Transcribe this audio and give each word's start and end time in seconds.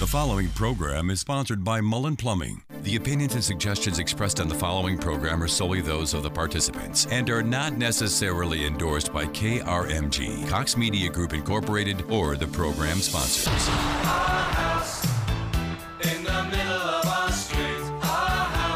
The 0.00 0.08
following 0.08 0.48
program 0.48 1.08
is 1.08 1.20
sponsored 1.20 1.62
by 1.62 1.80
Mullin 1.80 2.16
Plumbing. 2.16 2.62
The 2.82 2.96
opinions 2.96 3.34
and 3.34 3.44
suggestions 3.44 4.00
expressed 4.00 4.40
on 4.40 4.48
the 4.48 4.54
following 4.54 4.98
program 4.98 5.40
are 5.40 5.46
solely 5.46 5.80
those 5.82 6.14
of 6.14 6.24
the 6.24 6.30
participants 6.30 7.06
and 7.12 7.30
are 7.30 7.44
not 7.44 7.74
necessarily 7.78 8.66
endorsed 8.66 9.12
by 9.12 9.26
KRMG, 9.26 10.48
Cox 10.48 10.76
Media 10.76 11.08
Group 11.08 11.32
Incorporated, 11.32 12.10
or 12.10 12.36
the 12.36 12.48
program 12.48 12.98
sponsors. 12.98 14.73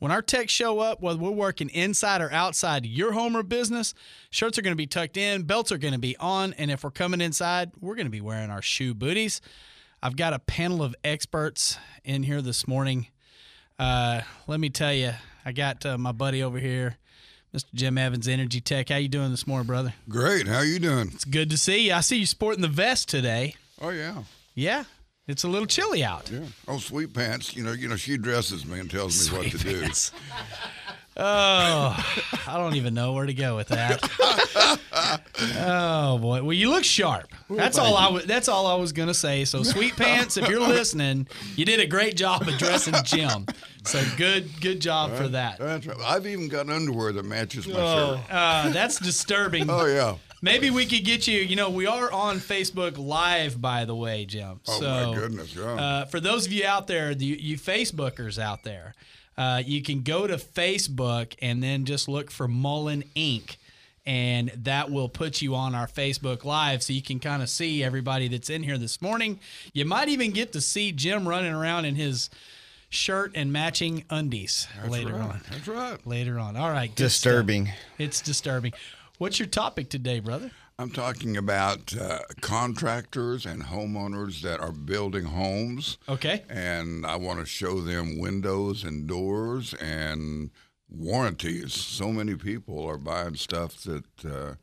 when 0.00 0.10
our 0.10 0.20
techs 0.20 0.52
show 0.52 0.80
up, 0.80 1.00
whether 1.00 1.18
we're 1.18 1.30
working 1.30 1.68
inside 1.68 2.20
or 2.20 2.32
outside 2.32 2.86
your 2.86 3.12
home 3.12 3.36
or 3.36 3.44
business, 3.44 3.94
shirts 4.30 4.58
are 4.58 4.62
going 4.62 4.72
to 4.72 4.76
be 4.76 4.86
tucked 4.86 5.16
in, 5.16 5.42
belts 5.42 5.70
are 5.70 5.78
going 5.78 5.94
to 5.94 5.98
be 5.98 6.16
on, 6.18 6.54
and 6.54 6.70
if 6.70 6.82
we're 6.82 6.90
coming 6.90 7.20
inside, 7.20 7.70
we're 7.80 7.94
going 7.94 8.06
to 8.06 8.10
be 8.10 8.20
wearing 8.20 8.50
our 8.50 8.62
shoe 8.62 8.94
booties. 8.94 9.40
I've 10.02 10.16
got 10.16 10.32
a 10.32 10.40
panel 10.40 10.82
of 10.82 10.94
experts 11.04 11.78
in 12.04 12.24
here 12.24 12.42
this 12.42 12.66
morning. 12.66 13.08
Uh, 13.78 14.22
let 14.48 14.58
me 14.58 14.70
tell 14.70 14.92
you, 14.92 15.12
I 15.44 15.52
got 15.52 15.86
uh, 15.86 15.98
my 15.98 16.12
buddy 16.12 16.42
over 16.42 16.58
here, 16.58 16.96
Mr. 17.54 17.66
Jim 17.74 17.96
Evans, 17.98 18.28
Energy 18.28 18.60
Tech. 18.60 18.90
How 18.90 18.96
you 18.96 19.08
doing 19.08 19.30
this 19.30 19.46
morning, 19.46 19.66
brother? 19.66 19.94
Great. 20.08 20.46
How 20.46 20.60
you 20.60 20.78
doing? 20.78 21.10
It's 21.14 21.24
good 21.24 21.50
to 21.50 21.58
see 21.58 21.86
you. 21.86 21.94
I 21.94 22.00
see 22.00 22.18
you 22.18 22.26
sporting 22.26 22.60
the 22.62 22.68
vest 22.68 23.08
today. 23.08 23.54
Oh 23.80 23.90
yeah. 23.90 24.22
Yeah, 24.54 24.84
it's 25.26 25.44
a 25.44 25.48
little 25.48 25.66
chilly 25.66 26.02
out. 26.02 26.30
Yeah. 26.30 26.40
Oh, 26.66 26.78
sweet 26.78 27.14
pants. 27.14 27.54
You 27.56 27.62
know, 27.64 27.72
you 27.72 27.88
know, 27.88 27.96
she 27.96 28.16
dresses 28.18 28.66
me 28.66 28.80
and 28.80 28.90
tells 28.90 29.30
me 29.30 29.38
what 29.38 29.46
to 29.52 29.58
do. 29.58 29.86
Oh, 31.20 32.04
I 32.46 32.56
don't 32.58 32.76
even 32.76 32.94
know 32.94 33.12
where 33.12 33.26
to 33.26 33.34
go 33.34 33.56
with 33.56 33.68
that. 33.68 34.78
oh 35.56 36.18
boy, 36.18 36.42
well 36.42 36.52
you 36.52 36.70
look 36.70 36.84
sharp. 36.84 37.28
That's 37.50 37.78
all 37.78 37.96
I 37.96 38.08
was. 38.08 38.24
That's 38.24 38.48
all 38.48 38.66
I 38.66 38.74
was 38.76 38.92
gonna 38.92 39.14
say. 39.14 39.44
So 39.44 39.62
sweet 39.62 39.96
pants, 39.96 40.36
if 40.36 40.48
you're 40.48 40.60
listening, 40.60 41.26
you 41.56 41.64
did 41.64 41.80
a 41.80 41.86
great 41.86 42.16
job 42.16 42.42
addressing 42.46 42.94
Jim. 43.04 43.46
So 43.84 44.02
good, 44.16 44.48
good 44.60 44.80
job 44.80 45.14
for 45.14 45.28
that. 45.28 45.58
That's 45.58 45.86
right. 45.86 45.96
I've 46.04 46.26
even 46.26 46.48
got 46.48 46.68
underwear 46.68 47.12
that 47.12 47.24
matches 47.24 47.66
my 47.66 47.74
Oh, 47.78 48.16
shirt. 48.16 48.24
uh, 48.30 48.68
that's 48.70 48.98
disturbing. 48.98 49.68
Oh 49.68 49.86
yeah. 49.86 50.16
Maybe 50.40 50.70
we 50.70 50.86
could 50.86 51.04
get 51.04 51.26
you. 51.26 51.40
You 51.40 51.56
know, 51.56 51.68
we 51.70 51.86
are 51.86 52.12
on 52.12 52.36
Facebook 52.36 52.96
Live, 52.96 53.60
by 53.60 53.84
the 53.84 53.94
way, 53.96 54.24
Jim. 54.24 54.60
Oh 54.68 54.80
so, 54.80 54.86
my 55.10 55.14
goodness. 55.18 55.54
Yeah. 55.56 55.64
Uh, 55.64 56.04
for 56.04 56.20
those 56.20 56.46
of 56.46 56.52
you 56.52 56.64
out 56.64 56.86
there, 56.86 57.12
the, 57.14 57.24
you 57.24 57.56
Facebookers 57.58 58.38
out 58.38 58.62
there, 58.62 58.94
uh, 59.38 59.62
you 59.64 59.80
can 59.82 60.02
go 60.02 60.26
to 60.26 60.36
Facebook 60.36 61.34
and 61.40 61.62
then 61.62 61.84
just 61.84 62.08
look 62.08 62.30
for 62.30 62.48
Mullin 62.48 63.04
Inc. 63.14 63.56
And 64.04 64.48
that 64.64 64.90
will 64.90 65.08
put 65.08 65.42
you 65.42 65.54
on 65.54 65.74
our 65.74 65.86
Facebook 65.86 66.44
Live 66.44 66.82
so 66.82 66.92
you 66.94 67.02
can 67.02 67.20
kind 67.20 67.42
of 67.42 67.48
see 67.48 67.84
everybody 67.84 68.26
that's 68.26 68.48
in 68.50 68.62
here 68.62 68.78
this 68.78 69.00
morning. 69.00 69.38
You 69.74 69.84
might 69.84 70.08
even 70.08 70.32
get 70.32 70.52
to 70.54 70.60
see 70.62 70.92
Jim 70.92 71.28
running 71.28 71.52
around 71.52 71.84
in 71.84 71.94
his 71.94 72.30
shirt 72.88 73.32
and 73.34 73.52
matching 73.52 74.04
undies 74.10 74.66
That's 74.76 74.88
later 74.88 75.12
right. 75.12 75.20
on. 75.20 75.40
That's 75.50 75.68
right. 75.68 76.06
Later 76.06 76.38
on. 76.38 76.56
All 76.56 76.70
right. 76.70 76.88
good 76.88 77.10
stuff. 77.10 77.32
disturbing. 77.32 77.68
It's 77.98 78.22
disturbing. 78.22 78.72
What's 79.18 79.38
your 79.38 79.48
topic 79.48 79.90
today, 79.90 80.20
brother? 80.20 80.50
I'm 80.80 80.90
talking 80.90 81.36
about 81.36 81.92
uh, 81.96 82.20
contractors 82.40 83.44
and 83.44 83.64
homeowners 83.64 84.42
that 84.42 84.60
are 84.60 84.70
building 84.70 85.24
homes, 85.24 85.98
Okay. 86.08 86.44
and 86.48 87.04
I 87.04 87.16
want 87.16 87.40
to 87.40 87.46
show 87.46 87.80
them 87.80 88.16
windows 88.16 88.84
and 88.84 89.08
doors 89.08 89.74
and 89.74 90.50
warranties. 90.88 91.72
So 91.74 92.12
many 92.12 92.36
people 92.36 92.86
are 92.86 92.96
buying 92.96 93.34
stuff 93.34 93.78
that 93.82 94.04
uh, 94.24 94.54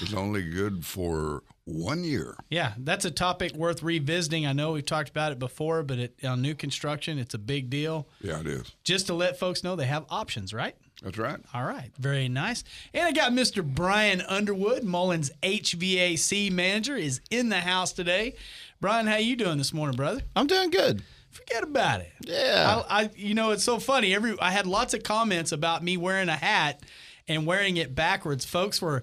is 0.00 0.14
only 0.14 0.48
good 0.48 0.86
for 0.86 1.42
one 1.64 2.04
year. 2.04 2.36
Yeah, 2.50 2.72
that's 2.78 3.04
a 3.04 3.10
topic 3.10 3.54
worth 3.54 3.82
revisiting. 3.82 4.46
I 4.46 4.52
know 4.52 4.72
we've 4.72 4.84
talked 4.84 5.08
about 5.08 5.32
it 5.32 5.38
before, 5.38 5.82
but 5.82 5.98
it, 5.98 6.24
on 6.24 6.42
new 6.42 6.54
construction, 6.54 7.18
it's 7.18 7.34
a 7.34 7.38
big 7.38 7.70
deal. 7.70 8.06
Yeah, 8.20 8.40
it 8.40 8.46
is. 8.46 8.72
Just 8.84 9.06
to 9.06 9.14
let 9.14 9.38
folks 9.38 9.64
know 9.64 9.76
they 9.76 9.86
have 9.86 10.04
options, 10.10 10.52
right? 10.52 10.76
That's 11.02 11.18
right. 11.18 11.38
All 11.52 11.64
right, 11.64 11.90
very 11.98 12.28
nice. 12.28 12.64
And 12.92 13.06
I 13.06 13.12
got 13.12 13.32
Mr. 13.32 13.64
Brian 13.64 14.20
Underwood, 14.22 14.84
Mullins 14.84 15.30
HVAC 15.42 16.52
manager, 16.52 16.96
is 16.96 17.20
in 17.30 17.48
the 17.48 17.60
house 17.60 17.92
today. 17.92 18.34
Brian, 18.80 19.06
how 19.06 19.16
you 19.16 19.36
doing 19.36 19.58
this 19.58 19.72
morning, 19.72 19.96
brother? 19.96 20.22
I'm 20.36 20.46
doing 20.46 20.70
good. 20.70 21.02
Forget 21.30 21.64
about 21.64 22.00
it. 22.00 22.12
Yeah. 22.20 22.82
I, 22.88 23.02
I, 23.02 23.10
you 23.16 23.34
know, 23.34 23.50
it's 23.50 23.64
so 23.64 23.78
funny. 23.78 24.14
Every 24.14 24.38
I 24.40 24.52
had 24.52 24.66
lots 24.66 24.94
of 24.94 25.02
comments 25.02 25.50
about 25.50 25.82
me 25.82 25.96
wearing 25.96 26.28
a 26.28 26.36
hat 26.36 26.80
and 27.26 27.44
wearing 27.44 27.76
it 27.76 27.94
backwards. 27.94 28.44
Folks 28.44 28.80
were, 28.80 29.02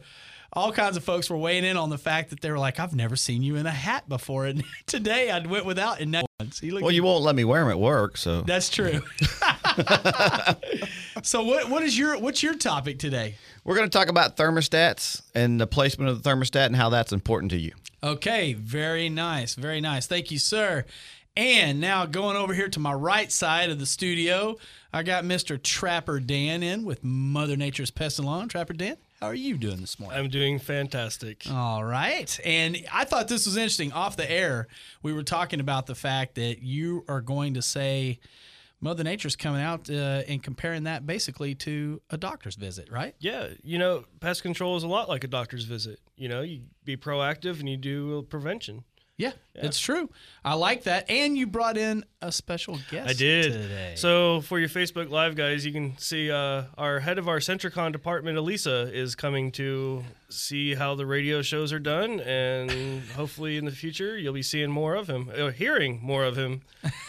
all 0.54 0.72
kinds 0.72 0.98
of 0.98 1.04
folks 1.04 1.30
were 1.30 1.38
weighing 1.38 1.64
in 1.64 1.78
on 1.78 1.90
the 1.90 1.98
fact 1.98 2.30
that 2.32 2.42
they 2.42 2.52
were 2.52 2.60
like, 2.60 2.80
"I've 2.80 2.96
never 2.96 3.16
seen 3.16 3.44
you 3.44 3.56
in 3.56 3.66
a 3.66 3.72
hat 3.72 4.10
before," 4.10 4.46
and 4.46 4.64
today 4.86 5.32
I 5.32 5.40
went 5.40 5.66
without. 5.66 6.02
And 6.02 6.12
now 6.12 6.24
Well, 6.62 6.92
you 6.92 7.04
won't 7.04 7.24
let 7.24 7.36
me 7.36 7.44
wear 7.44 7.62
them 7.62 7.72
at 7.72 7.80
work, 7.80 8.18
so 8.18 8.42
That's 8.42 8.70
true. 8.70 9.02
so 11.24 11.44
what 11.44 11.70
what 11.70 11.84
is 11.84 11.98
your 11.98 12.20
what's 12.20 12.44
your 12.44 12.56
topic 12.56 13.00
today? 13.00 13.36
we're 13.64 13.76
going 13.76 13.90
to 13.90 13.96
talk 13.96 14.10
about 14.10 14.38
thermostats 14.38 15.22
and 15.36 15.62
the 15.62 15.68
placement 15.68 16.10
of 16.10 16.24
the 16.24 16.30
thermostat 16.30 16.66
and 16.66 16.76
how 16.76 16.90
that's 16.90 17.14
important 17.14 17.52
to 17.52 17.58
you. 17.58 17.72
Okay, 18.04 18.54
very 18.54 19.08
nice, 19.10 19.54
very 19.54 19.80
nice. 19.82 20.08
Thank 20.08 20.32
you, 20.32 20.40
sir. 20.40 20.86
And 21.38 21.80
now 21.80 22.06
going 22.08 22.36
over 22.36 22.54
here 22.54 22.68
to 22.70 22.80
my 22.80 22.94
right 22.94 23.32
side 23.32 23.70
of 23.70 23.80
the 23.80 23.86
studio, 23.86 24.58
I 24.92 25.04
got 25.04 25.24
Mr. 25.24 25.62
Trapper 25.62 26.20
Dan 26.20 26.64
in 26.64 26.84
with 26.84 27.04
Mother 27.04 27.56
Nature's 27.56 27.92
Pest 27.92 28.18
and 28.20 28.26
Lawn. 28.26 28.50
Trapper 28.50 28.74
Dan, 28.74 28.98
how 29.22 29.28
are 29.28 29.36
you 29.36 29.56
doing 29.56 29.82
this 29.82 30.00
morning? 30.00 30.18
I'm 30.20 30.30
doing 30.30 30.58
fantastic. 30.58 31.44
All 31.52 31.84
right. 31.84 32.40
And 32.44 32.84
I 32.92 33.06
thought 33.06 33.28
this 33.28 33.46
was 33.46 33.56
interesting. 33.56 33.92
Off 33.92 34.18
the 34.18 34.30
air, 34.30 34.68
we 35.04 35.14
were 35.14 35.22
talking 35.22 35.60
about 35.60 35.86
the 35.86 35.94
fact 35.94 36.36
that 36.36 36.64
you 36.64 37.06
are 37.08 37.22
going 37.22 37.54
to 37.54 37.62
say 37.62 38.20
Mother 38.80 39.04
Nature's 39.04 39.36
coming 39.36 39.62
out 39.62 39.88
uh, 39.92 40.24
and 40.28 40.42
comparing 40.42 40.86
that 40.86 41.06
basically 41.06 41.54
to 41.56 42.02
a 42.10 42.18
doctor's 42.18 42.56
visit, 42.56 42.92
right? 42.92 43.14
Yeah, 43.20 43.50
you 43.64 43.78
know, 43.78 44.06
pest 44.22 44.42
control 44.42 44.76
is 44.76 44.82
a 44.82 44.88
lot 44.88 45.08
like 45.08 45.24
a 45.24 45.28
doctor's 45.28 45.66
visit. 45.66 46.00
You 46.16 46.28
know, 46.28 46.42
you 46.42 46.62
be 46.84 46.98
proactive 46.98 47.60
and 47.60 47.70
you 47.70 47.78
do 47.78 48.24
prevention. 48.24 48.86
Yeah, 49.22 49.32
it's 49.54 49.80
true. 49.80 50.10
I 50.44 50.56
like 50.56 50.84
that. 50.84 51.10
And 51.12 51.38
you 51.38 51.46
brought 51.46 51.78
in 51.78 52.04
a 52.22 52.32
special 52.32 52.80
guest 52.90 53.08
I 53.10 53.14
did. 53.14 53.54
today. 53.54 53.94
So 53.96 54.42
for 54.42 54.58
your 54.60 54.70
Facebook 54.70 55.10
Live 55.10 55.36
guys, 55.36 55.64
you 55.66 55.72
can 55.72 55.96
see 55.98 56.32
uh, 56.32 56.64
our 56.78 57.00
head 57.00 57.18
of 57.20 57.28
our 57.28 57.38
Sentricon 57.38 57.92
department, 57.92 58.38
Elisa, 58.38 58.90
is 58.92 59.14
coming 59.14 59.52
to 59.54 60.04
see 60.30 60.74
how 60.74 60.96
the 60.96 61.06
radio 61.06 61.42
shows 61.42 61.72
are 61.72 61.80
done, 61.80 62.20
and 62.22 63.02
hopefully 63.16 63.58
in 63.58 63.66
the 63.66 63.72
future 63.72 64.18
you'll 64.18 64.34
be 64.34 64.42
seeing 64.42 64.72
more 64.72 64.96
of 64.96 65.08
him, 65.08 65.30
or 65.38 65.52
hearing 65.52 66.00
more 66.02 66.24
of 66.24 66.36
him. 66.36 66.62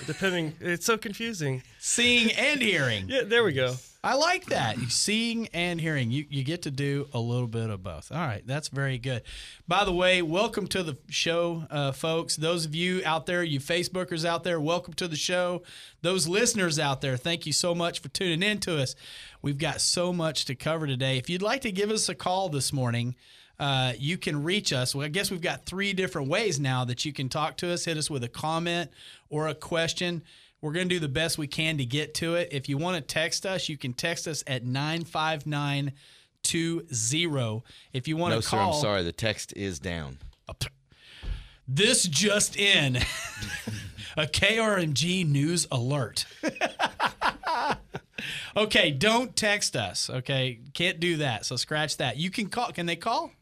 Depending, 0.06 0.54
it's 0.60 0.84
so 0.84 0.98
confusing. 0.98 1.62
seeing 1.78 2.30
and 2.32 2.60
hearing. 2.60 3.08
Yeah, 3.08 3.22
there 3.24 3.44
we 3.44 3.52
go. 3.52 3.74
I 4.04 4.14
like 4.14 4.46
that. 4.46 4.76
Seeing 4.88 5.46
and 5.54 5.80
hearing. 5.80 6.10
You 6.10 6.26
you 6.28 6.42
get 6.42 6.62
to 6.62 6.72
do 6.72 7.06
a 7.12 7.20
little 7.20 7.46
bit 7.46 7.70
of 7.70 7.84
both. 7.84 8.10
All 8.10 8.18
right, 8.18 8.44
that's 8.44 8.66
very 8.66 8.98
good. 8.98 9.22
By 9.68 9.84
the 9.84 9.92
way, 9.92 10.22
welcome 10.22 10.66
to 10.68 10.82
the 10.82 10.98
show, 11.08 11.68
uh, 11.70 11.92
folks. 11.92 12.34
Those 12.34 12.64
of 12.64 12.74
you 12.74 13.02
out 13.04 13.26
there, 13.26 13.44
you 13.44 13.60
Facebookers 13.60 14.24
out 14.24 14.42
there, 14.42 14.60
welcome 14.60 14.94
to 14.94 15.06
the 15.06 15.14
show. 15.14 15.62
Those 16.00 16.26
listeners 16.26 16.80
out 16.80 17.00
there, 17.00 17.16
thank 17.16 17.46
you 17.46 17.52
so 17.52 17.76
much 17.76 18.00
for 18.00 18.08
tuning 18.08 18.42
in 18.42 18.58
to 18.60 18.76
us. 18.82 18.96
We've 19.40 19.58
got 19.58 19.80
so 19.80 20.12
much 20.12 20.46
to 20.46 20.56
cover 20.56 20.88
today. 20.88 21.16
If 21.16 21.30
you'd 21.30 21.40
like 21.40 21.60
to 21.60 21.70
give 21.70 21.92
us 21.92 22.08
a 22.08 22.16
call 22.16 22.48
this 22.48 22.72
morning, 22.72 23.14
uh, 23.60 23.92
you 23.96 24.18
can 24.18 24.42
reach 24.42 24.72
us. 24.72 24.96
Well, 24.96 25.06
I 25.06 25.10
guess 25.10 25.30
we've 25.30 25.40
got 25.40 25.64
three 25.64 25.92
different 25.92 26.26
ways 26.26 26.58
now 26.58 26.84
that 26.86 27.04
you 27.04 27.12
can 27.12 27.28
talk 27.28 27.56
to 27.58 27.72
us. 27.72 27.84
Hit 27.84 27.96
us 27.96 28.10
with 28.10 28.24
a 28.24 28.28
comment 28.28 28.90
or 29.30 29.46
a 29.46 29.54
question. 29.54 30.24
We're 30.62 30.72
going 30.72 30.88
to 30.88 30.94
do 30.94 31.00
the 31.00 31.08
best 31.08 31.36
we 31.36 31.46
can 31.48 31.76
to 31.78 31.84
get 31.84 32.14
to 32.14 32.36
it. 32.36 32.48
If 32.52 32.68
you 32.68 32.78
want 32.78 32.96
to 32.96 33.02
text 33.02 33.44
us, 33.44 33.68
you 33.68 33.76
can 33.76 33.92
text 33.92 34.26
us 34.26 34.42
at 34.46 34.64
95920. 34.64 37.62
If 37.92 38.08
you 38.08 38.16
want 38.16 38.34
No, 38.34 38.40
to 38.40 38.46
sir, 38.46 38.56
call, 38.56 38.74
I'm 38.74 38.80
sorry. 38.80 39.02
The 39.02 39.12
text 39.12 39.52
is 39.56 39.78
down. 39.80 40.18
Oh, 40.48 40.54
this 41.68 42.04
just 42.04 42.56
in 42.56 42.96
a 44.16 44.26
KRMG 44.26 45.28
news 45.28 45.66
alert. 45.70 46.24
Okay, 48.56 48.92
don't 48.92 49.34
text 49.34 49.74
us. 49.74 50.08
Okay, 50.08 50.60
can't 50.74 51.00
do 51.00 51.16
that. 51.16 51.44
So 51.44 51.56
scratch 51.56 51.96
that. 51.96 52.18
You 52.18 52.30
can 52.30 52.46
call. 52.48 52.70
Can 52.70 52.86
they 52.86 52.94
call? 52.94 53.32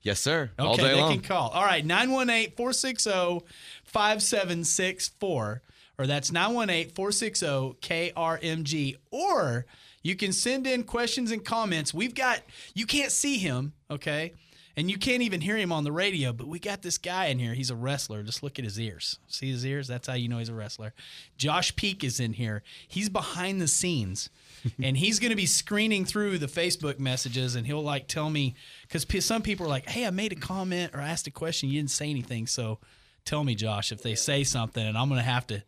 Yes, 0.00 0.18
sir. 0.20 0.50
Okay, 0.58 0.66
All 0.66 0.76
day 0.76 0.94
they 0.94 1.00
long. 1.00 1.12
can 1.12 1.20
call. 1.20 1.50
All 1.50 1.64
right, 1.64 1.84
918 1.84 2.56
460 2.56 3.44
5764. 3.84 5.62
Or 6.00 6.06
that's 6.06 6.32
918 6.32 6.94
460 6.94 7.46
KRMG. 7.82 8.96
Or 9.10 9.66
you 10.02 10.16
can 10.16 10.32
send 10.32 10.66
in 10.66 10.84
questions 10.84 11.30
and 11.30 11.44
comments. 11.44 11.92
We've 11.92 12.14
got, 12.14 12.40
you 12.72 12.86
can't 12.86 13.12
see 13.12 13.36
him, 13.36 13.74
okay? 13.90 14.32
And 14.78 14.90
you 14.90 14.96
can't 14.96 15.20
even 15.20 15.42
hear 15.42 15.58
him 15.58 15.72
on 15.72 15.84
the 15.84 15.92
radio, 15.92 16.32
but 16.32 16.46
we 16.46 16.58
got 16.58 16.80
this 16.80 16.96
guy 16.96 17.26
in 17.26 17.38
here. 17.38 17.52
He's 17.52 17.68
a 17.68 17.74
wrestler. 17.74 18.22
Just 18.22 18.42
look 18.42 18.58
at 18.58 18.64
his 18.64 18.80
ears. 18.80 19.18
See 19.28 19.50
his 19.50 19.66
ears? 19.66 19.88
That's 19.88 20.08
how 20.08 20.14
you 20.14 20.26
know 20.26 20.38
he's 20.38 20.48
a 20.48 20.54
wrestler. 20.54 20.94
Josh 21.36 21.76
Peak 21.76 22.02
is 22.02 22.18
in 22.18 22.32
here. 22.32 22.62
He's 22.88 23.10
behind 23.10 23.60
the 23.60 23.68
scenes. 23.68 24.30
and 24.82 24.96
he's 24.96 25.18
going 25.18 25.32
to 25.32 25.36
be 25.36 25.44
screening 25.44 26.06
through 26.06 26.38
the 26.38 26.46
Facebook 26.46 26.98
messages 26.98 27.56
and 27.56 27.66
he'll 27.66 27.82
like 27.82 28.08
tell 28.08 28.30
me 28.30 28.54
because 28.88 29.06
some 29.22 29.42
people 29.42 29.66
are 29.66 29.70
like, 29.70 29.86
hey, 29.86 30.06
I 30.06 30.10
made 30.10 30.32
a 30.32 30.36
comment 30.36 30.92
or 30.94 31.00
asked 31.00 31.26
a 31.26 31.30
question. 31.30 31.68
You 31.68 31.78
didn't 31.78 31.90
say 31.90 32.08
anything. 32.08 32.46
So 32.46 32.78
tell 33.24 33.44
me, 33.44 33.54
Josh, 33.54 33.92
if 33.92 34.02
they 34.02 34.14
say 34.14 34.44
something 34.44 34.84
and 34.84 34.96
I'm 34.96 35.08
going 35.08 35.20
to 35.20 35.28
have 35.28 35.46
to. 35.48 35.62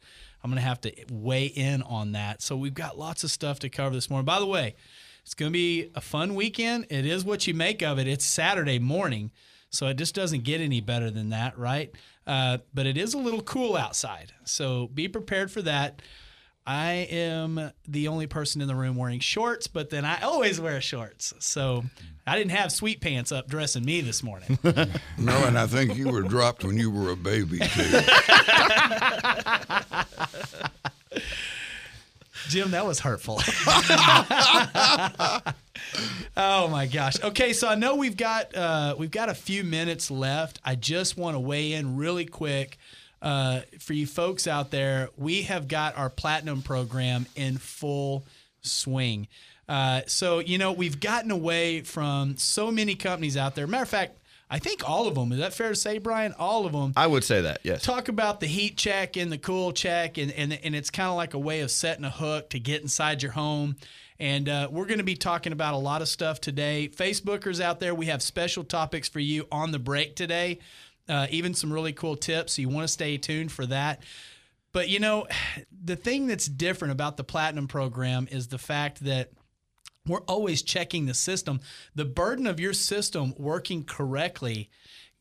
I'm 0.45 0.51
going 0.51 0.61
to 0.61 0.67
have 0.67 0.81
to 0.81 0.93
weigh 1.09 1.47
in 1.47 1.83
on 1.83 2.13
that. 2.13 2.43
So 2.43 2.57
we've 2.57 2.75
got 2.75 2.99
lots 2.99 3.23
of 3.23 3.31
stuff 3.31 3.61
to 3.61 3.69
cover 3.69 3.95
this 3.95 4.11
morning. 4.11 4.25
By 4.25 4.41
the 4.41 4.47
way, 4.47 4.75
it's 5.23 5.35
going 5.35 5.53
to 5.53 5.57
be 5.57 5.91
a 5.95 6.01
fun 6.01 6.35
weekend. 6.35 6.87
It 6.91 7.07
is 7.07 7.25
what 7.25 7.47
you 7.47 7.55
make 7.55 7.81
of 7.81 7.99
it. 7.99 8.09
It's 8.09 8.25
Saturday 8.25 8.81
morning, 8.81 9.31
so 9.71 9.87
it 9.87 9.95
just 9.95 10.17
doesn't 10.17 10.43
get 10.43 10.61
any 10.61 10.81
better 10.81 11.11
than 11.11 11.31
that, 11.31 11.57
right? 11.57 11.95
Uh, 12.27 12.59
but 12.75 12.87
it 12.87 12.97
is 12.97 13.15
a 13.15 13.19
little 13.19 13.43
cool 13.43 13.77
outside, 13.77 14.33
so 14.45 14.89
be 14.89 15.07
prepared 15.09 15.51
for 15.51 15.63
that. 15.63 16.03
I 16.67 17.09
am 17.11 17.73
the 17.89 18.09
only 18.09 18.27
person 18.27 18.61
in 18.61 18.69
the 18.69 18.75
room 18.75 18.97
wearing 18.97 19.21
shorts, 19.21 19.67
but 19.67 19.91
then 19.91 20.05
I 20.05 20.23
always 20.23 20.61
wear 20.61 20.81
shorts. 20.81 21.35
So 21.41 21.85
I 22.27 22.39
didn't 22.39 22.53
have 22.53 22.71
sweet 22.71 23.01
pants 23.01 23.33
up 23.33 23.49
dressing 23.49 23.85
me 23.85 24.01
this 24.01 24.23
morning. 24.23 24.59
No, 25.19 25.45
and 25.45 25.59
I 25.59 25.67
think 25.67 25.97
you 25.97 26.09
were 26.11 26.23
dropped 26.23 26.65
when 26.65 26.77
you 26.77 26.91
were 26.91 27.11
a 27.11 27.17
baby 27.17 27.59
too. 27.59 28.01
Jim, 32.49 32.73
that 32.73 32.85
was 32.85 32.99
hurtful. 33.01 33.41
oh 36.37 36.69
my 36.69 36.87
gosh. 36.87 37.23
Okay, 37.23 37.53
so 37.53 37.69
I 37.69 37.77
know 37.77 37.95
we've 37.97 38.17
got 38.17 38.55
uh, 38.55 38.95
we've 38.99 39.11
got 39.11 39.29
a 39.29 39.35
few 39.35 39.63
minutes 39.65 40.11
left. 40.11 40.61
I 40.65 40.75
just 40.75 41.17
want 41.17 41.37
to 41.37 41.41
weigh 41.41 41.73
in 41.73 41.97
really 41.97 42.27
quick 42.27 42.79
uh, 43.23 43.61
for 43.79 43.95
you 43.95 44.07
folks 44.07 44.47
out 44.47 44.71
there. 44.71 45.09
We 45.17 45.43
have 45.43 45.69
got 45.69 45.97
our 45.97 46.11
platinum 46.11 46.61
program 46.61 47.27
in 47.37 47.57
full 47.57 48.27
swing. 48.61 49.29
Uh, 49.69 50.03
so 50.07 50.41
you 50.41 50.59
know 50.59 50.73
we've 50.73 51.01
gotten 51.01 51.31
away 51.31 51.81
from 51.81 52.37
so 52.37 52.71
many 52.71 52.95
companies 52.95 53.37
out 53.37 53.55
there. 53.55 53.67
Matter 53.67 53.85
of 53.85 53.89
fact, 53.89 54.19
I 54.51 54.59
think 54.59 54.87
all 54.87 55.07
of 55.07 55.15
them. 55.15 55.33
Is 55.33 55.39
that 55.39 55.55
fair 55.55 55.71
to 55.71 55.77
say, 55.77 55.97
Brian? 55.99 56.35
All 56.39 56.67
of 56.67 56.73
them 56.73 56.93
I 56.97 57.07
would 57.07 57.25
say 57.25 57.41
that, 57.43 57.61
yes. 57.63 57.83
talk 57.83 58.09
about 58.09 58.41
the 58.41 58.47
heat 58.47 58.77
check 58.77 59.17
and 59.17 59.33
the 59.33 59.39
cool 59.39 59.73
check, 59.73 60.19
and 60.19 60.33
and, 60.33 60.53
and 60.53 60.75
it's 60.75 60.91
kind 60.91 61.09
of 61.09 61.17
like 61.17 61.35
a 61.35 61.39
way 61.39 61.61
of 61.61 61.71
setting 61.71 62.05
a 62.05 62.11
hook 62.11 62.51
to 62.51 62.61
get 62.61 62.83
inside 62.83 63.23
your 63.23 63.33
home. 63.33 63.77
And 64.19 64.49
uh, 64.49 64.69
we're 64.71 64.87
going 64.87 64.99
to 64.99 65.05
be 65.05 65.17
talking 65.17 65.53
about 65.53 65.75
a 65.75 65.79
lot 65.79 66.01
of 66.01 66.07
stuff 66.07 66.41
today. 66.41 66.89
Facebookers 66.95 67.61
out 67.61 67.81
there, 67.81 67.93
we 67.93 68.07
have 68.07 68.23
special 68.23 68.63
topics 68.63 69.09
for 69.09 69.19
you 69.19 69.49
on 69.51 69.73
the 69.73 69.81
break 69.81 70.15
today, 70.15 70.61
uh, 71.09 71.27
even 71.31 71.55
some 71.55 71.73
really 71.73 71.93
cool 71.93 72.17
tips. 72.17 72.55
So 72.55 72.63
you 72.63 72.69
want 72.69 72.87
to 72.87 72.93
stay 72.93 73.17
tuned 73.19 73.53
for 73.53 73.67
that. 73.67 74.03
But 74.73 74.89
you 74.89 75.01
know, 75.01 75.27
the 75.85 75.97
thing 75.97 76.27
that's 76.27 76.47
different 76.47 76.93
about 76.93 77.17
the 77.17 77.25
Platinum 77.25 77.69
program 77.69 78.29
is 78.31 78.49
the 78.49 78.59
fact 78.59 79.05
that 79.05 79.31
we're 80.07 80.23
always 80.23 80.63
checking 80.63 81.07
the 81.07 81.15
system. 81.15 81.61
The 81.95 82.05
burden 82.05 82.47
of 82.47 82.59
your 82.59 82.73
system 82.73 83.35
working 83.39 83.85
correctly 83.85 84.69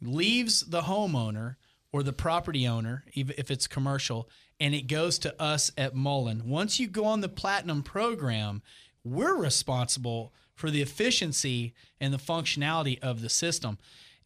leaves 0.01 0.62
the 0.62 0.81
homeowner 0.81 1.56
or 1.92 2.04
the 2.04 2.13
property 2.13 2.68
owner, 2.68 3.04
even 3.13 3.36
if 3.38 3.51
it's 3.51 3.68
commercial, 3.68 4.30
and 4.60 4.74
it 4.74 4.88
goes 4.88 5.19
to 5.19 5.42
us 5.42 5.72
at 5.77 5.95
Mullin. 5.95 6.48
Once 6.48 6.80
you 6.80 6.88
go 6.88 7.06
on 7.06 7.22
the 7.22 7.30
Platinum 7.30 7.84
program, 7.84 8.62
we're 9.04 9.36
responsible 9.36 10.34
for 10.56 10.72
the 10.72 10.81
efficiency 10.81 11.74
and 12.00 12.13
the 12.13 12.18
functionality 12.18 13.00
of 13.00 13.22
the 13.22 13.30
system. 13.30 13.77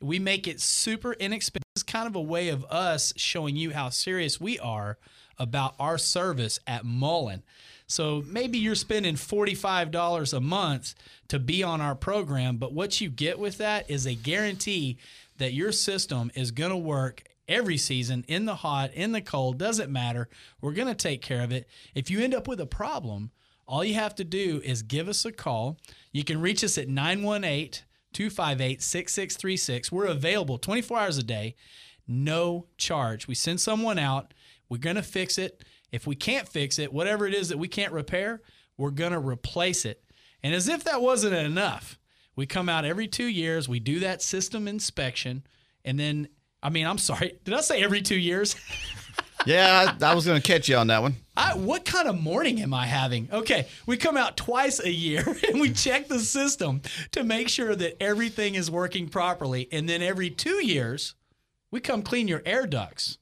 We 0.02 0.20
make 0.20 0.48
it 0.48 0.60
super 0.60 1.14
inexpensive. 1.14 1.64
It's 1.76 1.84
kind 1.84 2.08
of 2.08 2.16
a 2.16 2.22
way 2.22 2.50
of 2.50 2.66
us 2.66 3.14
showing 3.16 3.56
you 3.56 3.72
how 3.72 3.90
serious 3.90 4.40
we 4.40 4.60
are 4.60 4.98
about 5.38 5.76
our 5.80 5.98
service 5.98 6.60
at 6.66 6.86
Mullin. 6.86 7.44
So 7.88 8.24
maybe 8.28 8.58
you're 8.58 8.76
spending 8.76 9.16
$45 9.16 10.34
a 10.34 10.40
month 10.40 10.96
to 11.28 11.40
be 11.40 11.64
on 11.64 11.82
our 11.82 11.96
program, 11.96 12.58
but 12.58 12.74
what 12.74 13.00
you 13.00 13.10
get 13.10 13.38
with 13.38 13.58
that 13.58 13.90
is 13.90 14.06
a 14.06 14.16
guarantee 14.16 14.98
that 15.38 15.54
your 15.54 15.72
system 15.72 16.32
is 16.34 16.52
going 16.52 16.72
to 16.72 16.78
work 16.78 17.24
every 17.48 17.78
season 17.78 18.26
in 18.28 18.46
the 18.46 18.56
hot, 18.56 18.94
in 18.94 19.12
the 19.12 19.22
cold, 19.22 19.58
doesn't 19.58 19.92
matter. 19.92 20.30
We're 20.62 20.72
going 20.72 20.88
to 20.88 20.96
take 20.96 21.22
care 21.22 21.44
of 21.44 21.52
it. 21.52 21.68
If 21.94 22.10
you 22.10 22.22
end 22.22 22.34
up 22.34 22.48
with 22.48 22.60
a 22.60 22.66
problem, 22.66 23.32
all 23.68 23.84
you 23.84 23.96
have 23.96 24.16
to 24.16 24.24
do 24.24 24.62
is 24.64 24.82
give 24.82 25.08
us 25.08 25.26
a 25.26 25.32
call. 25.32 25.78
You 26.12 26.24
can 26.24 26.42
reach 26.42 26.64
us 26.64 26.78
at 26.78 26.88
918 26.88 27.85
258 28.16 28.82
6636. 28.82 29.92
We're 29.92 30.06
available 30.06 30.58
24 30.58 30.98
hours 30.98 31.18
a 31.18 31.24
day, 31.24 31.56
no 32.08 32.68
charge. 32.78 33.28
We 33.28 33.36
send 33.36 33.60
someone 33.60 34.00
out, 34.00 34.34
we're 34.70 34.78
going 34.78 34.96
to 34.96 35.04
fix 35.04 35.38
it. 35.38 35.64
If 35.92 36.08
we 36.08 36.16
can't 36.16 36.48
fix 36.48 36.80
it, 36.80 36.94
whatever 36.94 37.28
it 37.28 37.34
is 37.34 37.50
that 37.50 37.60
we 37.60 37.68
can't 37.68 37.92
repair, 37.92 38.42
we're 38.78 38.92
going 38.92 39.12
to 39.12 39.20
replace 39.20 39.84
it. 39.86 40.02
And 40.42 40.56
as 40.56 40.70
if 40.70 40.86
that 40.86 41.02
wasn't 41.02 41.36
enough, 41.36 42.00
we 42.36 42.46
come 42.46 42.70
out 42.70 42.86
every 42.86 43.08
two 43.08 43.28
years, 43.28 43.68
we 43.68 43.80
do 43.80 44.00
that 44.00 44.22
system 44.22 44.68
inspection, 44.68 45.46
and 45.84 46.00
then, 46.00 46.30
I 46.64 46.70
mean, 46.70 46.88
I'm 46.88 46.98
sorry, 46.98 47.40
did 47.44 47.54
I 47.54 47.62
say 47.62 47.84
every 47.84 48.02
two 48.02 48.18
years? 48.18 48.56
Yeah, 49.46 49.94
I, 50.02 50.12
I 50.12 50.16
was 50.16 50.26
going 50.26 50.42
to 50.42 50.48
catch 50.48 50.68
you 50.68 50.76
on 50.76 50.88
that 50.88 51.04
one. 51.04 51.16
I, 51.38 51.56
what 51.56 51.86
kind 51.86 52.08
of 52.08 52.22
morning 52.22 52.62
am 52.62 52.74
I 52.74 52.86
having? 52.86 53.30
Okay, 53.32 53.68
we 53.86 53.98
come 53.98 54.18
out 54.18 54.38
twice 54.38 54.80
a 54.80 54.92
year 54.92 55.24
and 55.48 55.60
we 55.60 55.72
check 55.72 56.08
the 56.08 56.20
system 56.20 56.82
to 57.12 57.24
make 57.24 57.50
sure 57.50 57.76
that 57.76 58.02
everything 58.02 58.56
is 58.56 58.72
working 58.72 59.10
properly. 59.10 59.68
And 59.72 59.88
then 59.88 60.02
every 60.02 60.30
two 60.30 60.66
years, 60.66 61.16
we 61.72 61.80
come 61.80 62.04
clean 62.04 62.28
your 62.28 62.42
air 62.46 62.66
ducts. 62.66 63.18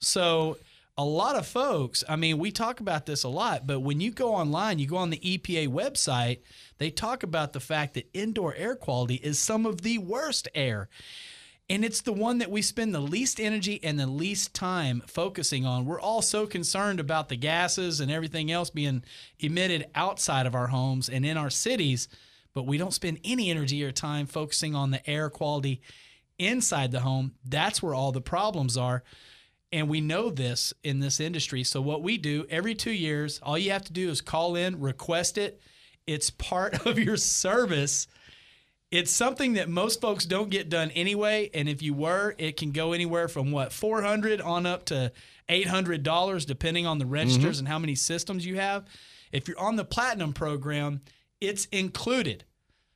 So, 0.00 0.58
a 0.98 1.04
lot 1.04 1.36
of 1.36 1.46
folks, 1.46 2.04
I 2.06 2.16
mean, 2.16 2.38
we 2.38 2.52
talk 2.52 2.80
about 2.80 3.06
this 3.06 3.24
a 3.24 3.28
lot, 3.28 3.66
but 3.66 3.80
when 3.80 4.00
you 4.00 4.10
go 4.10 4.34
online, 4.34 4.78
you 4.78 4.86
go 4.86 4.98
on 4.98 5.08
the 5.08 5.18
EPA 5.18 5.68
website, 5.68 6.40
they 6.76 6.90
talk 6.90 7.22
about 7.22 7.54
the 7.54 7.60
fact 7.60 7.94
that 7.94 8.10
indoor 8.12 8.54
air 8.54 8.76
quality 8.76 9.14
is 9.14 9.38
some 9.38 9.64
of 9.64 9.80
the 9.80 9.96
worst 9.96 10.48
air. 10.54 10.90
And 11.70 11.84
it's 11.84 12.02
the 12.02 12.12
one 12.12 12.38
that 12.38 12.50
we 12.50 12.60
spend 12.60 12.94
the 12.94 13.00
least 13.00 13.40
energy 13.40 13.80
and 13.82 13.98
the 13.98 14.06
least 14.06 14.52
time 14.52 15.02
focusing 15.06 15.64
on. 15.64 15.86
We're 15.86 16.00
all 16.00 16.22
so 16.22 16.46
concerned 16.46 17.00
about 17.00 17.28
the 17.28 17.36
gases 17.36 18.00
and 18.00 18.10
everything 18.10 18.50
else 18.50 18.68
being 18.68 19.04
emitted 19.38 19.86
outside 19.94 20.46
of 20.46 20.54
our 20.54 20.66
homes 20.66 21.08
and 21.08 21.24
in 21.24 21.36
our 21.36 21.50
cities, 21.50 22.08
but 22.52 22.66
we 22.66 22.78
don't 22.78 22.92
spend 22.92 23.20
any 23.24 23.50
energy 23.50 23.82
or 23.84 23.92
time 23.92 24.26
focusing 24.26 24.74
on 24.74 24.90
the 24.90 25.08
air 25.08 25.30
quality 25.30 25.80
inside 26.38 26.90
the 26.90 27.00
home. 27.00 27.32
That's 27.44 27.82
where 27.82 27.94
all 27.94 28.12
the 28.12 28.20
problems 28.20 28.76
are. 28.76 29.02
And 29.72 29.88
we 29.88 30.02
know 30.02 30.28
this 30.28 30.74
in 30.82 31.00
this 31.00 31.20
industry. 31.20 31.64
So, 31.64 31.80
what 31.80 32.02
we 32.02 32.18
do 32.18 32.44
every 32.50 32.74
two 32.74 32.92
years, 32.92 33.40
all 33.42 33.56
you 33.56 33.70
have 33.70 33.84
to 33.84 33.92
do 33.92 34.10
is 34.10 34.20
call 34.20 34.54
in, 34.56 34.78
request 34.80 35.38
it. 35.38 35.62
It's 36.06 36.28
part 36.28 36.86
of 36.86 36.98
your 36.98 37.16
service 37.16 38.06
it's 38.92 39.10
something 39.10 39.54
that 39.54 39.70
most 39.70 40.02
folks 40.02 40.26
don't 40.26 40.50
get 40.50 40.68
done 40.68 40.90
anyway 40.90 41.50
and 41.54 41.68
if 41.68 41.82
you 41.82 41.94
were 41.94 42.36
it 42.38 42.56
can 42.56 42.70
go 42.70 42.92
anywhere 42.92 43.26
from 43.26 43.50
what 43.50 43.72
400 43.72 44.40
on 44.40 44.66
up 44.66 44.84
to 44.84 45.10
$800 45.48 46.46
depending 46.46 46.86
on 46.86 46.98
the 46.98 47.04
mm-hmm. 47.04 47.14
registers 47.14 47.58
and 47.58 47.66
how 47.66 47.78
many 47.78 47.96
systems 47.96 48.46
you 48.46 48.56
have. 48.56 48.84
If 49.32 49.48
you're 49.48 49.58
on 49.58 49.76
the 49.76 49.84
platinum 49.84 50.32
program 50.32 51.00
it's 51.40 51.64
included. 51.66 52.44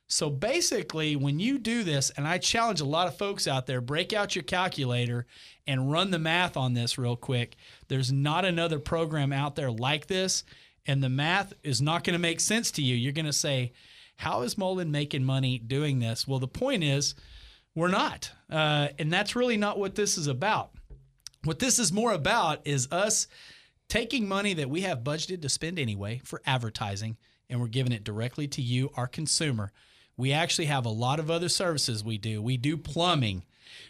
So 0.07 0.29
basically 0.29 1.15
when 1.17 1.39
you 1.39 1.57
do 1.57 1.83
this 1.83 2.11
and 2.11 2.27
i 2.27 2.37
challenge 2.37 2.79
a 2.79 2.85
lot 2.85 3.07
of 3.07 3.17
folks 3.17 3.47
out 3.47 3.65
there 3.65 3.81
break 3.81 4.13
out 4.13 4.35
your 4.35 4.43
calculator 4.43 5.25
and 5.65 5.91
run 5.91 6.11
the 6.11 6.19
math 6.19 6.55
on 6.55 6.75
this 6.75 6.97
real 6.97 7.15
quick. 7.17 7.55
There's 7.87 8.11
not 8.11 8.45
another 8.45 8.79
program 8.79 9.33
out 9.33 9.55
there 9.55 9.71
like 9.71 10.05
this 10.05 10.43
and 10.85 11.03
the 11.03 11.09
math 11.09 11.53
is 11.63 11.81
not 11.81 12.03
going 12.03 12.13
to 12.13 12.19
make 12.19 12.39
sense 12.39 12.69
to 12.71 12.83
you. 12.83 12.95
You're 12.95 13.13
going 13.13 13.25
to 13.25 13.33
say 13.33 13.73
how 14.17 14.41
is 14.41 14.57
Mullin 14.57 14.91
making 14.91 15.23
money 15.23 15.57
doing 15.57 15.99
this? 15.99 16.27
Well, 16.27 16.39
the 16.39 16.47
point 16.47 16.83
is, 16.83 17.15
we're 17.75 17.87
not. 17.87 18.31
Uh, 18.51 18.89
and 18.97 19.13
that's 19.13 19.35
really 19.35 19.57
not 19.57 19.79
what 19.79 19.95
this 19.95 20.17
is 20.17 20.27
about. 20.27 20.71
What 21.43 21.59
this 21.59 21.79
is 21.79 21.93
more 21.93 22.11
about 22.11 22.65
is 22.65 22.87
us 22.91 23.27
taking 23.87 24.27
money 24.27 24.53
that 24.55 24.69
we 24.69 24.81
have 24.81 25.03
budgeted 25.03 25.41
to 25.43 25.49
spend 25.49 25.77
anyway 25.79 26.19
for 26.25 26.41
advertising, 26.45 27.17
and 27.49 27.61
we're 27.61 27.67
giving 27.67 27.93
it 27.93 28.03
directly 28.03 28.47
to 28.49 28.61
you, 28.61 28.89
our 28.95 29.07
consumer. 29.07 29.71
We 30.17 30.33
actually 30.33 30.65
have 30.65 30.85
a 30.85 30.89
lot 30.89 31.19
of 31.19 31.29
other 31.29 31.47
services 31.47 32.03
we 32.03 32.17
do. 32.17 32.41
We 32.41 32.57
do 32.57 32.75
plumbing, 32.75 33.45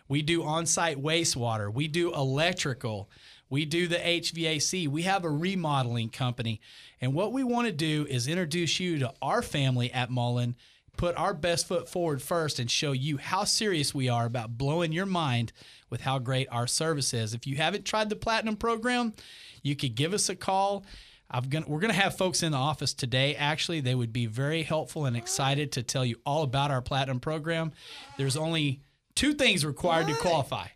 we 0.10 0.22
do 0.22 0.44
on 0.44 0.66
site 0.66 1.02
wastewater, 1.02 1.74
we 1.74 1.88
do 1.88 2.14
electrical. 2.14 3.10
We 3.50 3.66
do 3.66 3.88
the 3.88 3.98
HVAC. 3.98 4.88
We 4.88 5.04
have 5.04 5.24
a 5.24 5.30
remodeling 5.30 6.10
company. 6.10 6.60
And 7.00 7.14
what 7.14 7.32
we 7.32 7.44
want 7.44 7.68
to 7.68 7.74
do 7.74 8.06
is 8.10 8.28
introduce 8.28 8.80
you 8.80 9.00
to 9.00 9.14
our 9.22 9.42
family 9.42 9.92
at 9.92 10.10
Mullin, 10.10 10.56
put 10.98 11.16
our 11.16 11.34
best 11.34 11.68
foot 11.68 11.88
forward 11.88 12.22
first, 12.22 12.60
and 12.60 12.70
show 12.70 12.92
you 12.92 13.18
how 13.18 13.44
serious 13.44 13.94
we 13.94 14.10
are 14.10 14.26
about 14.26 14.58
blowing 14.58 14.92
your 14.92 15.06
mind 15.06 15.54
with 15.90 16.02
how 16.02 16.20
great 16.20 16.48
our 16.52 16.68
service 16.68 17.14
is. 17.14 17.34
If 17.34 17.48
you 17.48 17.56
haven't 17.56 17.86
tried 17.86 18.10
the 18.10 18.16
Platinum 18.16 18.58
program, 18.58 19.14
you 19.62 19.76
could 19.76 19.96
give 19.96 20.14
us 20.14 20.30
a 20.30 20.36
call. 20.36 20.86
I've 21.30 21.50
gonna, 21.50 21.66
we're 21.68 21.80
going 21.80 21.94
to 21.94 22.00
have 22.00 22.18
folks 22.18 22.42
in 22.42 22.54
the 22.54 22.58
office 22.58 22.94
today. 22.94 23.36
Actually, 23.36 23.82
they 23.82 23.96
would 23.96 24.14
be 24.14 24.26
very 24.26 24.64
helpful 24.64 25.06
and 25.06 25.16
excited 25.16 25.74
to 25.74 25.84
tell 25.84 26.06
you 26.06 26.16
all 26.26 26.44
about 26.44 26.72
our 26.72 26.82
Platinum 26.82 27.20
program. 27.20 27.74
There's 28.18 28.38
only 28.38 28.82
two 29.14 29.34
things 29.34 29.66
required 29.66 30.08
to 30.08 30.16
qualify. 30.16 30.68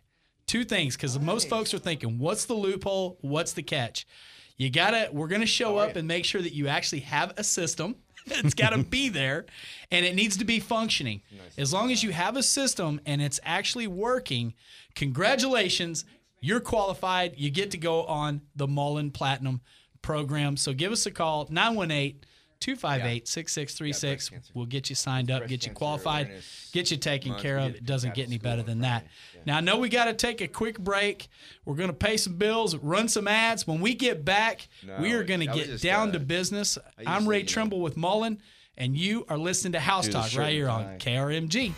Two 0.52 0.64
things, 0.64 0.96
because 0.96 1.18
most 1.18 1.48
folks 1.48 1.72
are 1.72 1.78
thinking, 1.78 2.18
what's 2.18 2.44
the 2.44 2.52
loophole? 2.52 3.16
What's 3.22 3.54
the 3.54 3.62
catch? 3.62 4.06
You 4.58 4.68
gotta, 4.68 5.08
we're 5.10 5.28
gonna 5.28 5.46
show 5.46 5.78
oh, 5.78 5.82
up 5.82 5.96
and 5.96 6.06
make 6.06 6.26
sure 6.26 6.42
that 6.42 6.52
you 6.52 6.68
actually 6.68 7.00
have 7.00 7.32
a 7.38 7.42
system. 7.42 7.96
it's 8.26 8.52
gotta 8.52 8.76
be 8.76 9.08
there 9.08 9.46
and 9.90 10.04
it 10.04 10.14
needs 10.14 10.36
to 10.36 10.44
be 10.44 10.60
functioning. 10.60 11.22
As 11.56 11.72
long 11.72 11.90
as 11.90 12.02
you 12.02 12.12
have 12.12 12.36
a 12.36 12.42
system 12.42 13.00
and 13.06 13.22
it's 13.22 13.40
actually 13.42 13.86
working, 13.86 14.52
congratulations, 14.94 16.04
you're 16.42 16.60
qualified. 16.60 17.32
You 17.38 17.48
get 17.48 17.70
to 17.70 17.78
go 17.78 18.04
on 18.04 18.42
the 18.54 18.68
Mullin 18.68 19.10
Platinum 19.10 19.62
program. 20.02 20.58
So 20.58 20.74
give 20.74 20.92
us 20.92 21.06
a 21.06 21.10
call, 21.10 21.46
918 21.48 22.20
258 22.62 23.26
6636. 23.26 24.30
We'll 24.54 24.66
get 24.66 24.88
you 24.88 24.94
signed 24.94 25.32
up, 25.32 25.48
get 25.48 25.66
you 25.66 25.72
qualified, 25.72 26.30
get 26.72 26.92
you 26.92 26.96
taken 26.96 27.34
care 27.34 27.58
of. 27.58 27.74
It 27.74 27.84
doesn't 27.84 28.14
get 28.14 28.28
any 28.28 28.38
better 28.38 28.62
than 28.62 28.80
that. 28.82 29.00
Friday. 29.02 29.42
Now, 29.46 29.56
I 29.56 29.60
know 29.60 29.78
we 29.78 29.88
got 29.88 30.04
to 30.04 30.14
take 30.14 30.40
a 30.40 30.46
quick 30.46 30.78
break. 30.78 31.28
We're 31.64 31.74
going 31.74 31.88
to 31.88 31.94
pay 31.94 32.16
some 32.16 32.36
bills, 32.36 32.76
run 32.76 33.08
some 33.08 33.26
ads. 33.26 33.66
When 33.66 33.80
we 33.80 33.94
get 33.94 34.24
back, 34.24 34.68
we 35.00 35.12
are 35.12 35.24
going 35.24 35.40
to 35.40 35.46
get 35.46 35.80
down 35.80 36.10
uh, 36.10 36.12
to 36.12 36.20
business. 36.20 36.78
I'm 37.04 37.28
Ray 37.28 37.40
you 37.40 37.46
Trimble 37.46 37.80
with 37.80 37.96
Mullin, 37.96 38.40
and 38.78 38.96
you 38.96 39.26
are 39.28 39.38
listening 39.38 39.72
to 39.72 39.80
House 39.80 40.08
Talk 40.08 40.34
right 40.36 40.52
here 40.52 40.68
on. 40.68 40.98
KRMG. 40.98 41.72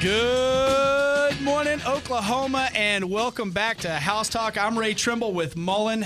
Good 0.00 0.93
morning, 1.64 1.86
Oklahoma, 1.86 2.68
and 2.74 3.08
welcome 3.08 3.50
back 3.50 3.78
to 3.78 3.88
House 3.88 4.28
Talk. 4.28 4.58
I'm 4.58 4.78
Ray 4.78 4.92
Trimble 4.92 5.32
with 5.32 5.56
Mullin. 5.56 6.04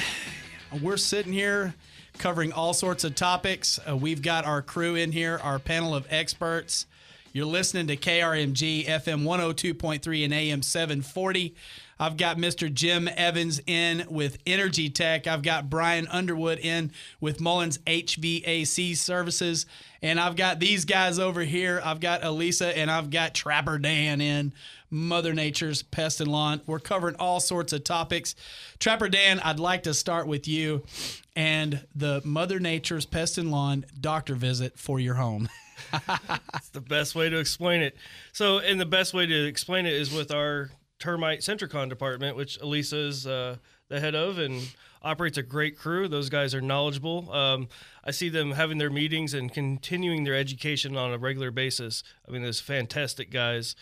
We're 0.80 0.96
sitting 0.96 1.32
here 1.32 1.74
covering 2.16 2.52
all 2.52 2.72
sorts 2.72 3.02
of 3.02 3.16
topics. 3.16 3.80
Uh, 3.84 3.96
we've 3.96 4.22
got 4.22 4.44
our 4.44 4.62
crew 4.62 4.94
in 4.94 5.10
here, 5.10 5.40
our 5.42 5.58
panel 5.58 5.96
of 5.96 6.06
experts. 6.10 6.86
You're 7.32 7.46
listening 7.46 7.86
to 7.88 7.96
KRMG 7.96 8.86
FM 8.86 9.24
102.3 9.24 10.24
and 10.24 10.32
AM 10.32 10.62
740. 10.62 11.54
I've 12.00 12.16
got 12.16 12.38
Mr. 12.38 12.72
Jim 12.72 13.08
Evans 13.16 13.60
in 13.66 14.06
with 14.08 14.38
Energy 14.46 14.88
Tech. 14.88 15.26
I've 15.26 15.42
got 15.42 15.68
Brian 15.68 16.06
Underwood 16.08 16.58
in 16.58 16.90
with 17.20 17.40
Mullins 17.40 17.78
HVAC 17.78 18.96
Services. 18.96 19.66
And 20.00 20.18
I've 20.18 20.36
got 20.36 20.58
these 20.58 20.84
guys 20.86 21.18
over 21.18 21.42
here. 21.42 21.82
I've 21.84 22.00
got 22.00 22.24
Elisa 22.24 22.76
and 22.76 22.90
I've 22.90 23.10
got 23.10 23.34
Trapper 23.34 23.78
Dan 23.78 24.20
in 24.20 24.54
Mother 24.90 25.34
Nature's 25.34 25.82
Pest 25.82 26.20
and 26.22 26.30
Lawn. 26.30 26.62
We're 26.66 26.78
covering 26.78 27.16
all 27.16 27.40
sorts 27.40 27.74
of 27.74 27.84
topics. 27.84 28.36
Trapper 28.78 29.08
Dan, 29.08 29.40
I'd 29.40 29.60
like 29.60 29.82
to 29.82 29.92
start 29.92 30.26
with 30.26 30.48
you 30.48 30.84
and 31.36 31.84
the 31.94 32.22
Mother 32.24 32.58
Nature's 32.58 33.04
Pest 33.04 33.36
and 33.36 33.50
Lawn 33.50 33.84
doctor 34.00 34.34
visit 34.34 34.78
for 34.78 34.98
your 34.98 35.16
home. 35.16 35.48
It's 36.54 36.70
the 36.70 36.80
best 36.80 37.14
way 37.14 37.28
to 37.28 37.38
explain 37.38 37.80
it. 37.82 37.96
So, 38.32 38.58
and 38.58 38.80
the 38.80 38.86
best 38.86 39.14
way 39.14 39.26
to 39.26 39.46
explain 39.46 39.86
it 39.86 39.94
is 39.94 40.12
with 40.12 40.30
our 40.30 40.70
termite 40.98 41.40
Sentricon 41.40 41.88
department, 41.88 42.36
which 42.36 42.60
Elisa 42.60 42.96
is 42.96 43.26
uh, 43.26 43.56
the 43.88 44.00
head 44.00 44.14
of 44.14 44.38
and 44.38 44.74
operates 45.02 45.38
a 45.38 45.42
great 45.42 45.78
crew. 45.78 46.08
Those 46.08 46.28
guys 46.28 46.54
are 46.54 46.60
knowledgeable. 46.60 47.32
Um, 47.32 47.68
I 48.04 48.10
see 48.10 48.28
them 48.28 48.52
having 48.52 48.78
their 48.78 48.90
meetings 48.90 49.34
and 49.34 49.52
continuing 49.52 50.24
their 50.24 50.34
education 50.34 50.96
on 50.96 51.12
a 51.12 51.18
regular 51.18 51.50
basis. 51.50 52.02
I 52.26 52.32
mean, 52.32 52.42
those 52.42 52.60
fantastic 52.60 53.30
guys. 53.30 53.76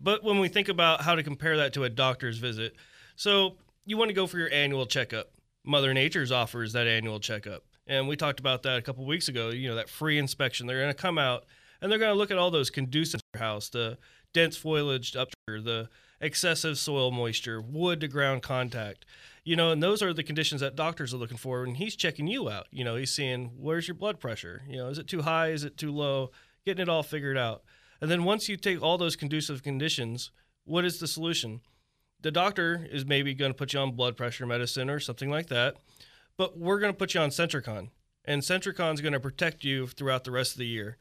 But 0.00 0.24
when 0.24 0.38
we 0.38 0.48
think 0.48 0.68
about 0.68 1.02
how 1.02 1.14
to 1.14 1.22
compare 1.22 1.56
that 1.58 1.72
to 1.74 1.84
a 1.84 1.90
doctor's 1.90 2.38
visit, 2.38 2.74
so 3.16 3.56
you 3.84 3.96
want 3.96 4.08
to 4.08 4.14
go 4.14 4.26
for 4.26 4.38
your 4.38 4.50
annual 4.50 4.86
checkup. 4.86 5.30
Mother 5.64 5.92
Nature's 5.92 6.32
offers 6.32 6.72
that 6.72 6.86
annual 6.86 7.20
checkup. 7.20 7.64
And 7.92 8.08
we 8.08 8.16
talked 8.16 8.40
about 8.40 8.62
that 8.62 8.78
a 8.78 8.82
couple 8.82 9.04
weeks 9.04 9.28
ago, 9.28 9.50
you 9.50 9.68
know, 9.68 9.74
that 9.74 9.90
free 9.90 10.16
inspection. 10.16 10.66
They're 10.66 10.80
going 10.80 10.94
to 10.94 10.94
come 10.94 11.18
out 11.18 11.44
and 11.82 11.92
they're 11.92 11.98
going 11.98 12.10
to 12.10 12.16
look 12.16 12.30
at 12.30 12.38
all 12.38 12.50
those 12.50 12.70
conducive 12.70 13.20
house, 13.36 13.68
the 13.68 13.98
dense 14.32 14.56
foliage 14.56 15.14
up 15.14 15.28
there, 15.46 15.60
the 15.60 15.90
excessive 16.18 16.78
soil 16.78 17.10
moisture, 17.10 17.60
wood 17.60 18.00
to 18.00 18.08
ground 18.08 18.42
contact. 18.42 19.04
You 19.44 19.56
know, 19.56 19.72
and 19.72 19.82
those 19.82 20.00
are 20.00 20.14
the 20.14 20.22
conditions 20.22 20.62
that 20.62 20.74
doctors 20.74 21.12
are 21.12 21.18
looking 21.18 21.36
for 21.36 21.60
when 21.60 21.74
he's 21.74 21.94
checking 21.94 22.26
you 22.26 22.48
out. 22.48 22.66
You 22.70 22.82
know, 22.82 22.96
he's 22.96 23.12
seeing 23.12 23.52
where's 23.58 23.86
your 23.86 23.94
blood 23.94 24.18
pressure? 24.18 24.62
You 24.66 24.78
know, 24.78 24.88
is 24.88 24.96
it 24.96 25.06
too 25.06 25.20
high? 25.20 25.48
Is 25.48 25.62
it 25.62 25.76
too 25.76 25.92
low? 25.92 26.30
Getting 26.64 26.80
it 26.80 26.88
all 26.88 27.02
figured 27.02 27.36
out. 27.36 27.62
And 28.00 28.10
then 28.10 28.24
once 28.24 28.48
you 28.48 28.56
take 28.56 28.80
all 28.80 28.96
those 28.96 29.16
conducive 29.16 29.62
conditions, 29.62 30.30
what 30.64 30.86
is 30.86 30.98
the 30.98 31.06
solution? 31.06 31.60
The 32.22 32.30
doctor 32.30 32.88
is 32.90 33.04
maybe 33.04 33.34
going 33.34 33.52
to 33.52 33.58
put 33.58 33.74
you 33.74 33.80
on 33.80 33.92
blood 33.92 34.16
pressure 34.16 34.46
medicine 34.46 34.88
or 34.88 34.98
something 34.98 35.28
like 35.28 35.48
that, 35.48 35.76
but 36.36 36.58
we're 36.58 36.78
going 36.78 36.92
to 36.92 36.98
put 36.98 37.14
you 37.14 37.20
on 37.20 37.30
Sentricon. 37.30 37.88
And 38.24 38.42
Sentricon 38.42 38.94
is 38.94 39.00
going 39.00 39.12
to 39.12 39.20
protect 39.20 39.64
you 39.64 39.86
throughout 39.86 40.24
the 40.24 40.30
rest 40.30 40.52
of 40.52 40.58
the 40.58 40.66
year. 40.66 40.96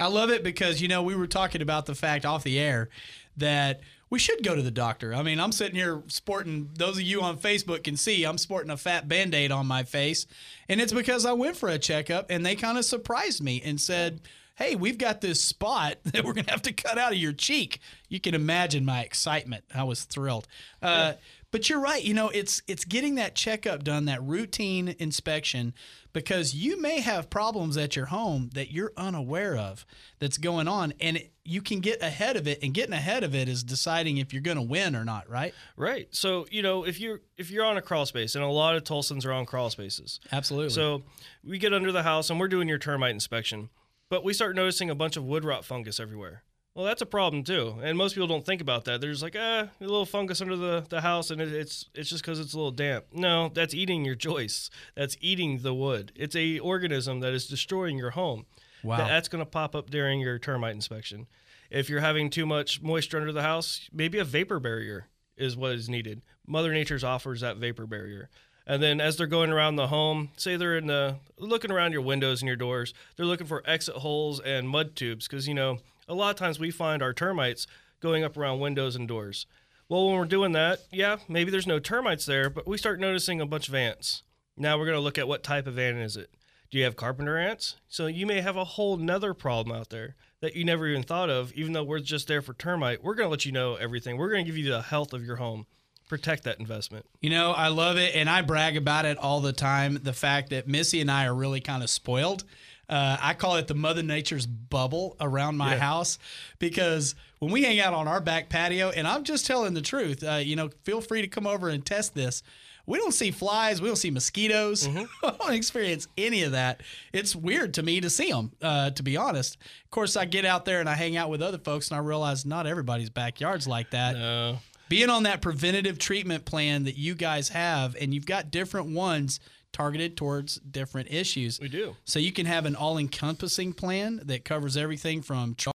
I 0.00 0.06
love 0.06 0.30
it 0.30 0.44
because, 0.44 0.80
you 0.80 0.88
know, 0.88 1.02
we 1.02 1.16
were 1.16 1.26
talking 1.26 1.62
about 1.62 1.86
the 1.86 1.94
fact 1.94 2.24
off 2.24 2.44
the 2.44 2.58
air 2.58 2.88
that 3.36 3.80
we 4.10 4.18
should 4.18 4.42
go 4.42 4.54
to 4.54 4.62
the 4.62 4.70
doctor. 4.70 5.14
I 5.14 5.22
mean, 5.22 5.40
I'm 5.40 5.52
sitting 5.52 5.74
here 5.74 6.02
sporting, 6.06 6.70
those 6.74 6.96
of 6.96 7.02
you 7.02 7.20
on 7.20 7.38
Facebook 7.38 7.84
can 7.84 7.96
see, 7.96 8.24
I'm 8.24 8.38
sporting 8.38 8.70
a 8.70 8.76
fat 8.76 9.08
band 9.08 9.34
aid 9.34 9.50
on 9.52 9.66
my 9.66 9.82
face. 9.82 10.26
And 10.68 10.80
it's 10.80 10.92
because 10.92 11.26
I 11.26 11.32
went 11.32 11.56
for 11.56 11.68
a 11.68 11.78
checkup 11.78 12.30
and 12.30 12.44
they 12.44 12.54
kind 12.54 12.78
of 12.78 12.84
surprised 12.84 13.42
me 13.42 13.60
and 13.64 13.80
said, 13.80 14.20
Hey, 14.56 14.74
we've 14.74 14.98
got 14.98 15.20
this 15.20 15.40
spot 15.40 15.98
that 16.04 16.24
we're 16.24 16.32
going 16.32 16.46
to 16.46 16.50
have 16.50 16.62
to 16.62 16.72
cut 16.72 16.98
out 16.98 17.12
of 17.12 17.18
your 17.18 17.32
cheek. 17.32 17.80
You 18.08 18.18
can 18.18 18.34
imagine 18.34 18.84
my 18.84 19.02
excitement. 19.02 19.64
I 19.72 19.84
was 19.84 20.02
thrilled. 20.04 20.48
Uh, 20.82 21.12
but 21.50 21.70
you're 21.70 21.80
right. 21.80 22.02
You 22.02 22.14
know, 22.14 22.28
it's 22.28 22.62
it's 22.66 22.84
getting 22.84 23.14
that 23.14 23.34
checkup 23.34 23.82
done, 23.84 24.04
that 24.04 24.22
routine 24.22 24.94
inspection, 24.98 25.74
because 26.12 26.54
you 26.54 26.80
may 26.80 27.00
have 27.00 27.30
problems 27.30 27.76
at 27.76 27.96
your 27.96 28.06
home 28.06 28.50
that 28.54 28.70
you're 28.70 28.92
unaware 28.96 29.56
of 29.56 29.86
that's 30.18 30.36
going 30.36 30.68
on, 30.68 30.92
and 31.00 31.16
it, 31.16 31.32
you 31.44 31.62
can 31.62 31.80
get 31.80 32.02
ahead 32.02 32.36
of 32.36 32.46
it. 32.46 32.62
And 32.62 32.74
getting 32.74 32.92
ahead 32.92 33.24
of 33.24 33.34
it 33.34 33.48
is 33.48 33.64
deciding 33.64 34.18
if 34.18 34.32
you're 34.32 34.42
going 34.42 34.58
to 34.58 34.62
win 34.62 34.94
or 34.94 35.04
not. 35.04 35.28
Right? 35.30 35.54
Right. 35.76 36.08
So, 36.10 36.46
you 36.50 36.62
know, 36.62 36.84
if 36.84 37.00
you're 37.00 37.22
if 37.36 37.50
you're 37.50 37.64
on 37.64 37.76
a 37.76 37.82
crawl 37.82 38.04
space, 38.04 38.34
and 38.34 38.44
a 38.44 38.48
lot 38.48 38.76
of 38.76 38.84
Tulsans 38.84 39.24
are 39.24 39.32
on 39.32 39.46
crawl 39.46 39.70
spaces. 39.70 40.20
Absolutely. 40.30 40.70
So 40.70 41.02
we 41.42 41.58
get 41.58 41.72
under 41.72 41.92
the 41.92 42.02
house 42.02 42.28
and 42.28 42.38
we're 42.38 42.48
doing 42.48 42.68
your 42.68 42.78
termite 42.78 43.12
inspection, 43.12 43.70
but 44.10 44.22
we 44.22 44.34
start 44.34 44.54
noticing 44.54 44.90
a 44.90 44.94
bunch 44.94 45.16
of 45.16 45.24
wood 45.24 45.44
rot 45.44 45.64
fungus 45.64 45.98
everywhere. 45.98 46.42
Well, 46.78 46.86
that's 46.86 47.02
a 47.02 47.06
problem 47.06 47.42
too, 47.42 47.74
and 47.82 47.98
most 47.98 48.14
people 48.14 48.28
don't 48.28 48.46
think 48.46 48.60
about 48.60 48.84
that. 48.84 49.00
There's 49.00 49.20
like 49.20 49.34
ah, 49.36 49.66
a 49.80 49.84
little 49.84 50.06
fungus 50.06 50.40
under 50.40 50.54
the, 50.54 50.86
the 50.88 51.00
house, 51.00 51.32
and 51.32 51.40
it, 51.40 51.52
it's 51.52 51.86
it's 51.92 52.08
just 52.08 52.22
because 52.22 52.38
it's 52.38 52.54
a 52.54 52.56
little 52.56 52.70
damp. 52.70 53.06
No, 53.12 53.50
that's 53.52 53.74
eating 53.74 54.04
your 54.04 54.14
joists. 54.14 54.70
That's 54.94 55.16
eating 55.20 55.62
the 55.62 55.74
wood. 55.74 56.12
It's 56.14 56.36
a 56.36 56.60
organism 56.60 57.18
that 57.18 57.32
is 57.32 57.48
destroying 57.48 57.98
your 57.98 58.10
home. 58.10 58.46
Wow. 58.84 58.98
That- 58.98 59.08
that's 59.08 59.28
going 59.28 59.44
to 59.44 59.50
pop 59.50 59.74
up 59.74 59.90
during 59.90 60.20
your 60.20 60.38
termite 60.38 60.76
inspection. 60.76 61.26
If 61.68 61.90
you're 61.90 61.98
having 61.98 62.30
too 62.30 62.46
much 62.46 62.80
moisture 62.80 63.18
under 63.18 63.32
the 63.32 63.42
house, 63.42 63.90
maybe 63.92 64.20
a 64.20 64.24
vapor 64.24 64.60
barrier 64.60 65.08
is 65.36 65.56
what 65.56 65.72
is 65.72 65.88
needed. 65.88 66.22
Mother 66.46 66.72
Nature's 66.72 67.02
offers 67.02 67.40
that 67.40 67.56
vapor 67.56 67.88
barrier. 67.88 68.30
And 68.68 68.80
then 68.80 69.00
as 69.00 69.16
they're 69.16 69.26
going 69.26 69.50
around 69.50 69.74
the 69.74 69.88
home, 69.88 70.30
say 70.36 70.56
they're 70.56 70.78
in 70.78 70.86
the 70.86 71.16
looking 71.38 71.72
around 71.72 71.90
your 71.90 72.02
windows 72.02 72.40
and 72.40 72.46
your 72.46 72.56
doors, 72.56 72.94
they're 73.16 73.26
looking 73.26 73.48
for 73.48 73.64
exit 73.66 73.96
holes 73.96 74.38
and 74.38 74.68
mud 74.68 74.94
tubes 74.94 75.26
because 75.26 75.48
you 75.48 75.54
know 75.54 75.78
a 76.08 76.14
lot 76.14 76.30
of 76.30 76.36
times 76.36 76.58
we 76.58 76.70
find 76.70 77.02
our 77.02 77.12
termites 77.12 77.66
going 78.00 78.24
up 78.24 78.36
around 78.36 78.60
windows 78.60 78.96
and 78.96 79.06
doors. 79.06 79.46
Well, 79.88 80.06
when 80.06 80.18
we're 80.18 80.24
doing 80.26 80.52
that, 80.52 80.80
yeah, 80.90 81.16
maybe 81.28 81.50
there's 81.50 81.66
no 81.66 81.78
termites 81.78 82.26
there, 82.26 82.50
but 82.50 82.66
we 82.66 82.76
start 82.76 83.00
noticing 83.00 83.40
a 83.40 83.46
bunch 83.46 83.68
of 83.68 83.74
ants. 83.74 84.22
Now 84.56 84.78
we're 84.78 84.86
going 84.86 84.96
to 84.96 85.02
look 85.02 85.18
at 85.18 85.28
what 85.28 85.42
type 85.42 85.66
of 85.66 85.78
ant 85.78 85.98
is 85.98 86.16
it. 86.16 86.30
Do 86.70 86.78
you 86.78 86.84
have 86.84 86.96
carpenter 86.96 87.38
ants? 87.38 87.76
So 87.88 88.06
you 88.06 88.26
may 88.26 88.42
have 88.42 88.56
a 88.56 88.64
whole 88.64 88.98
nother 88.98 89.32
problem 89.32 89.74
out 89.74 89.88
there 89.88 90.16
that 90.40 90.54
you 90.54 90.64
never 90.64 90.86
even 90.86 91.02
thought 91.02 91.30
of, 91.30 91.52
even 91.54 91.72
though 91.72 91.84
we're 91.84 92.00
just 92.00 92.28
there 92.28 92.42
for 92.42 92.52
termite. 92.54 93.02
We're 93.02 93.14
going 93.14 93.26
to 93.26 93.30
let 93.30 93.46
you 93.46 93.52
know 93.52 93.76
everything. 93.76 94.18
We're 94.18 94.30
going 94.30 94.44
to 94.44 94.50
give 94.50 94.58
you 94.58 94.70
the 94.70 94.82
health 94.82 95.12
of 95.12 95.24
your 95.24 95.36
home. 95.36 95.66
Protect 96.08 96.44
that 96.44 96.58
investment. 96.58 97.06
You 97.20 97.30
know, 97.30 97.52
I 97.52 97.68
love 97.68 97.98
it, 97.98 98.14
and 98.14 98.30
I 98.30 98.42
brag 98.42 98.76
about 98.76 99.04
it 99.04 99.18
all 99.18 99.40
the 99.40 99.52
time. 99.52 99.98
The 100.02 100.12
fact 100.12 100.50
that 100.50 100.66
Missy 100.66 101.00
and 101.00 101.10
I 101.10 101.26
are 101.26 101.34
really 101.34 101.60
kind 101.60 101.82
of 101.82 101.90
spoiled. 101.90 102.44
Uh, 102.88 103.18
I 103.20 103.34
call 103.34 103.56
it 103.56 103.66
the 103.66 103.74
Mother 103.74 104.02
Nature's 104.02 104.46
bubble 104.46 105.16
around 105.20 105.56
my 105.58 105.76
house 105.76 106.18
because 106.58 107.14
when 107.38 107.50
we 107.52 107.62
hang 107.62 107.80
out 107.80 107.92
on 107.92 108.08
our 108.08 108.20
back 108.20 108.48
patio, 108.48 108.88
and 108.90 109.06
I'm 109.06 109.24
just 109.24 109.44
telling 109.46 109.74
the 109.74 109.82
truth, 109.82 110.24
uh, 110.24 110.36
you 110.36 110.56
know, 110.56 110.70
feel 110.84 111.00
free 111.00 111.20
to 111.20 111.28
come 111.28 111.46
over 111.46 111.68
and 111.68 111.84
test 111.84 112.14
this. 112.14 112.42
we 112.86 112.98
don't 112.98 113.12
see 113.12 113.30
flies, 113.30 113.82
we 113.82 113.88
don't 113.88 113.96
see 113.96 114.10
mosquitoes. 114.10 114.88
Mm-hmm. 114.88 115.04
I 115.26 115.30
don't 115.38 115.52
experience 115.52 116.08
any 116.16 116.42
of 116.44 116.52
that. 116.52 116.80
It's 117.12 117.36
weird 117.36 117.74
to 117.74 117.82
me 117.82 118.00
to 118.00 118.08
see 118.08 118.32
them, 118.32 118.52
uh, 118.62 118.90
to 118.90 119.02
be 119.02 119.18
honest. 119.18 119.58
Of 119.84 119.90
course, 119.90 120.16
I 120.16 120.24
get 120.24 120.46
out 120.46 120.64
there 120.64 120.80
and 120.80 120.88
I 120.88 120.94
hang 120.94 121.16
out 121.16 121.28
with 121.28 121.42
other 121.42 121.58
folks, 121.58 121.90
and 121.90 121.96
I 121.98 122.00
realize 122.00 122.46
not 122.46 122.66
everybody's 122.66 123.10
backyard's 123.10 123.68
like 123.68 123.90
that. 123.90 124.16
No. 124.16 124.58
Being 124.88 125.10
on 125.10 125.24
that 125.24 125.42
preventative 125.42 125.98
treatment 125.98 126.46
plan 126.46 126.84
that 126.84 126.96
you 126.96 127.14
guys 127.14 127.50
have, 127.50 127.94
and 128.00 128.14
you've 128.14 128.24
got 128.24 128.50
different 128.50 128.88
ones 128.88 129.38
targeted 129.72 130.16
towards 130.16 130.56
different 130.56 131.10
issues. 131.10 131.60
We 131.60 131.68
do. 131.68 131.96
So 132.04 132.18
you 132.18 132.32
can 132.32 132.46
have 132.46 132.66
an 132.66 132.74
all-encompassing 132.74 133.74
plan 133.74 134.20
that 134.24 134.44
covers 134.44 134.76
everything 134.76 135.22
from 135.22 135.54
char 135.54 135.72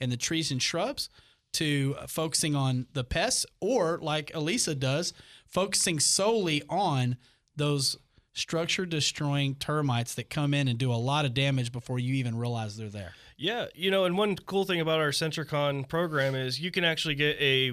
and 0.00 0.12
the 0.12 0.16
trees 0.16 0.50
and 0.50 0.60
shrubs 0.60 1.08
to 1.54 1.94
focusing 2.06 2.54
on 2.54 2.86
the 2.92 3.04
pests, 3.04 3.46
or 3.60 3.98
like 4.02 4.30
Elisa 4.34 4.74
does, 4.74 5.14
focusing 5.46 5.98
solely 5.98 6.62
on 6.68 7.16
those 7.54 7.96
structure-destroying 8.34 9.54
termites 9.54 10.14
that 10.14 10.28
come 10.28 10.52
in 10.52 10.68
and 10.68 10.78
do 10.78 10.92
a 10.92 10.94
lot 10.94 11.24
of 11.24 11.32
damage 11.32 11.72
before 11.72 11.98
you 11.98 12.14
even 12.14 12.36
realize 12.36 12.76
they're 12.76 12.90
there. 12.90 13.14
Yeah, 13.38 13.66
you 13.74 13.90
know, 13.90 14.04
and 14.04 14.18
one 14.18 14.36
cool 14.36 14.66
thing 14.66 14.80
about 14.80 15.00
our 15.00 15.10
Sentricon 15.10 15.88
program 15.88 16.34
is 16.34 16.60
you 16.60 16.70
can 16.70 16.84
actually 16.84 17.14
get 17.14 17.40
a 17.40 17.72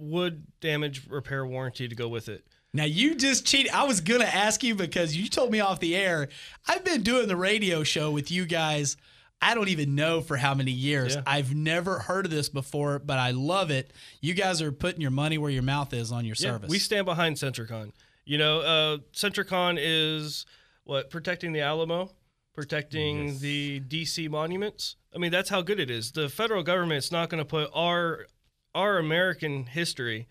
wood 0.00 0.46
damage 0.60 1.06
repair 1.08 1.44
warranty 1.44 1.88
to 1.88 1.94
go 1.94 2.08
with 2.08 2.30
it. 2.30 2.46
Now 2.74 2.84
you 2.84 3.14
just 3.14 3.46
cheated. 3.46 3.72
I 3.72 3.84
was 3.84 4.00
gonna 4.00 4.24
ask 4.24 4.62
you 4.62 4.74
because 4.74 5.16
you 5.16 5.28
told 5.28 5.50
me 5.50 5.60
off 5.60 5.80
the 5.80 5.96
air. 5.96 6.28
I've 6.66 6.84
been 6.84 7.02
doing 7.02 7.28
the 7.28 7.36
radio 7.36 7.82
show 7.82 8.10
with 8.10 8.30
you 8.30 8.44
guys. 8.46 8.96
I 9.40 9.54
don't 9.54 9.68
even 9.68 9.94
know 9.94 10.20
for 10.20 10.36
how 10.36 10.52
many 10.54 10.72
years. 10.72 11.14
Yeah. 11.14 11.22
I've 11.26 11.54
never 11.54 12.00
heard 12.00 12.24
of 12.26 12.30
this 12.30 12.48
before, 12.48 12.98
but 12.98 13.18
I 13.18 13.30
love 13.30 13.70
it. 13.70 13.92
You 14.20 14.34
guys 14.34 14.60
are 14.60 14.72
putting 14.72 15.00
your 15.00 15.12
money 15.12 15.38
where 15.38 15.50
your 15.50 15.62
mouth 15.62 15.94
is 15.94 16.10
on 16.10 16.24
your 16.24 16.34
Yeah, 16.38 16.50
service. 16.50 16.68
we 16.70 16.78
stand 16.80 17.06
behind 17.06 17.36
Sentricon. 17.36 17.92
You 18.24 18.36
know, 18.36 18.60
uh, 18.60 18.98
Sentricon 19.14 19.76
is 19.80 20.44
what 20.84 21.08
protecting 21.08 21.52
the 21.52 21.60
Alamo, 21.60 22.10
protecting 22.52 23.38
the 23.38 23.80
DC 23.80 24.28
monuments. 24.28 24.96
I 25.14 25.18
mean, 25.18 25.30
that's 25.30 25.48
how 25.50 25.62
good 25.62 25.78
it 25.80 25.88
is. 25.90 26.10
The 26.12 26.28
federal 26.28 26.62
government's 26.64 27.12
not 27.12 27.30
going 27.30 27.38
to 27.40 27.44
put 27.48 27.70
our 27.72 28.26
our 28.74 28.98
American 28.98 29.64
history 29.66 30.26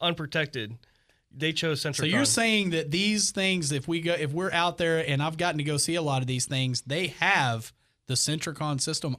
unprotected. 0.00 0.76
They 1.32 1.52
chose 1.52 1.80
Sentricon. 1.82 1.96
so 1.96 2.04
you're 2.06 2.24
saying 2.24 2.70
that 2.70 2.90
these 2.90 3.30
things, 3.30 3.70
if 3.72 3.86
we 3.86 4.00
go, 4.00 4.12
if 4.14 4.32
we're 4.32 4.52
out 4.52 4.78
there, 4.78 4.98
and 5.08 5.22
I've 5.22 5.36
gotten 5.36 5.58
to 5.58 5.64
go 5.64 5.76
see 5.76 5.94
a 5.94 6.02
lot 6.02 6.22
of 6.22 6.26
these 6.26 6.46
things, 6.46 6.82
they 6.82 7.08
have 7.08 7.72
the 8.06 8.14
Sentricon 8.14 8.80
system 8.80 9.16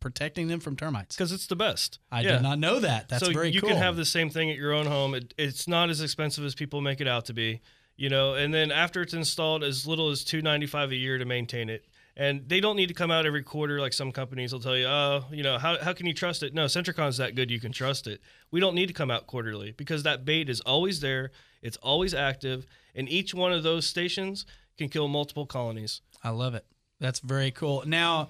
protecting 0.00 0.48
them 0.48 0.60
from 0.60 0.76
termites. 0.76 1.14
because 1.14 1.30
it's 1.32 1.46
the 1.46 1.56
best. 1.56 1.98
I 2.10 2.22
Yeah. 2.22 2.32
did 2.32 2.42
not 2.42 2.58
know 2.58 2.80
that. 2.80 3.10
That's 3.10 3.26
so 3.26 3.32
very 3.32 3.50
you 3.50 3.60
cool. 3.60 3.68
can 3.70 3.78
have 3.78 3.96
the 3.96 4.06
same 4.06 4.30
thing 4.30 4.50
at 4.50 4.56
your 4.56 4.72
own 4.72 4.86
home. 4.86 5.14
It, 5.14 5.34
it's 5.36 5.68
not 5.68 5.90
as 5.90 6.00
expensive 6.00 6.44
as 6.44 6.54
people 6.54 6.80
make 6.80 7.02
it 7.02 7.06
out 7.06 7.26
to 7.26 7.34
be, 7.34 7.60
you 7.96 8.08
know. 8.08 8.32
And 8.34 8.54
then 8.54 8.72
after 8.72 9.02
it's 9.02 9.12
installed, 9.12 9.62
as 9.62 9.86
little 9.86 10.08
as 10.08 10.24
two 10.24 10.40
ninety 10.40 10.66
five 10.66 10.90
a 10.90 10.96
year 10.96 11.18
to 11.18 11.26
maintain 11.26 11.68
it. 11.68 11.84
And 12.16 12.48
they 12.48 12.60
don't 12.60 12.76
need 12.76 12.88
to 12.88 12.94
come 12.94 13.10
out 13.10 13.24
every 13.26 13.42
quarter 13.42 13.80
like 13.80 13.92
some 13.92 14.10
companies 14.10 14.52
will 14.54 14.60
tell 14.60 14.76
you. 14.76 14.86
Oh, 14.86 15.24
you 15.30 15.42
know, 15.42 15.58
how 15.58 15.78
how 15.82 15.92
can 15.92 16.06
you 16.06 16.14
trust 16.14 16.42
it? 16.42 16.54
No, 16.54 16.64
Sentricon's 16.64 17.18
that 17.18 17.34
good. 17.34 17.50
You 17.50 17.60
can 17.60 17.72
trust 17.72 18.06
it. 18.06 18.22
We 18.50 18.58
don't 18.60 18.74
need 18.74 18.86
to 18.86 18.94
come 18.94 19.10
out 19.10 19.26
quarterly 19.26 19.72
because 19.72 20.02
that 20.04 20.24
bait 20.24 20.48
is 20.48 20.62
always 20.62 21.00
there. 21.00 21.30
It's 21.62 21.76
always 21.78 22.14
active, 22.14 22.66
and 22.94 23.08
each 23.08 23.34
one 23.34 23.52
of 23.52 23.62
those 23.62 23.86
stations 23.86 24.46
can 24.78 24.88
kill 24.88 25.08
multiple 25.08 25.46
colonies. 25.46 26.00
I 26.22 26.30
love 26.30 26.54
it. 26.54 26.64
That's 27.00 27.20
very 27.20 27.50
cool. 27.50 27.82
Now, 27.86 28.28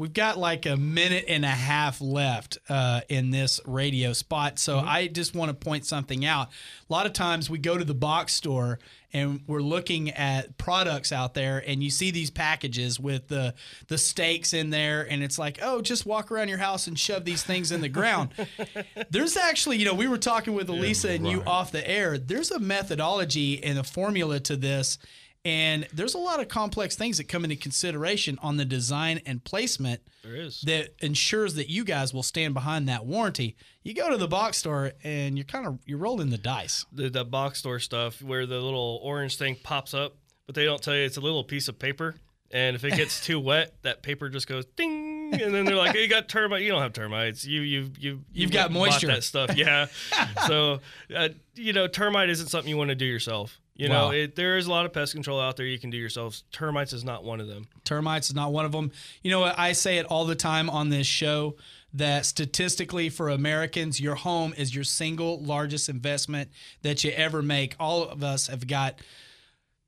we've 0.00 0.14
got 0.14 0.38
like 0.38 0.64
a 0.64 0.78
minute 0.78 1.26
and 1.28 1.44
a 1.44 1.48
half 1.48 2.00
left 2.00 2.56
uh, 2.70 3.02
in 3.10 3.30
this 3.30 3.60
radio 3.66 4.14
spot. 4.14 4.58
So 4.58 4.78
I 4.78 5.08
just 5.08 5.34
want 5.34 5.50
to 5.50 5.54
point 5.54 5.84
something 5.84 6.24
out. 6.24 6.48
A 6.48 6.92
lot 6.92 7.04
of 7.04 7.12
times 7.12 7.50
we 7.50 7.58
go 7.58 7.76
to 7.76 7.84
the 7.84 7.92
box 7.92 8.34
store 8.34 8.78
and 9.12 9.42
we're 9.46 9.60
looking 9.60 10.08
at 10.12 10.56
products 10.56 11.12
out 11.12 11.34
there 11.34 11.62
and 11.66 11.82
you 11.82 11.90
see 11.90 12.10
these 12.10 12.30
packages 12.30 12.98
with 12.98 13.28
the 13.28 13.52
the 13.88 13.98
stakes 13.98 14.54
in 14.54 14.70
there 14.70 15.06
and 15.10 15.22
it's 15.22 15.38
like 15.38 15.58
oh 15.60 15.82
just 15.82 16.06
walk 16.06 16.30
around 16.30 16.48
your 16.48 16.58
house 16.58 16.86
and 16.86 16.96
shove 16.96 17.24
these 17.24 17.42
things 17.42 17.72
in 17.72 17.80
the 17.80 17.88
ground 17.88 18.30
there's 19.10 19.36
actually 19.36 19.78
you 19.78 19.84
know 19.84 19.94
we 19.94 20.06
were 20.06 20.16
talking 20.16 20.54
with 20.54 20.68
elisa 20.68 21.10
and 21.10 21.26
you 21.26 21.42
off 21.44 21.72
the 21.72 21.90
air 21.90 22.18
there's 22.18 22.52
a 22.52 22.60
methodology 22.60 23.60
and 23.64 23.80
a 23.80 23.84
formula 23.84 24.38
to 24.38 24.54
this 24.54 24.96
and 25.44 25.86
there's 25.92 26.14
a 26.14 26.18
lot 26.18 26.40
of 26.40 26.48
complex 26.48 26.96
things 26.96 27.16
that 27.18 27.24
come 27.28 27.44
into 27.44 27.56
consideration 27.56 28.38
on 28.42 28.56
the 28.58 28.64
design 28.64 29.20
and 29.24 29.42
placement 29.42 30.00
There 30.22 30.36
is. 30.36 30.60
that 30.62 30.94
ensures 31.00 31.54
that 31.54 31.70
you 31.70 31.84
guys 31.84 32.12
will 32.12 32.22
stand 32.22 32.52
behind 32.54 32.88
that 32.88 33.06
warranty. 33.06 33.56
You 33.82 33.94
go 33.94 34.10
to 34.10 34.16
the 34.18 34.28
box 34.28 34.58
store 34.58 34.92
and 35.02 35.38
you're 35.38 35.46
kind 35.46 35.66
of 35.66 35.78
you're 35.86 35.98
rolling 35.98 36.28
the 36.30 36.38
dice. 36.38 36.84
the, 36.92 37.08
the 37.08 37.24
box 37.24 37.58
store 37.60 37.78
stuff 37.78 38.20
where 38.20 38.44
the 38.44 38.60
little 38.60 39.00
orange 39.02 39.36
thing 39.36 39.56
pops 39.62 39.94
up, 39.94 40.16
but 40.46 40.54
they 40.54 40.64
don't 40.66 40.82
tell 40.82 40.94
you 40.94 41.04
it's 41.04 41.16
a 41.16 41.20
little 41.22 41.44
piece 41.44 41.68
of 41.68 41.78
paper. 41.78 42.16
And 42.50 42.74
if 42.76 42.84
it 42.84 42.96
gets 42.96 43.20
too 43.24 43.40
wet, 43.40 43.74
that 43.82 44.02
paper 44.02 44.28
just 44.28 44.46
goes 44.48 44.64
ding, 44.76 44.99
and 45.32 45.54
then 45.54 45.64
they're 45.64 45.76
like, 45.76 45.96
"You 45.96 46.08
got 46.08 46.28
termite? 46.28 46.62
You 46.62 46.70
don't 46.70 46.82
have 46.82 46.92
termites. 46.92 47.44
You 47.44 47.60
you 47.62 47.90
you 47.98 48.20
You've 48.32 48.52
got 48.52 48.70
moisture." 48.70 49.06
That 49.08 49.24
stuff, 49.24 49.56
yeah. 49.56 49.86
so, 50.46 50.80
uh, 51.14 51.28
you 51.54 51.72
know, 51.72 51.86
termite 51.86 52.30
isn't 52.30 52.48
something 52.48 52.68
you 52.68 52.76
want 52.76 52.90
to 52.90 52.94
do 52.94 53.06
yourself. 53.06 53.58
You 53.80 53.88
know, 53.88 54.10
it, 54.10 54.36
there 54.36 54.58
is 54.58 54.66
a 54.66 54.70
lot 54.70 54.84
of 54.84 54.92
pest 54.92 55.14
control 55.14 55.40
out 55.40 55.56
there 55.56 55.64
you 55.64 55.78
can 55.78 55.88
do 55.88 55.96
yourself. 55.96 56.42
Termites 56.52 56.92
is 56.92 57.02
not 57.02 57.24
one 57.24 57.40
of 57.40 57.46
them. 57.46 57.66
Termites 57.82 58.28
is 58.28 58.34
not 58.34 58.52
one 58.52 58.66
of 58.66 58.72
them. 58.72 58.92
You 59.22 59.30
know? 59.30 59.44
I 59.44 59.72
say 59.72 59.96
it 59.96 60.04
all 60.04 60.26
the 60.26 60.34
time 60.34 60.68
on 60.68 60.90
this 60.90 61.06
show 61.06 61.56
that 61.94 62.26
statistically 62.26 63.08
for 63.08 63.30
Americans, 63.30 63.98
your 63.98 64.16
home 64.16 64.52
is 64.58 64.74
your 64.74 64.84
single 64.84 65.40
largest 65.40 65.88
investment 65.88 66.50
that 66.82 67.04
you 67.04 67.10
ever 67.12 67.40
make. 67.40 67.74
All 67.80 68.04
of 68.04 68.22
us 68.22 68.48
have 68.48 68.66
got 68.66 69.00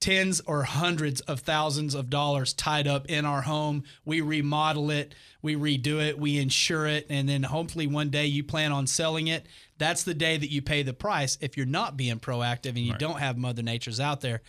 tens 0.02 0.40
or 0.46 0.64
hundreds 0.64 1.20
of 1.22 1.40
thousands 1.40 1.94
of 1.94 2.10
dollars 2.10 2.52
tied 2.52 2.88
up 2.88 3.06
in 3.06 3.24
our 3.24 3.42
home. 3.42 3.84
We 4.04 4.20
remodel 4.20 4.90
it, 4.90 5.14
we 5.40 5.54
redo 5.54 6.04
it, 6.04 6.18
we 6.18 6.38
insure 6.38 6.86
it, 6.88 7.06
and 7.08 7.28
then 7.28 7.44
hopefully 7.44 7.86
one 7.86 8.10
day 8.10 8.26
you 8.26 8.42
plan 8.42 8.72
on 8.72 8.88
selling 8.88 9.28
it. 9.28 9.46
That's 9.78 10.02
the 10.02 10.14
day 10.14 10.36
that 10.36 10.50
you 10.50 10.60
pay 10.60 10.82
the 10.82 10.92
price 10.92 11.38
if 11.40 11.56
you're 11.56 11.66
not 11.66 11.96
being 11.96 12.18
proactive 12.18 12.70
and 12.70 12.78
you 12.78 12.94
don't 12.94 13.20
have 13.20 13.38
Mother 13.38 13.62
Nature's 13.62 14.00
out 14.00 14.20
there. 14.20 14.42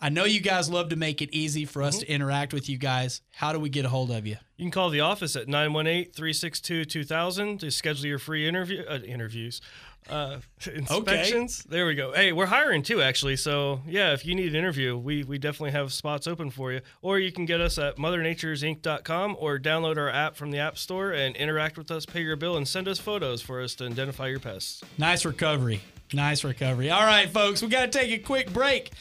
I 0.00 0.10
know 0.10 0.24
you 0.24 0.40
guys 0.40 0.68
love 0.68 0.90
to 0.90 0.96
make 0.96 1.22
it 1.22 1.32
easy 1.32 1.64
for 1.64 1.82
us 1.82 1.98
to 1.98 2.10
interact 2.10 2.52
with 2.52 2.68
you 2.68 2.76
guys. 2.76 3.22
How 3.34 3.52
do 3.52 3.58
we 3.58 3.70
get 3.70 3.86
a 3.86 3.88
hold 3.88 4.10
of 4.10 4.26
you? 4.26 4.36
You 4.56 4.64
can 4.64 4.70
call 4.70 4.90
the 4.90 5.00
office 5.00 5.36
at 5.36 5.46
918-362-2000 5.46 7.60
to 7.60 7.70
schedule 7.70 8.06
your 8.06 8.18
free 8.18 8.46
interview 8.46 8.84
uh, 8.86 8.98
interviews. 9.06 9.62
Uh, 10.08 10.38
inspections. 10.72 11.64
There 11.64 11.86
we 11.86 11.94
go. 11.94 12.12
Hey, 12.12 12.32
we're 12.32 12.46
hiring 12.46 12.82
too, 12.82 13.02
actually. 13.02 13.36
So 13.36 13.80
yeah, 13.86 14.12
if 14.12 14.26
you 14.26 14.34
need 14.34 14.50
an 14.50 14.54
interview, 14.54 14.96
we 14.96 15.24
we 15.24 15.38
definitely 15.38 15.72
have 15.72 15.92
spots 15.92 16.26
open 16.26 16.50
for 16.50 16.72
you. 16.72 16.80
Or 17.02 17.18
you 17.18 17.32
can 17.32 17.46
get 17.46 17.60
us 17.60 17.78
at 17.78 17.96
mothernaturesinc.com 17.96 19.36
or 19.40 19.58
download 19.58 19.96
our 19.96 20.10
app 20.10 20.36
from 20.36 20.52
the 20.52 20.58
App 20.58 20.78
Store 20.78 21.10
and 21.10 21.34
interact 21.36 21.76
with 21.76 21.90
us, 21.90 22.06
pay 22.06 22.20
your 22.20 22.36
bill, 22.36 22.56
and 22.56 22.68
send 22.68 22.86
us 22.86 22.98
photos 22.98 23.42
for 23.42 23.62
us 23.62 23.74
to 23.76 23.86
identify 23.86 24.28
your 24.28 24.40
pests. 24.40 24.82
Nice 24.98 25.24
recovery. 25.24 25.80
Nice 26.12 26.44
recovery. 26.44 26.90
All 26.90 27.04
right, 27.04 27.28
folks, 27.28 27.62
we 27.62 27.68
got 27.68 27.90
to 27.90 27.98
take 27.98 28.12
a 28.12 28.22
quick 28.22 28.52
break. 28.52 28.92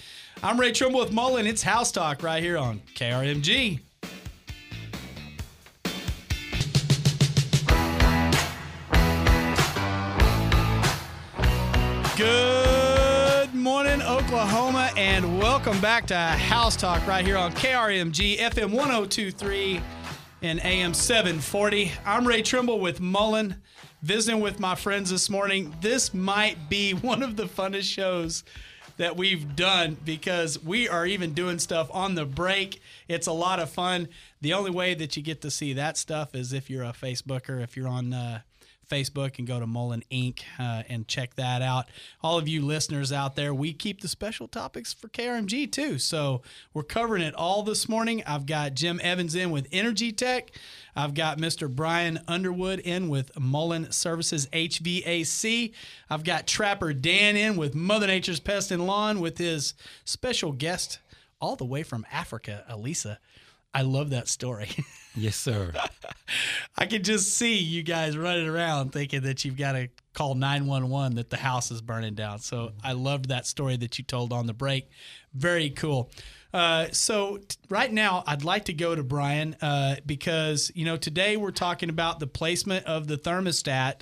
I'm 0.44 0.60
Ray 0.60 0.72
Trimble 0.72 1.00
with 1.00 1.12
Mullin. 1.12 1.48
It's 1.48 1.64
House 1.64 1.92
Talk 1.92 2.22
right 2.22 2.42
here 2.44 2.58
on 2.58 2.82
KRMG. 2.94 3.80
Good 12.18 13.54
morning, 13.54 14.02
Oklahoma, 14.02 14.92
and 14.96 15.40
welcome 15.40 15.80
back 15.82 16.06
to 16.08 16.16
House 16.16 16.76
Talk 16.76 17.06
right 17.08 17.26
here 17.26 17.38
on 17.38 17.52
KRMG 17.54 18.38
FM 18.38 18.72
1023 18.72 19.82
and 20.42 20.60
AM 20.64 20.94
740. 20.94 21.92
I'm 22.06 22.28
Ray 22.28 22.42
Trimble 22.42 22.80
with 22.80 23.02
Mullin, 23.02 23.56
visiting 24.02 24.42
with 24.42 24.60
my 24.60 24.76
friends 24.76 25.10
this 25.10 25.30
morning. 25.30 25.74
This 25.82 26.14
might 26.14 26.70
be 26.70 26.94
one 26.94 27.24
of 27.24 27.36
the 27.36 27.46
funnest 27.46 27.92
shows 27.92 28.44
that 28.98 29.18
we've 29.18 29.56
done 29.56 29.98
because 30.06 30.62
we 30.64 30.88
are 30.88 31.06
even 31.06 31.34
doing 31.34 31.60
stuff 31.60 31.90
on 31.92 32.16
the 32.16 32.26
break. 32.26 32.82
It's 33.08 33.28
a 33.28 33.34
lot 33.34 33.60
of 33.60 33.70
fun. 33.70 34.08
The 34.42 34.54
only 34.54 34.72
way 34.72 34.94
that 34.94 35.18
you 35.18 35.24
get 35.24 35.42
to 35.42 35.52
see 35.52 35.74
that 35.74 35.98
stuff 35.98 36.34
is 36.36 36.54
if 36.54 36.70
you're 36.70 36.84
a 36.84 36.94
Facebooker, 36.94 37.62
if 37.62 37.76
you're 37.76 37.88
on 37.88 38.14
uh, 38.14 38.42
Facebook 38.88 39.38
and 39.38 39.48
go 39.48 39.60
to 39.60 39.68
Mullin 39.68 40.04
Inc. 40.12 40.42
Uh, 40.60 40.84
and 40.90 41.08
check 41.08 41.36
that 41.36 41.62
out. 41.62 41.90
All 42.22 42.38
of 42.38 42.48
you 42.48 42.62
listeners 42.64 43.12
out 43.12 43.36
there, 43.36 43.54
we 43.54 43.74
keep 43.74 44.02
the 44.02 44.08
special 44.08 44.48
topics 44.48 44.94
for 44.94 45.08
KRMG 45.08 45.72
too. 45.72 45.98
So 46.00 46.42
we're 46.74 46.84
covering 46.84 47.22
it 47.22 47.34
all 47.36 47.64
this 47.64 47.90
morning. 47.90 48.24
I've 48.26 48.46
got 48.46 48.74
Jim 48.74 49.00
Evans 49.04 49.36
in 49.36 49.52
with 49.52 49.68
Energy 49.72 50.12
Tech. 50.12 50.52
I've 50.96 51.14
got 51.14 51.38
Mr. 51.38 51.74
Brian 51.74 52.20
Underwood 52.28 52.80
in 52.80 53.10
with 53.10 53.38
Mullin 53.38 53.92
Services 53.92 54.48
HVAC. 54.54 55.74
I've 56.10 56.24
got 56.24 56.48
Trapper 56.48 56.94
Dan 56.94 57.36
in 57.36 57.58
with 57.58 57.76
Mother 57.76 58.08
Nature's 58.08 58.40
Pest 58.40 58.72
and 58.72 58.88
Lawn 58.88 59.20
with 59.20 59.38
his 59.38 59.74
special 60.06 60.52
guest 60.52 61.00
all 61.42 61.56
the 61.56 61.66
way 61.66 61.84
from 61.84 62.06
Africa, 62.12 62.64
Elisa. 62.70 63.20
I 63.74 63.82
love 63.82 64.12
that 64.12 64.28
story. 64.28 64.70
Yes, 65.16 65.36
sir. 65.36 65.72
I 66.78 66.86
can 66.86 67.04
just 67.04 67.34
see 67.36 67.58
you 67.58 67.84
guys 67.84 68.18
running 68.18 68.48
around 68.48 68.92
thinking 68.92 69.22
that 69.22 69.46
you've 69.46 69.58
got 69.58 69.74
to 69.74 69.90
call 70.14 70.36
911 70.36 71.16
that 71.16 71.30
the 71.30 71.38
house 71.38 71.72
is 71.72 71.82
burning 71.82 72.16
down. 72.16 72.40
So 72.40 72.72
I 72.84 72.94
loved 72.94 73.30
that 73.30 73.46
story 73.46 73.78
that 73.78 73.98
you 73.98 74.04
told 74.04 74.34
on 74.34 74.46
the 74.46 74.54
break. 74.54 74.90
Very 75.34 75.70
cool. 75.70 76.12
Uh, 76.54 76.88
so 76.92 77.38
t- 77.38 77.58
right 77.70 77.92
now, 77.92 78.24
I'd 78.26 78.44
like 78.44 78.66
to 78.66 78.74
go 78.74 78.96
to 78.96 79.04
Brian 79.04 79.56
uh, 79.62 79.98
because 80.06 80.72
you 80.74 80.86
know 80.86 80.96
today 80.96 81.36
we're 81.36 81.52
talking 81.52 81.90
about 81.90 82.20
the 82.20 82.28
placement 82.28 82.86
of 82.86 83.08
the 83.08 83.18
thermostat 83.18 84.02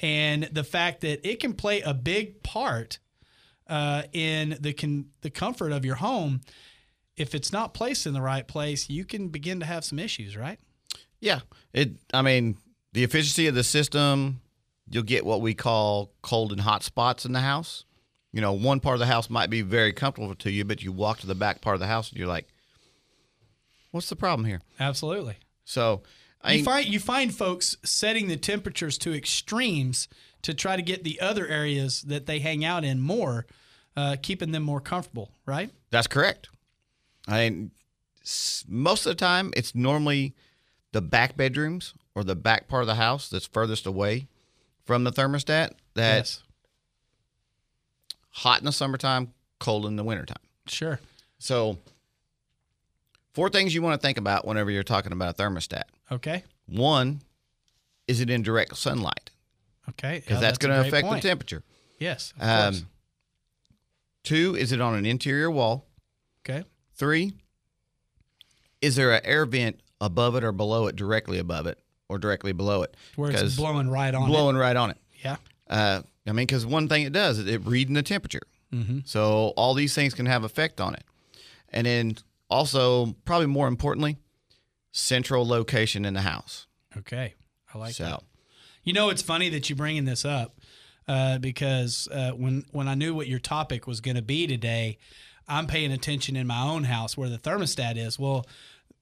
and 0.00 0.44
the 0.50 0.64
fact 0.64 1.02
that 1.02 1.26
it 1.28 1.38
can 1.38 1.54
play 1.54 1.82
a 1.82 1.94
big 1.94 2.42
part 2.42 2.98
uh, 3.68 4.02
in 4.12 4.56
the 4.60 4.72
con- 4.72 5.06
the 5.20 5.30
comfort 5.30 5.70
of 5.70 5.84
your 5.84 5.94
home. 5.96 6.40
If 7.16 7.34
it's 7.34 7.52
not 7.52 7.74
placed 7.74 8.06
in 8.06 8.14
the 8.14 8.20
right 8.20 8.46
place, 8.46 8.90
you 8.90 9.04
can 9.04 9.28
begin 9.28 9.60
to 9.60 9.66
have 9.66 9.84
some 9.84 9.98
issues, 9.98 10.36
right? 10.36 10.58
Yeah. 11.20 11.40
It 11.72 11.92
I 12.12 12.22
mean, 12.22 12.56
the 12.92 13.04
efficiency 13.04 13.46
of 13.46 13.54
the 13.54 13.64
system, 13.64 14.40
you'll 14.88 15.02
get 15.04 15.24
what 15.24 15.40
we 15.40 15.54
call 15.54 16.12
cold 16.22 16.52
and 16.52 16.60
hot 16.60 16.82
spots 16.82 17.24
in 17.24 17.32
the 17.32 17.40
house. 17.40 17.84
You 18.32 18.40
know, 18.40 18.52
one 18.52 18.80
part 18.80 18.94
of 18.94 19.00
the 19.00 19.06
house 19.06 19.30
might 19.30 19.48
be 19.48 19.62
very 19.62 19.92
comfortable 19.92 20.34
to 20.34 20.50
you, 20.50 20.64
but 20.64 20.82
you 20.82 20.90
walk 20.90 21.20
to 21.20 21.26
the 21.26 21.36
back 21.36 21.60
part 21.60 21.74
of 21.74 21.80
the 21.80 21.86
house 21.86 22.10
and 22.10 22.18
you're 22.18 22.28
like, 22.28 22.48
What's 23.92 24.08
the 24.08 24.16
problem 24.16 24.44
here? 24.44 24.60
Absolutely. 24.80 25.36
So 25.64 26.02
I 26.42 26.54
You 26.54 26.64
find 26.64 26.86
you 26.86 26.98
find 26.98 27.32
folks 27.32 27.76
setting 27.84 28.26
the 28.26 28.36
temperatures 28.36 28.98
to 28.98 29.14
extremes 29.14 30.08
to 30.42 30.52
try 30.52 30.74
to 30.74 30.82
get 30.82 31.04
the 31.04 31.20
other 31.20 31.46
areas 31.46 32.02
that 32.02 32.26
they 32.26 32.40
hang 32.40 32.64
out 32.64 32.84
in 32.84 33.00
more, 33.00 33.46
uh, 33.96 34.16
keeping 34.20 34.50
them 34.50 34.64
more 34.64 34.80
comfortable, 34.80 35.30
right? 35.46 35.70
That's 35.90 36.08
correct. 36.08 36.48
I 37.26 37.48
mean, 37.48 37.70
most 38.68 39.06
of 39.06 39.10
the 39.10 39.14
time, 39.14 39.52
it's 39.56 39.74
normally 39.74 40.34
the 40.92 41.00
back 41.00 41.36
bedrooms 41.36 41.94
or 42.14 42.24
the 42.24 42.36
back 42.36 42.68
part 42.68 42.82
of 42.82 42.86
the 42.86 42.94
house 42.94 43.28
that's 43.28 43.46
furthest 43.46 43.86
away 43.86 44.28
from 44.84 45.04
the 45.04 45.10
thermostat 45.12 45.72
that's 45.94 46.42
hot 48.30 48.58
in 48.60 48.66
the 48.66 48.72
summertime, 48.72 49.32
cold 49.58 49.86
in 49.86 49.96
the 49.96 50.04
wintertime. 50.04 50.36
Sure. 50.66 51.00
So, 51.38 51.78
four 53.32 53.48
things 53.50 53.74
you 53.74 53.82
want 53.82 54.00
to 54.00 54.06
think 54.06 54.18
about 54.18 54.46
whenever 54.46 54.70
you're 54.70 54.82
talking 54.82 55.12
about 55.12 55.38
a 55.38 55.42
thermostat. 55.42 55.84
Okay. 56.12 56.44
One, 56.66 57.20
is 58.06 58.20
it 58.20 58.30
in 58.30 58.42
direct 58.42 58.76
sunlight? 58.76 59.30
Okay. 59.90 60.16
Because 60.20 60.36
Yeah, 60.36 60.40
that's, 60.40 60.58
a 60.58 60.66
going 60.66 60.82
to 60.82 60.88
affect 60.88 61.06
point. 61.06 61.22
the 61.22 61.28
temperature. 61.28 61.62
Yes. 61.98 62.32
Of 62.38 62.40
course. 62.40 62.80
Um, 62.80 62.88
two, 64.22 64.56
is 64.56 64.72
it 64.72 64.80
on 64.80 64.94
an 64.94 65.06
interior 65.06 65.50
wall? 65.50 65.86
Okay. 66.40 66.64
Three, 66.94 67.34
is 68.80 68.96
there 68.96 69.12
an 69.12 69.20
air 69.24 69.46
vent 69.46 69.80
above 70.00 70.36
it 70.36 70.44
or 70.44 70.52
below 70.52 70.86
it, 70.86 70.96
directly 70.96 71.38
above 71.38 71.66
it 71.66 71.78
or 72.08 72.18
directly 72.18 72.52
below 72.52 72.82
it? 72.82 72.96
Where 73.16 73.30
it's 73.30 73.56
blowing 73.56 73.88
right 73.88 74.14
on 74.14 74.24
it? 74.24 74.26
blowing 74.26 74.56
right 74.56 74.76
on 74.76 74.90
it. 74.90 74.96
it. 75.12 75.24
Yeah. 75.24 75.36
Uh, 75.68 76.02
I 76.26 76.32
mean, 76.32 76.46
because 76.46 76.64
one 76.64 76.88
thing 76.88 77.02
it 77.02 77.12
does 77.12 77.38
is 77.38 77.46
it 77.46 77.64
reading 77.66 77.94
the 77.94 78.02
temperature. 78.02 78.42
Mm-hmm. 78.72 79.00
So 79.04 79.52
all 79.56 79.74
these 79.74 79.94
things 79.94 80.14
can 80.14 80.26
have 80.26 80.44
effect 80.44 80.80
on 80.80 80.94
it. 80.94 81.04
And 81.70 81.86
then 81.86 82.16
also, 82.48 83.14
probably 83.24 83.46
more 83.46 83.68
importantly, 83.68 84.18
central 84.92 85.46
location 85.46 86.04
in 86.04 86.14
the 86.14 86.20
house. 86.20 86.66
Okay. 86.96 87.34
I 87.72 87.78
like 87.78 87.94
so 87.94 88.04
that. 88.04 88.22
You 88.84 88.92
know, 88.92 89.08
it's 89.10 89.22
funny 89.22 89.48
that 89.50 89.68
you're 89.68 89.76
bringing 89.76 90.04
this 90.04 90.24
up 90.24 90.60
uh, 91.08 91.38
because 91.38 92.08
uh, 92.12 92.32
when 92.32 92.64
when 92.72 92.88
I 92.88 92.94
knew 92.94 93.14
what 93.14 93.26
your 93.26 93.38
topic 93.38 93.86
was 93.86 94.00
going 94.00 94.16
to 94.16 94.22
be 94.22 94.46
today, 94.46 94.98
I'm 95.48 95.66
paying 95.66 95.92
attention 95.92 96.36
in 96.36 96.46
my 96.46 96.62
own 96.62 96.84
house 96.84 97.16
where 97.16 97.28
the 97.28 97.38
thermostat 97.38 97.96
is. 97.96 98.18
Well, 98.18 98.46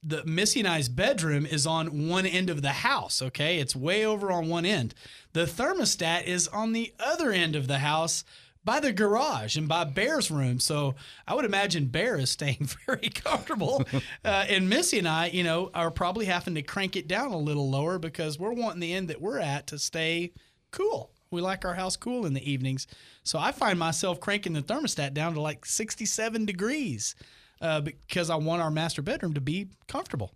the 0.03 0.25
Missy 0.25 0.61
and 0.61 0.69
I's 0.69 0.89
bedroom 0.89 1.47
is 1.47 1.67
on 1.67 2.09
one 2.09 2.27
end 2.27 2.51
of 2.51 2.63
the 2.63 2.71
house. 2.71 3.23
Okay, 3.23 3.59
it's 3.59 3.77
way 3.77 4.05
over 4.05 4.33
on 4.33 4.49
one 4.49 4.65
end. 4.65 4.95
The 5.33 5.45
thermostat 5.45 6.25
is 6.25 6.49
on 6.49 6.73
the 6.73 6.93
other 6.99 7.31
end 7.31 7.55
of 7.57 7.69
the 7.69 7.79
house. 7.79 8.25
By 8.65 8.79
the 8.79 8.93
garage 8.93 9.57
and 9.57 9.67
by 9.67 9.83
Bear's 9.83 10.31
room, 10.31 10.61
so 10.61 10.95
I 11.27 11.35
would 11.35 11.45
imagine 11.45 11.87
Bear 11.87 12.17
is 12.17 12.31
staying 12.31 12.69
very 12.87 13.09
comfortable, 13.09 13.85
uh, 14.25 14.45
and 14.49 14.69
Missy 14.69 15.01
and 15.01 15.09
I, 15.09 15.27
you 15.27 15.43
know, 15.43 15.73
are 15.75 15.91
probably 15.91 16.27
having 16.27 16.55
to 16.55 16.63
crank 16.63 16.95
it 16.95 17.09
down 17.09 17.33
a 17.33 17.39
little 17.39 17.69
lower 17.69 17.99
because 17.99 18.39
we're 18.39 18.53
wanting 18.53 18.79
the 18.79 18.93
end 18.93 19.09
that 19.09 19.21
we're 19.21 19.41
at 19.41 19.67
to 19.67 19.81
stay 19.81 20.31
cool. 20.71 21.11
We 21.33 21.41
like 21.41 21.65
our 21.65 21.75
house 21.75 21.97
cool 21.97 22.27
in 22.27 22.35
the 22.35 22.51
evenings. 22.51 22.87
So 23.25 23.39
I 23.39 23.53
find 23.53 23.79
myself 23.79 24.21
cranking 24.21 24.53
the 24.53 24.63
thermostat 24.63 25.15
down 25.15 25.35
to 25.35 25.41
like 25.41 25.67
67 25.67 26.45
degrees 26.45 27.15
uh, 27.61 27.81
because 27.81 28.31
I 28.31 28.37
want 28.37 28.63
our 28.63 28.71
master 28.71 29.03
bedroom 29.03 29.35
to 29.35 29.41
be 29.41 29.69
comfortable. 29.89 30.33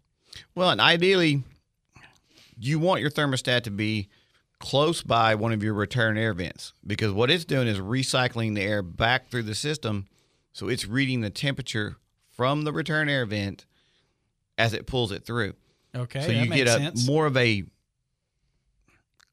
Well, 0.54 0.70
and 0.70 0.80
ideally, 0.80 1.42
you 2.58 2.78
want 2.78 3.00
your 3.00 3.10
thermostat 3.10 3.62
to 3.64 3.70
be 3.70 4.08
close 4.58 5.02
by 5.02 5.34
one 5.34 5.52
of 5.52 5.62
your 5.62 5.74
return 5.74 6.16
air 6.16 6.32
vents 6.32 6.72
because 6.86 7.12
what 7.12 7.30
it's 7.30 7.44
doing 7.44 7.68
is 7.68 7.78
recycling 7.78 8.54
the 8.54 8.62
air 8.62 8.82
back 8.82 9.28
through 9.28 9.42
the 9.42 9.54
system. 9.54 10.06
So 10.52 10.68
it's 10.68 10.86
reading 10.86 11.20
the 11.20 11.30
temperature 11.30 11.96
from 12.32 12.62
the 12.62 12.72
return 12.72 13.08
air 13.08 13.26
vent 13.26 13.66
as 14.56 14.72
it 14.72 14.86
pulls 14.86 15.12
it 15.12 15.26
through. 15.26 15.54
Okay. 15.94 16.22
so 16.22 16.30
you 16.30 16.46
get 16.46 16.66
a 16.66 16.72
sense. 16.72 17.06
more 17.06 17.26
of 17.26 17.36
a 17.36 17.64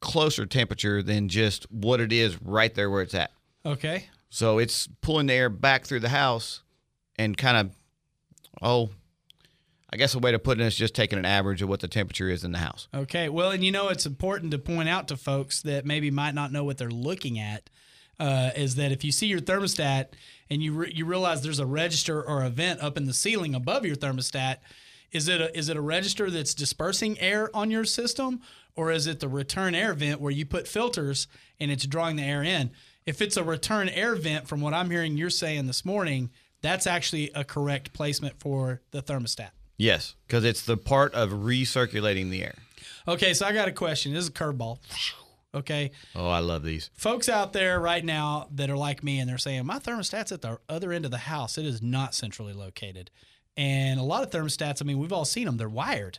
closer 0.04 0.46
temperature 0.46 1.02
than 1.02 1.28
just 1.28 1.64
what 1.72 1.98
it 1.98 2.12
is 2.12 2.40
right 2.42 2.72
there 2.74 2.90
where 2.90 3.02
it's 3.02 3.14
at. 3.14 3.32
Okay. 3.64 4.08
So 4.28 4.58
it's 4.58 4.88
pulling 5.00 5.26
the 5.26 5.32
air 5.32 5.48
back 5.48 5.84
through 5.86 6.00
the 6.00 6.10
house 6.10 6.62
and 7.16 7.36
kind 7.36 7.56
of, 7.56 7.76
oh, 8.60 8.90
I 9.90 9.96
guess 9.96 10.14
a 10.14 10.18
way 10.18 10.32
to 10.32 10.38
put 10.38 10.60
it 10.60 10.64
is 10.64 10.76
just 10.76 10.94
taking 10.94 11.18
an 11.18 11.24
average 11.24 11.62
of 11.62 11.68
what 11.68 11.80
the 11.80 11.88
temperature 11.88 12.28
is 12.28 12.44
in 12.44 12.52
the 12.52 12.58
house. 12.58 12.88
Okay. 12.92 13.28
Well, 13.28 13.50
and 13.50 13.64
you 13.64 13.72
know, 13.72 13.88
it's 13.88 14.06
important 14.06 14.50
to 14.50 14.58
point 14.58 14.88
out 14.88 15.08
to 15.08 15.16
folks 15.16 15.62
that 15.62 15.86
maybe 15.86 16.10
might 16.10 16.34
not 16.34 16.52
know 16.52 16.64
what 16.64 16.78
they're 16.78 16.90
looking 16.90 17.38
at. 17.38 17.70
Uh, 18.20 18.50
is 18.54 18.76
that 18.76 18.92
if 18.92 19.02
you 19.02 19.10
see 19.10 19.26
your 19.26 19.40
thermostat 19.40 20.06
and 20.48 20.62
you 20.62 20.72
re- 20.72 20.92
you 20.94 21.04
realize 21.04 21.42
there's 21.42 21.58
a 21.58 21.66
register 21.66 22.22
or 22.22 22.44
a 22.44 22.48
vent 22.48 22.80
up 22.80 22.96
in 22.96 23.06
the 23.06 23.12
ceiling 23.12 23.56
above 23.56 23.84
your 23.84 23.96
thermostat, 23.96 24.58
is 25.14 25.28
it 25.28 25.40
a, 25.40 25.56
is 25.56 25.68
it 25.70 25.76
a 25.76 25.80
register 25.80 26.30
that's 26.30 26.52
dispersing 26.54 27.18
air 27.20 27.48
on 27.56 27.70
your 27.70 27.84
system, 27.84 28.40
or 28.76 28.90
is 28.90 29.06
it 29.06 29.20
the 29.20 29.28
return 29.28 29.74
air 29.74 29.94
vent 29.94 30.20
where 30.20 30.32
you 30.32 30.44
put 30.44 30.68
filters 30.68 31.26
and 31.58 31.70
it's 31.70 31.86
drawing 31.86 32.16
the 32.16 32.22
air 32.24 32.42
in? 32.42 32.70
If 33.06 33.22
it's 33.22 33.36
a 33.36 33.44
return 33.44 33.88
air 33.88 34.14
vent, 34.16 34.48
from 34.48 34.60
what 34.60 34.74
I'm 34.74 34.90
hearing 34.90 35.16
you're 35.16 35.30
saying 35.30 35.66
this 35.66 35.84
morning, 35.84 36.30
that's 36.62 36.86
actually 36.86 37.30
a 37.34 37.44
correct 37.44 37.92
placement 37.92 38.40
for 38.40 38.80
the 38.90 39.02
thermostat. 39.02 39.50
Yes, 39.76 40.14
because 40.26 40.44
it's 40.44 40.62
the 40.62 40.76
part 40.76 41.14
of 41.14 41.30
recirculating 41.30 42.30
the 42.30 42.42
air. 42.44 42.54
Okay, 43.06 43.34
so 43.34 43.46
I 43.46 43.52
got 43.52 43.68
a 43.68 43.72
question. 43.72 44.12
This 44.14 44.22
is 44.24 44.28
a 44.30 44.32
curveball. 44.32 44.78
Okay, 45.54 45.92
Oh, 46.16 46.28
I 46.28 46.40
love 46.40 46.64
these. 46.64 46.90
folks 46.94 47.28
out 47.28 47.52
there 47.52 47.78
right 47.78 48.04
now 48.04 48.48
that 48.50 48.70
are 48.70 48.76
like 48.76 49.04
me 49.04 49.20
and 49.20 49.28
they're 49.30 49.38
saying 49.38 49.64
my 49.66 49.78
thermostat's 49.78 50.32
at 50.32 50.42
the 50.42 50.58
other 50.68 50.92
end 50.92 51.04
of 51.04 51.12
the 51.12 51.18
house. 51.18 51.56
It 51.58 51.64
is 51.64 51.80
not 51.80 52.12
centrally 52.14 52.52
located, 52.52 53.10
and 53.56 54.00
a 54.00 54.02
lot 54.02 54.22
of 54.22 54.30
thermostats. 54.30 54.82
I 54.82 54.84
mean, 54.84 54.98
we've 54.98 55.12
all 55.12 55.24
seen 55.24 55.46
them. 55.46 55.56
They're 55.56 55.68
wired. 55.68 56.18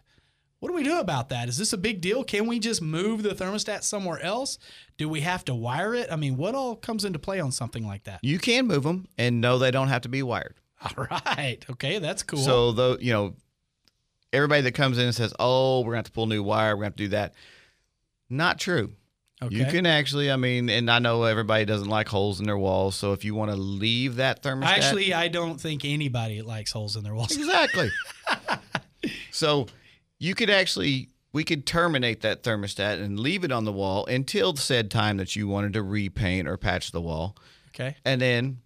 What 0.60 0.69
do 0.69 0.76
we 0.76 0.84
do 0.84 1.00
about 1.00 1.30
that? 1.30 1.48
Is 1.48 1.58
this 1.58 1.74
a 1.74 1.78
big 1.78 2.02
deal? 2.02 2.24
Can 2.24 2.48
we 2.48 2.60
just 2.60 2.82
move 2.82 3.21
the 3.21 3.36
thermostat 3.36 3.84
somewhere 3.84 4.19
else? 4.21 4.58
Do 4.98 5.08
we 5.08 5.21
have 5.21 5.45
to 5.45 5.54
wire 5.54 5.93
it? 5.93 6.12
I 6.12 6.15
mean, 6.15 6.38
what 6.38 6.56
all 6.56 6.76
comes 6.76 7.06
into 7.06 7.19
play 7.19 7.39
on 7.39 7.52
something 7.52 7.86
like 7.86 8.06
that? 8.06 8.19
You 8.24 8.39
can 8.39 8.65
move 8.65 8.84
them, 8.84 9.08
and 9.17 9.41
no, 9.41 9.60
they 9.60 9.69
don't 9.69 9.89
have 9.89 10.02
to 10.04 10.10
be 10.10 10.24
wired. 10.24 10.56
All 10.98 11.08
right. 11.12 11.63
Okay, 11.69 12.00
that's 12.00 12.24
cool. 12.24 12.39
So 12.39 12.71
though 12.71 12.98
you 13.00 13.13
know, 13.13 13.36
everybody 14.34 14.62
that 14.63 14.74
comes 14.74 14.98
in 14.98 15.06
and 15.06 15.15
says, 15.15 15.34
"Oh, 15.39 15.82
we're 15.82 15.91
gonna 15.91 15.98
have 15.98 16.06
to 16.06 16.12
pull 16.12 16.26
new 16.26 16.43
wire. 16.43 16.76
We're 16.76 16.82
gonna 16.82 16.86
have 16.88 16.95
to 16.95 17.04
do 17.04 17.10
that," 17.10 17.34
not 18.30 18.60
true. 18.60 18.93
Okay. 19.41 19.56
You 19.56 19.65
can 19.65 19.86
actually, 19.86 20.32
I 20.32 20.36
mean, 20.36 20.69
and 20.69 20.89
I 20.89 21.00
know 21.00 21.24
everybody 21.24 21.65
doesn't 21.65 21.89
like 21.89 22.08
holes 22.08 22.39
in 22.39 22.45
their 22.45 22.58
walls. 22.58 22.95
So 22.95 23.13
if 23.13 23.24
you 23.26 23.36
want 23.36 23.52
to 23.52 23.58
leave 23.58 24.15
that 24.17 24.41
thermostat, 24.43 24.65
Actually, 24.65 25.13
I 25.13 25.28
don't 25.28 25.60
think 25.60 25.84
anybody 25.86 26.41
likes 26.41 26.71
holes 26.71 26.95
in 26.95 27.04
their 27.04 27.13
walls. 27.15 27.36
exactly. 27.36 27.89
so 29.32 29.67
you 30.19 30.36
could 30.36 30.50
actually, 30.50 31.10
we 31.34 31.43
could 31.43 31.65
terminate 31.65 32.21
that 32.21 32.43
thermostat 32.43 33.02
and 33.02 33.19
leave 33.19 33.43
it 33.43 33.52
on 33.52 33.65
the 33.65 33.74
wall 33.74 34.06
until 34.06 34.54
the 34.54 34.62
said 34.62 34.89
time 34.89 35.17
that 35.17 35.36
you 35.36 35.48
wanted 35.48 35.74
to 35.74 35.84
repaint 35.84 36.48
or 36.48 36.58
patch 36.58 36.91
the 36.91 37.02
wall, 37.02 37.36
Okay. 37.69 37.95
and 38.06 38.21
then 38.21 38.60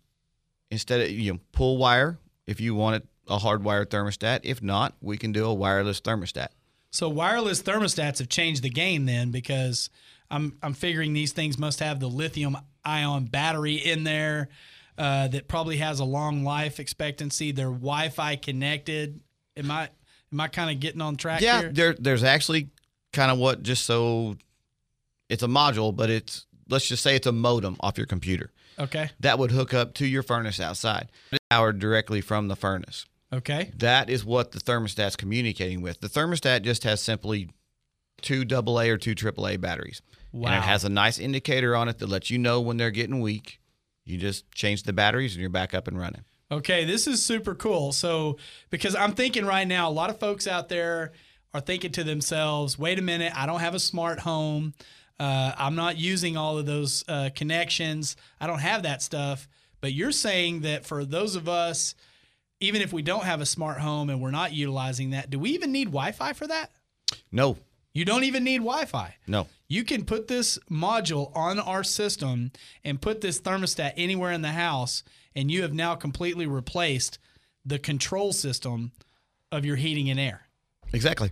instead 0.69 1.01
of 1.01 1.09
you 1.09 1.33
know, 1.33 1.39
pull 1.51 1.77
wire 1.77 2.19
if 2.45 2.59
you 2.61 2.75
want 2.75 2.97
it 2.97 3.07
a 3.29 3.37
hardwired 3.37 3.85
thermostat. 3.87 4.39
If 4.43 4.61
not, 4.61 4.95
we 5.01 5.17
can 5.17 5.31
do 5.31 5.45
a 5.45 5.53
wireless 5.53 6.01
thermostat. 6.01 6.47
So 6.91 7.07
wireless 7.07 7.61
thermostats 7.61 8.17
have 8.17 8.29
changed 8.29 8.63
the 8.63 8.69
game 8.69 9.05
then 9.05 9.29
because 9.29 9.89
I'm 10.31 10.57
I'm 10.61 10.73
figuring 10.73 11.13
these 11.13 11.31
things 11.33 11.57
must 11.57 11.79
have 11.79 11.99
the 11.99 12.07
lithium 12.07 12.57
ion 12.85 13.25
battery 13.25 13.75
in 13.75 14.03
there 14.03 14.49
uh, 14.97 15.27
that 15.29 15.47
probably 15.47 15.77
has 15.77 15.99
a 15.99 16.05
long 16.05 16.43
life 16.43 16.79
expectancy. 16.79 17.51
They're 17.51 17.65
Wi-Fi 17.67 18.35
connected. 18.37 19.21
Am 19.57 19.71
I 19.71 19.89
am 20.31 20.39
I 20.39 20.47
kind 20.47 20.69
of 20.71 20.79
getting 20.79 21.01
on 21.01 21.15
track 21.15 21.41
Yeah, 21.41 21.61
here? 21.61 21.71
there, 21.71 21.95
there's 21.99 22.23
actually 22.23 22.69
kind 23.13 23.31
of 23.31 23.37
what 23.37 23.63
just 23.63 23.85
so 23.85 24.35
it's 25.29 25.43
a 25.43 25.47
module, 25.47 25.95
but 25.95 26.09
it's 26.09 26.45
let's 26.69 26.87
just 26.87 27.01
say 27.03 27.15
it's 27.15 27.27
a 27.27 27.31
modem 27.31 27.75
off 27.79 27.97
your 27.97 28.05
computer 28.07 28.51
Okay. 28.77 29.09
that 29.19 29.39
would 29.39 29.51
hook 29.51 29.73
up 29.73 29.93
to 29.95 30.05
your 30.05 30.21
furnace 30.23 30.59
outside, 30.59 31.09
powered 31.49 31.79
directly 31.79 32.21
from 32.21 32.47
the 32.47 32.55
furnace. 32.55 33.05
Okay. 33.33 33.71
That 33.77 34.09
is 34.09 34.23
what 34.25 34.51
the 34.51 34.59
thermostat's 34.59 35.15
communicating 35.15 35.81
with. 35.81 35.99
The 36.01 36.07
thermostat 36.07 36.61
just 36.63 36.83
has 36.83 37.01
simply 37.01 37.49
two 38.21 38.43
AA 38.51 38.83
or 38.87 38.97
two 38.97 39.13
AAA 39.15 39.59
batteries. 39.61 40.01
And 40.33 40.55
it 40.55 40.61
has 40.61 40.83
a 40.83 40.89
nice 40.89 41.19
indicator 41.19 41.75
on 41.75 41.89
it 41.89 41.99
that 41.99 42.09
lets 42.09 42.29
you 42.29 42.37
know 42.37 42.61
when 42.61 42.77
they're 42.77 42.91
getting 42.91 43.21
weak. 43.21 43.59
You 44.05 44.17
just 44.17 44.51
change 44.51 44.83
the 44.83 44.93
batteries 44.93 45.33
and 45.33 45.41
you're 45.41 45.49
back 45.49 45.73
up 45.73 45.87
and 45.87 45.99
running. 45.99 46.23
Okay, 46.51 46.85
this 46.85 47.05
is 47.05 47.23
super 47.23 47.53
cool. 47.53 47.91
So, 47.91 48.37
because 48.71 48.95
I'm 48.95 49.13
thinking 49.13 49.45
right 49.45 49.67
now, 49.67 49.87
a 49.87 49.91
lot 49.91 50.09
of 50.09 50.19
folks 50.19 50.47
out 50.47 50.67
there 50.67 51.11
are 51.53 51.61
thinking 51.61 51.91
to 51.91 52.03
themselves, 52.03 52.77
wait 52.77 52.97
a 52.97 53.03
minute, 53.03 53.33
I 53.35 53.45
don't 53.45 53.59
have 53.59 53.75
a 53.75 53.79
smart 53.79 54.19
home. 54.19 54.73
Uh, 55.19 55.51
I'm 55.57 55.75
not 55.75 55.97
using 55.97 56.37
all 56.37 56.57
of 56.57 56.65
those 56.65 57.03
uh, 57.07 57.29
connections. 57.35 58.15
I 58.39 58.47
don't 58.47 58.59
have 58.59 58.83
that 58.83 59.01
stuff. 59.01 59.47
But 59.81 59.93
you're 59.93 60.11
saying 60.11 60.61
that 60.61 60.85
for 60.85 61.05
those 61.05 61.35
of 61.35 61.47
us, 61.47 61.95
even 62.59 62.81
if 62.81 62.91
we 62.91 63.01
don't 63.01 63.23
have 63.23 63.41
a 63.41 63.45
smart 63.45 63.79
home 63.79 64.09
and 64.09 64.21
we're 64.21 64.31
not 64.31 64.53
utilizing 64.53 65.11
that, 65.11 65.29
do 65.29 65.39
we 65.39 65.51
even 65.51 65.71
need 65.71 65.85
Wi 65.85 66.11
Fi 66.11 66.33
for 66.33 66.47
that? 66.47 66.71
No, 67.31 67.57
You 67.93 68.05
don't 68.05 68.23
even 68.23 68.43
need 68.43 68.59
Wi 68.59 68.85
Fi. 68.85 69.15
no. 69.27 69.47
You 69.67 69.83
can 69.83 70.03
put 70.03 70.27
this 70.27 70.57
module 70.71 71.35
on 71.35 71.59
our 71.59 71.83
system 71.83 72.51
and 72.83 72.99
put 72.99 73.21
this 73.21 73.39
thermostat 73.39 73.93
anywhere 73.97 74.31
in 74.31 74.41
the 74.41 74.49
house, 74.49 75.03
and 75.35 75.51
you 75.51 75.61
have 75.61 75.73
now 75.73 75.93
completely 75.93 76.47
replaced 76.47 77.19
the 77.63 77.77
control 77.77 78.33
system 78.33 78.91
of 79.51 79.65
your 79.65 79.75
heating 79.75 80.09
and 80.09 80.19
air. 80.19 80.47
Exactly. 80.91 81.31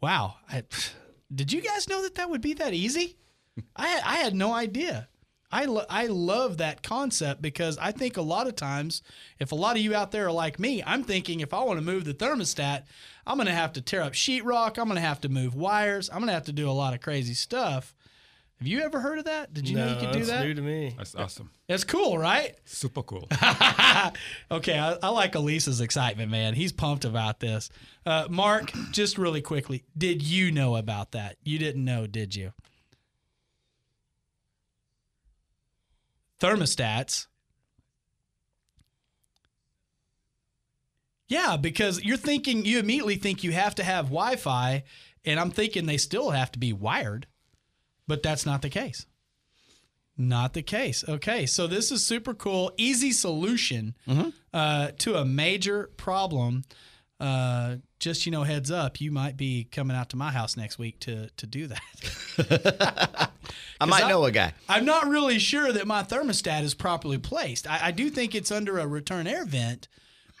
Wow. 0.00 0.36
I, 0.48 0.62
did 1.34 1.52
you 1.52 1.60
guys 1.60 1.88
know 1.88 2.02
that 2.02 2.14
that 2.16 2.30
would 2.30 2.40
be 2.40 2.54
that 2.54 2.72
easy? 2.72 3.16
I, 3.76 4.00
I 4.04 4.16
had 4.16 4.34
no 4.34 4.52
idea. 4.52 5.08
I, 5.52 5.66
lo- 5.66 5.84
I 5.90 6.06
love 6.06 6.58
that 6.58 6.82
concept 6.82 7.42
because 7.42 7.76
I 7.78 7.92
think 7.92 8.16
a 8.16 8.22
lot 8.22 8.46
of 8.46 8.56
times, 8.56 9.02
if 9.38 9.52
a 9.52 9.54
lot 9.54 9.76
of 9.76 9.82
you 9.82 9.94
out 9.94 10.10
there 10.10 10.26
are 10.26 10.32
like 10.32 10.58
me, 10.58 10.82
I'm 10.84 11.04
thinking 11.04 11.40
if 11.40 11.52
I 11.52 11.62
want 11.62 11.78
to 11.78 11.84
move 11.84 12.04
the 12.04 12.14
thermostat, 12.14 12.84
I'm 13.26 13.36
going 13.36 13.46
to 13.46 13.52
have 13.52 13.74
to 13.74 13.82
tear 13.82 14.02
up 14.02 14.14
sheetrock. 14.14 14.78
I'm 14.78 14.86
going 14.86 14.96
to 14.96 15.00
have 15.00 15.20
to 15.20 15.28
move 15.28 15.54
wires. 15.54 16.08
I'm 16.10 16.18
going 16.18 16.28
to 16.28 16.34
have 16.34 16.46
to 16.46 16.52
do 16.52 16.68
a 16.68 16.72
lot 16.72 16.94
of 16.94 17.00
crazy 17.00 17.34
stuff. 17.34 17.94
Have 18.58 18.68
you 18.68 18.80
ever 18.82 19.00
heard 19.00 19.18
of 19.18 19.24
that? 19.24 19.52
Did 19.52 19.68
you 19.68 19.76
know 19.76 19.88
you 19.88 19.94
could 19.96 20.12
do 20.12 20.20
that? 20.20 20.26
that's 20.26 20.28
that? 20.28 20.44
new 20.44 20.54
to 20.54 20.62
me. 20.62 20.94
That's 20.96 21.16
awesome. 21.16 21.50
It's 21.68 21.82
cool, 21.82 22.16
right? 22.16 22.54
Super 22.64 23.02
cool. 23.02 23.28
Okay, 24.50 24.78
I, 24.78 24.96
I 25.02 25.08
like 25.08 25.34
Elisa's 25.34 25.80
excitement, 25.80 26.30
man. 26.30 26.54
He's 26.54 26.72
pumped 26.72 27.04
about 27.04 27.40
this. 27.40 27.70
Uh, 28.04 28.26
Mark, 28.30 28.72
just 28.90 29.18
really 29.18 29.40
quickly, 29.40 29.84
did 29.96 30.22
you 30.22 30.50
know 30.50 30.76
about 30.76 31.12
that? 31.12 31.36
You 31.42 31.58
didn't 31.58 31.84
know, 31.84 32.06
did 32.06 32.34
you? 32.34 32.52
Thermostats. 36.42 37.28
Yeah, 41.28 41.56
because 41.56 42.02
you're 42.02 42.16
thinking, 42.16 42.64
you 42.64 42.78
immediately 42.78 43.14
think 43.14 43.44
you 43.44 43.52
have 43.52 43.76
to 43.76 43.84
have 43.84 44.06
Wi 44.06 44.36
Fi, 44.36 44.82
and 45.24 45.38
I'm 45.38 45.50
thinking 45.50 45.86
they 45.86 45.96
still 45.96 46.30
have 46.30 46.52
to 46.52 46.58
be 46.58 46.72
wired, 46.72 47.26
but 48.06 48.22
that's 48.22 48.44
not 48.44 48.60
the 48.60 48.68
case. 48.68 49.06
Not 50.18 50.52
the 50.52 50.62
case. 50.62 51.04
Okay, 51.08 51.46
so 51.46 51.66
this 51.66 51.90
is 51.90 52.04
super 52.04 52.34
cool, 52.34 52.72
easy 52.76 53.12
solution 53.12 53.94
uh, 54.52 54.90
to 54.98 55.14
a 55.14 55.24
major 55.24 55.90
problem. 55.96 56.64
Uh, 57.22 57.76
just 58.00 58.26
you 58.26 58.32
know, 58.32 58.42
heads 58.42 58.70
up, 58.72 59.00
you 59.00 59.12
might 59.12 59.36
be 59.36 59.62
coming 59.70 59.96
out 59.96 60.10
to 60.10 60.16
my 60.16 60.32
house 60.32 60.56
next 60.56 60.76
week 60.78 60.98
to 61.00 61.28
to 61.36 61.46
do 61.46 61.68
that. 61.68 63.30
I 63.80 63.84
might 63.86 64.04
I- 64.04 64.08
know 64.08 64.24
a 64.24 64.30
guy. 64.32 64.52
I'm 64.68 64.84
not 64.84 65.06
really 65.06 65.38
sure 65.38 65.72
that 65.72 65.86
my 65.86 66.02
thermostat 66.02 66.62
is 66.62 66.74
properly 66.74 67.18
placed. 67.18 67.68
I, 67.70 67.78
I 67.88 67.90
do 67.92 68.10
think 68.10 68.34
it's 68.34 68.50
under 68.50 68.78
a 68.78 68.86
return 68.86 69.26
air 69.26 69.44
vent, 69.44 69.88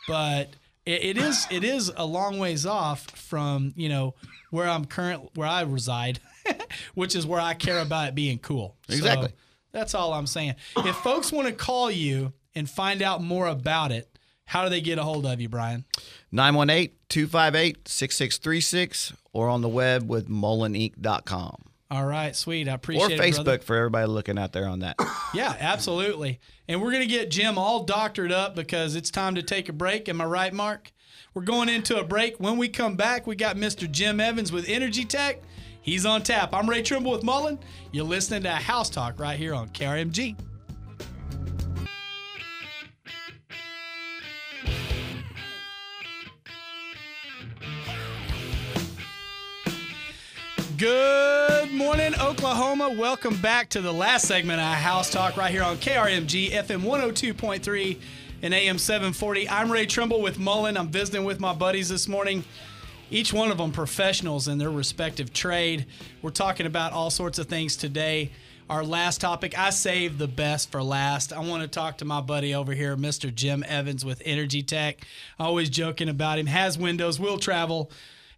but 0.08 0.50
it, 0.84 1.04
it 1.04 1.18
is 1.18 1.46
it 1.50 1.64
is 1.64 1.92
a 1.96 2.04
long 2.04 2.38
ways 2.38 2.66
off 2.66 3.08
from 3.10 3.72
you 3.76 3.88
know 3.88 4.14
where 4.50 4.68
I'm 4.68 4.84
current 4.84 5.30
where 5.36 5.48
I 5.48 5.62
reside, 5.62 6.18
which 6.94 7.14
is 7.14 7.26
where 7.26 7.40
I 7.40 7.54
care 7.54 7.78
about 7.78 8.08
it 8.08 8.14
being 8.14 8.38
cool. 8.38 8.76
So 8.88 8.96
Exactly. 8.96 9.30
that's 9.70 9.94
all 9.94 10.12
I'm 10.12 10.26
saying. 10.26 10.56
If 10.78 10.96
folks 10.96 11.30
want 11.30 11.46
to 11.48 11.54
call 11.54 11.90
you 11.90 12.32
and 12.54 12.68
find 12.68 13.02
out 13.02 13.22
more 13.22 13.46
about 13.46 13.92
it, 13.92 14.11
how 14.46 14.64
do 14.64 14.70
they 14.70 14.80
get 14.80 14.98
a 14.98 15.02
hold 15.02 15.26
of 15.26 15.40
you, 15.40 15.48
Brian? 15.48 15.84
918-258-6636 16.32 19.14
or 19.32 19.48
on 19.48 19.60
the 19.62 19.68
web 19.68 20.08
with 20.08 20.28
mullininc.com. 20.28 21.56
All 21.90 22.06
right, 22.06 22.34
sweet. 22.34 22.68
I 22.68 22.74
appreciate 22.74 23.12
it. 23.12 23.20
Or 23.20 23.22
Facebook 23.22 23.44
brother. 23.44 23.62
for 23.62 23.76
everybody 23.76 24.06
looking 24.06 24.38
out 24.38 24.52
there 24.52 24.66
on 24.66 24.80
that. 24.80 24.96
Yeah, 25.34 25.56
absolutely. 25.58 26.40
And 26.68 26.82
we're 26.82 26.90
going 26.90 27.00
to 27.00 27.08
get 27.08 27.30
Jim 27.30 27.56
all 27.56 27.84
doctored 27.84 28.30
up 28.30 28.54
because 28.54 28.96
it's 28.96 29.10
time 29.10 29.34
to 29.36 29.42
take 29.42 29.70
a 29.70 29.72
break. 29.72 30.06
Am 30.10 30.20
I 30.20 30.26
right, 30.26 30.52
Mark? 30.52 30.92
We're 31.32 31.40
going 31.40 31.70
into 31.70 31.98
a 31.98 32.04
break. 32.04 32.38
When 32.38 32.58
we 32.58 32.68
come 32.68 32.96
back, 32.96 33.26
we 33.26 33.34
got 33.34 33.56
Mr. 33.56 33.90
Jim 33.90 34.20
Evans 34.20 34.52
with 34.52 34.68
Energy 34.68 35.06
Tech. 35.06 35.40
He's 35.80 36.04
on 36.04 36.22
tap. 36.22 36.52
I'm 36.52 36.68
Ray 36.68 36.82
Trimble 36.82 37.12
with 37.12 37.22
Mullin. 37.22 37.58
You're 37.92 38.04
listening 38.04 38.42
to 38.42 38.50
House 38.50 38.90
Talk 38.90 39.18
right 39.18 39.38
here 39.38 39.54
on 39.54 39.70
KRMG. 39.70 40.36
Good 50.82 51.70
morning, 51.70 52.12
Oklahoma. 52.20 52.90
Welcome 52.90 53.36
back 53.36 53.68
to 53.68 53.80
the 53.80 53.92
last 53.92 54.26
segment 54.26 54.58
of 54.58 54.66
House 54.66 55.12
Talk 55.12 55.36
right 55.36 55.52
here 55.52 55.62
on 55.62 55.76
KRMG 55.76 56.50
FM 56.50 56.80
102.3 56.80 58.00
and 58.42 58.52
AM 58.52 58.78
740. 58.78 59.48
I'm 59.48 59.70
Ray 59.70 59.86
Trimble 59.86 60.20
with 60.20 60.40
Mullin. 60.40 60.76
I'm 60.76 60.88
visiting 60.88 61.22
with 61.22 61.38
my 61.38 61.52
buddies 61.52 61.88
this 61.88 62.08
morning. 62.08 62.42
Each 63.12 63.32
one 63.32 63.52
of 63.52 63.58
them 63.58 63.70
professionals 63.70 64.48
in 64.48 64.58
their 64.58 64.72
respective 64.72 65.32
trade. 65.32 65.86
We're 66.20 66.30
talking 66.30 66.66
about 66.66 66.92
all 66.92 67.10
sorts 67.10 67.38
of 67.38 67.46
things 67.46 67.76
today. 67.76 68.32
Our 68.68 68.84
last 68.84 69.20
topic, 69.20 69.56
I 69.56 69.70
saved 69.70 70.18
the 70.18 70.26
best 70.26 70.72
for 70.72 70.82
last. 70.82 71.32
I 71.32 71.38
want 71.38 71.62
to 71.62 71.68
talk 71.68 71.98
to 71.98 72.04
my 72.04 72.20
buddy 72.20 72.56
over 72.56 72.72
here, 72.72 72.96
Mr. 72.96 73.32
Jim 73.32 73.62
Evans 73.68 74.04
with 74.04 74.20
Energy 74.24 74.64
Tech. 74.64 75.06
Always 75.38 75.70
joking 75.70 76.08
about 76.08 76.40
him. 76.40 76.46
Has 76.46 76.76
windows, 76.76 77.20
will 77.20 77.38
travel, 77.38 77.92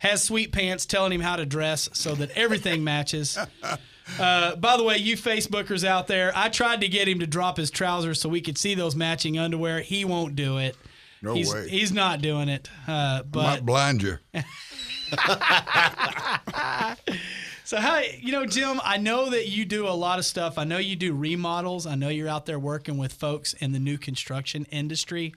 has 0.05 0.23
sweet 0.23 0.53
pants 0.53 0.87
telling 0.87 1.13
him 1.13 1.23
how 1.23 1.37
to 1.37 1.47
dress 1.47 1.89
so 1.93 2.15
that 2.15 2.31
everything 2.33 2.85
matches. 2.93 3.39
Uh, 4.19 4.55
by 4.57 4.77
the 4.77 4.85
way, 4.85 4.99
you 4.99 5.17
Facebookers 5.17 5.83
out 5.83 6.07
there, 6.07 6.31
I 6.37 6.51
tried 6.51 6.83
to 6.83 6.89
get 6.89 7.09
him 7.09 7.21
to 7.21 7.27
drop 7.27 7.57
his 7.57 7.71
trousers 7.71 8.21
so 8.21 8.29
we 8.29 8.43
could 8.43 8.59
see 8.59 8.75
those 8.75 8.95
matching 8.95 9.39
underwear. 9.39 9.81
He 9.81 10.05
won't 10.05 10.37
do 10.37 10.59
it. 10.59 10.77
No 11.23 11.35
he's, 11.35 11.53
way. 11.53 11.69
He's 11.69 11.91
not 11.91 12.21
doing 12.21 12.51
it. 12.51 12.69
Uh, 12.87 13.23
but 13.23 13.43
Might 13.43 13.67
blind 13.67 14.03
you. 14.03 14.19
So 17.67 17.79
how 17.79 18.03
you 18.21 18.31
know, 18.31 18.45
Jim? 18.45 18.79
I 18.85 18.99
know 18.99 19.31
that 19.31 19.49
you 19.49 19.65
do 19.65 19.89
a 19.89 19.91
lot 19.97 20.19
of 20.19 20.27
stuff. 20.27 20.59
I 20.59 20.65
know 20.65 20.77
you 20.77 20.97
do 20.97 21.15
remodels. 21.15 21.87
I 21.87 21.95
know 21.95 22.11
you're 22.11 22.29
out 22.29 22.45
there 22.45 22.59
working 22.59 22.99
with 22.99 23.15
folks 23.15 23.55
in 23.55 23.73
the 23.73 23.79
new 23.79 23.97
construction 23.97 24.67
industry. 24.71 25.35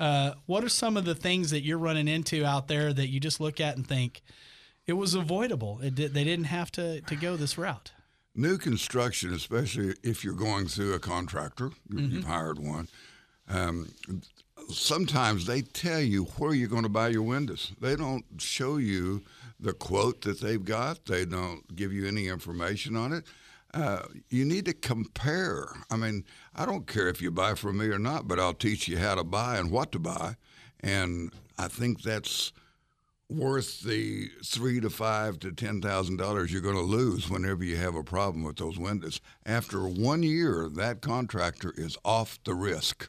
Uh, 0.00 0.32
what 0.46 0.64
are 0.64 0.68
some 0.70 0.96
of 0.96 1.04
the 1.04 1.14
things 1.14 1.50
that 1.50 1.60
you're 1.62 1.78
running 1.78 2.08
into 2.08 2.44
out 2.44 2.66
there 2.68 2.92
that 2.92 3.08
you 3.08 3.20
just 3.20 3.38
look 3.40 3.60
at 3.60 3.76
and 3.76 3.86
think 3.86 4.22
it 4.86 4.94
was 4.94 5.14
avoidable? 5.14 5.78
It 5.82 5.94
did, 5.94 6.14
they 6.14 6.24
didn't 6.24 6.46
have 6.46 6.72
to 6.72 7.02
to 7.02 7.14
go 7.16 7.36
this 7.36 7.58
route. 7.58 7.92
New 8.34 8.56
construction, 8.56 9.34
especially 9.34 9.94
if 10.02 10.24
you're 10.24 10.32
going 10.34 10.66
through 10.68 10.94
a 10.94 10.98
contractor, 10.98 11.70
you- 11.90 12.00
you've 12.00 12.24
hired 12.24 12.58
one. 12.58 12.88
Um, 13.48 13.90
sometimes 14.72 15.46
they 15.46 15.62
tell 15.62 16.00
you 16.00 16.24
where 16.38 16.54
you're 16.54 16.68
going 16.68 16.84
to 16.84 16.88
buy 16.88 17.08
your 17.08 17.22
windows. 17.24 17.72
They 17.80 17.96
don't 17.96 18.24
show 18.38 18.76
you 18.78 19.22
the 19.58 19.72
quote 19.72 20.22
that 20.22 20.40
they've 20.40 20.64
got. 20.64 21.04
They 21.06 21.24
don't 21.24 21.74
give 21.76 21.92
you 21.92 22.06
any 22.06 22.28
information 22.28 22.96
on 22.96 23.12
it. 23.12 23.24
Uh, 23.72 24.02
you 24.28 24.44
need 24.44 24.64
to 24.64 24.72
compare. 24.72 25.68
I 25.90 25.96
mean, 25.96 26.24
I 26.54 26.66
don't 26.66 26.86
care 26.86 27.08
if 27.08 27.22
you 27.22 27.30
buy 27.30 27.54
from 27.54 27.78
me 27.78 27.86
or 27.86 27.98
not, 27.98 28.26
but 28.26 28.40
I'll 28.40 28.54
teach 28.54 28.88
you 28.88 28.98
how 28.98 29.14
to 29.14 29.22
buy 29.24 29.58
and 29.58 29.70
what 29.70 29.92
to 29.92 29.98
buy. 29.98 30.36
And 30.80 31.32
I 31.58 31.68
think 31.68 32.02
that's 32.02 32.52
worth 33.28 33.82
the 33.82 34.28
three 34.44 34.80
to 34.80 34.90
five 34.90 35.38
to 35.38 35.52
ten 35.52 35.80
thousand 35.80 36.16
dollars 36.16 36.52
you're 36.52 36.60
going 36.62 36.74
to 36.74 36.80
lose 36.80 37.30
whenever 37.30 37.62
you 37.62 37.76
have 37.76 37.94
a 37.94 38.02
problem 38.02 38.42
with 38.42 38.56
those 38.56 38.76
windows. 38.78 39.20
After 39.46 39.86
one 39.86 40.24
year, 40.24 40.68
that 40.74 41.00
contractor 41.00 41.72
is 41.76 41.96
off 42.04 42.40
the 42.44 42.54
risk. 42.54 43.08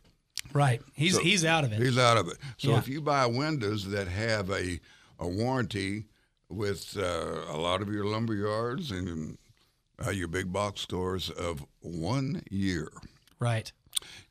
Right. 0.53 0.81
He's 0.93 1.15
So- 1.15 1.21
he's 1.21 1.43
out 1.43 1.63
of 1.63 1.71
it. 1.71 1.81
He's 1.81 1.97
out 1.97 2.17
of 2.17 2.27
it. 2.27 2.37
So 2.57 2.71
Yeah. 2.71 2.77
if 2.77 2.87
you 2.87 3.01
buy 3.01 3.25
windows 3.25 3.85
that 3.89 4.07
have 4.07 4.49
a 4.51 4.79
a 5.17 5.27
warranty 5.27 6.05
with 6.49 6.97
uh, 6.97 7.45
a 7.47 7.57
lot 7.57 7.81
of 7.81 7.89
your 7.93 8.05
lumber 8.05 8.33
yards 8.35 8.89
and 8.91 9.37
uh, 10.05 10.09
your 10.11 10.27
big 10.27 10.51
box 10.51 10.81
stores 10.81 11.29
of 11.29 11.65
one 11.81 12.43
year, 12.49 12.89
Right. 13.39 13.71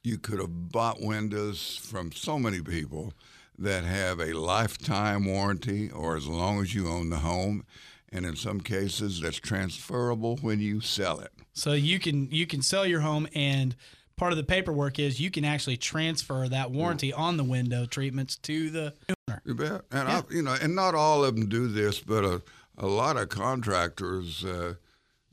you 0.03 0.19
could 0.19 0.39
have 0.39 0.71
bought 0.73 1.01
windows 1.01 1.77
from 1.83 2.13
so 2.13 2.39
many 2.39 2.61
people 2.61 3.13
that 3.59 3.85
have 3.85 4.21
a 4.21 4.33
lifetime 4.33 5.25
warranty 5.27 5.91
or 5.91 6.17
as 6.17 6.27
long 6.27 6.61
as 6.63 6.75
you 6.75 6.89
own 6.89 7.11
the 7.11 7.19
home 7.19 7.65
and 8.13 8.25
in 8.25 8.35
some 8.35 8.61
cases 8.61 9.21
that's 9.21 9.37
transferable 9.37 10.37
when 10.39 10.59
you 10.61 10.81
sell 10.81 11.21
it 11.21 11.31
So 11.53 11.73
you 11.75 11.99
can 11.99 12.31
you 12.31 12.47
can 12.47 12.63
sell 12.63 12.87
your 12.87 13.01
home 13.01 13.29
and 13.35 13.77
part 14.17 14.33
of 14.33 14.39
the 14.39 14.45
paperwork 14.45 14.99
is 14.99 15.21
you 15.21 15.31
can 15.31 15.45
actually 15.45 15.77
transfer 15.77 16.49
that 16.49 16.71
warranty 16.71 17.13
on 17.13 17.37
the 17.37 17.45
window 17.45 17.85
treatments 17.87 18.37
to 18.37 18.71
the 18.71 18.95
owner. 19.29 19.43
You 19.45 19.55
bet. 19.55 19.83
And 19.91 20.09
I, 20.09 20.23
you 20.31 20.43
know, 20.43 20.57
and 20.61 20.75
not 20.75 20.95
all 20.95 21.25
of 21.25 21.35
them 21.37 21.49
do 21.49 21.69
this, 21.69 22.01
but 22.01 22.25
a, 22.25 22.43
a 22.79 22.87
lot 22.87 23.17
of 23.17 23.29
contractors 23.31 24.45
uh, 24.45 24.75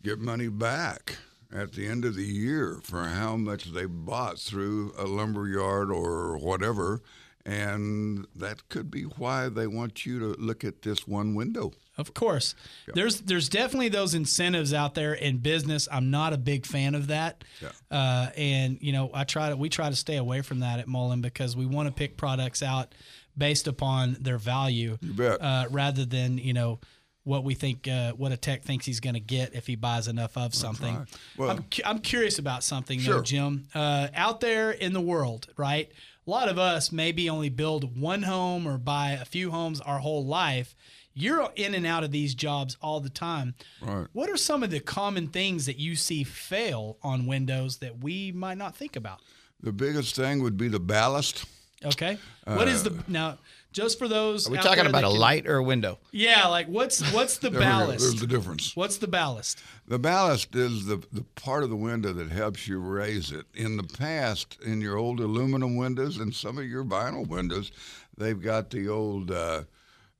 get 0.07 0.19
money 0.19 0.47
back 0.47 1.17
at 1.53 1.73
the 1.73 1.85
end 1.87 2.05
of 2.05 2.15
the 2.15 2.23
year 2.23 2.79
for 2.83 3.03
how 3.05 3.35
much 3.35 3.65
they 3.73 3.85
bought 3.85 4.39
through 4.39 4.93
a 4.97 5.03
lumber 5.05 5.47
yard 5.47 5.91
or 5.91 6.37
whatever. 6.37 7.01
And 7.45 8.25
that 8.35 8.67
could 8.69 8.91
be 8.91 9.03
why 9.03 9.47
they 9.49 9.67
want 9.67 10.05
you 10.05 10.19
to 10.19 10.25
look 10.41 10.63
at 10.65 10.81
this 10.81 11.07
one 11.07 11.33
window. 11.35 11.71
Of 11.97 12.13
course, 12.13 12.53
there's 12.93 13.21
there's 13.21 13.47
definitely 13.49 13.89
those 13.89 14.13
incentives 14.13 14.73
out 14.73 14.93
there 14.95 15.13
in 15.13 15.37
business. 15.37 15.87
I'm 15.91 16.11
not 16.11 16.31
a 16.33 16.37
big 16.37 16.65
fan 16.65 16.93
of 16.93 17.07
that, 17.07 17.43
Yeah. 17.61 17.69
uh, 17.89 18.29
and 18.37 18.77
you 18.81 18.91
know 18.91 19.09
I 19.13 19.23
try 19.23 19.49
to 19.49 19.55
we 19.57 19.69
try 19.69 19.89
to 19.89 19.95
stay 19.95 20.17
away 20.17 20.41
from 20.41 20.59
that 20.59 20.79
at 20.79 20.87
Mullin 20.87 21.21
because 21.21 21.55
we 21.55 21.65
want 21.65 21.87
to 21.87 21.93
pick 21.93 22.15
products 22.17 22.61
out 22.61 22.93
based 23.37 23.67
upon 23.67 24.17
their 24.19 24.37
value, 24.37 24.97
You 25.01 25.13
bet. 25.13 25.41
uh, 25.41 25.67
rather 25.71 26.05
than 26.05 26.37
you 26.37 26.53
know 26.53 26.79
what 27.27 27.43
we 27.43 27.53
think 27.53 27.87
uh, 27.87 28.13
what 28.13 28.31
a 28.31 28.37
tech 28.37 28.63
thinks 28.63 28.85
he's 28.85 28.99
going 29.01 29.13
to 29.15 29.19
get 29.19 29.53
if 29.53 29.67
he 29.67 29.75
buys 29.75 30.07
enough 30.07 30.37
of 30.37 30.55
something. 30.55 30.95
right. 30.95 31.07
Well- 31.37 31.49
I'm, 31.51 31.63
cu- 31.63 31.81
I'm 31.85 31.99
curious 31.99 32.39
about 32.39 32.63
something 32.63 33.01
though, 33.03 33.21
Jim. 33.21 33.67
Uh, 33.75 34.07
out 34.15 34.39
there 34.39 34.71
in 34.71 34.93
the 34.93 35.01
world, 35.01 35.47
right? 35.57 35.91
A 36.25 36.29
lot 36.29 36.47
of 36.49 36.57
us 36.57 36.91
maybe 36.91 37.29
only 37.29 37.49
build 37.49 37.99
one 37.99 38.23
home 38.23 38.67
or 38.67 38.77
buy 38.77 39.11
a 39.11 39.25
few 39.25 39.51
homes 39.51 39.79
our 39.81 39.99
whole 39.99 40.25
life. 40.25 40.73
You're 41.13 41.49
in 41.55 41.73
and 41.73 41.85
out 41.85 42.03
of 42.03 42.11
these 42.11 42.35
jobs 42.35 42.77
all 42.81 42.99
the 42.99 43.09
time. 43.09 43.55
Right. 43.81 44.07
What 44.13 44.29
are 44.29 44.37
some 44.37 44.61
of 44.63 44.69
the 44.69 44.79
common 44.79 45.27
things 45.29 45.65
that 45.65 45.77
you 45.79 45.95
see 45.95 46.23
fail 46.23 46.97
on 47.01 47.25
windows 47.25 47.77
that 47.77 47.99
we 48.03 48.31
might 48.31 48.57
not 48.57 48.75
think 48.75 48.95
about? 48.95 49.19
The 49.61 49.71
biggest 49.71 50.15
thing 50.15 50.43
would 50.43 50.57
be 50.57 50.67
the 50.67 50.79
ballast. 50.79 51.45
Okay. 51.85 52.17
what 52.45 52.67
is 52.67 52.83
the 52.83 53.03
now? 53.07 53.37
Just 53.73 53.99
for 53.99 54.07
those, 54.07 54.47
Are 54.47 54.51
we 54.51 54.57
out 54.57 54.63
talking 54.63 54.83
there 54.83 54.89
about 54.89 55.03
a 55.03 55.07
can- 55.09 55.19
light 55.19 55.47
or 55.47 55.57
a 55.57 55.63
window? 55.63 55.99
Yeah, 56.11 56.47
like 56.47 56.67
what's 56.67 57.01
what's 57.13 57.37
the 57.37 57.49
There 57.49 57.59
we 57.59 57.65
go. 57.65 57.69
ballast? 57.71 57.99
There's 57.99 58.19
the 58.19 58.25
difference. 58.27 58.75
What's 58.75 58.97
the 58.97 59.07
ballast? 59.07 59.59
The 59.87 59.99
ballast 59.99 60.55
is 60.55 60.85
the, 60.85 60.97
the 61.11 61.23
part 61.35 61.63
of 61.63 61.69
the 61.69 61.75
window 61.75 62.11
that 62.13 62.31
helps 62.31 62.67
you 62.67 62.79
raise 62.79 63.31
it. 63.31 63.45
In 63.53 63.77
the 63.77 63.83
past, 63.83 64.57
in 64.65 64.81
your 64.81 64.97
old 64.97 65.19
aluminum 65.19 65.75
windows 65.75 66.17
and 66.17 66.33
some 66.33 66.57
of 66.57 66.65
your 66.65 66.83
vinyl 66.83 67.27
windows, 67.27 67.71
they've 68.17 68.41
got 68.41 68.69
the 68.71 68.89
old, 68.89 69.29
uh, 69.31 69.63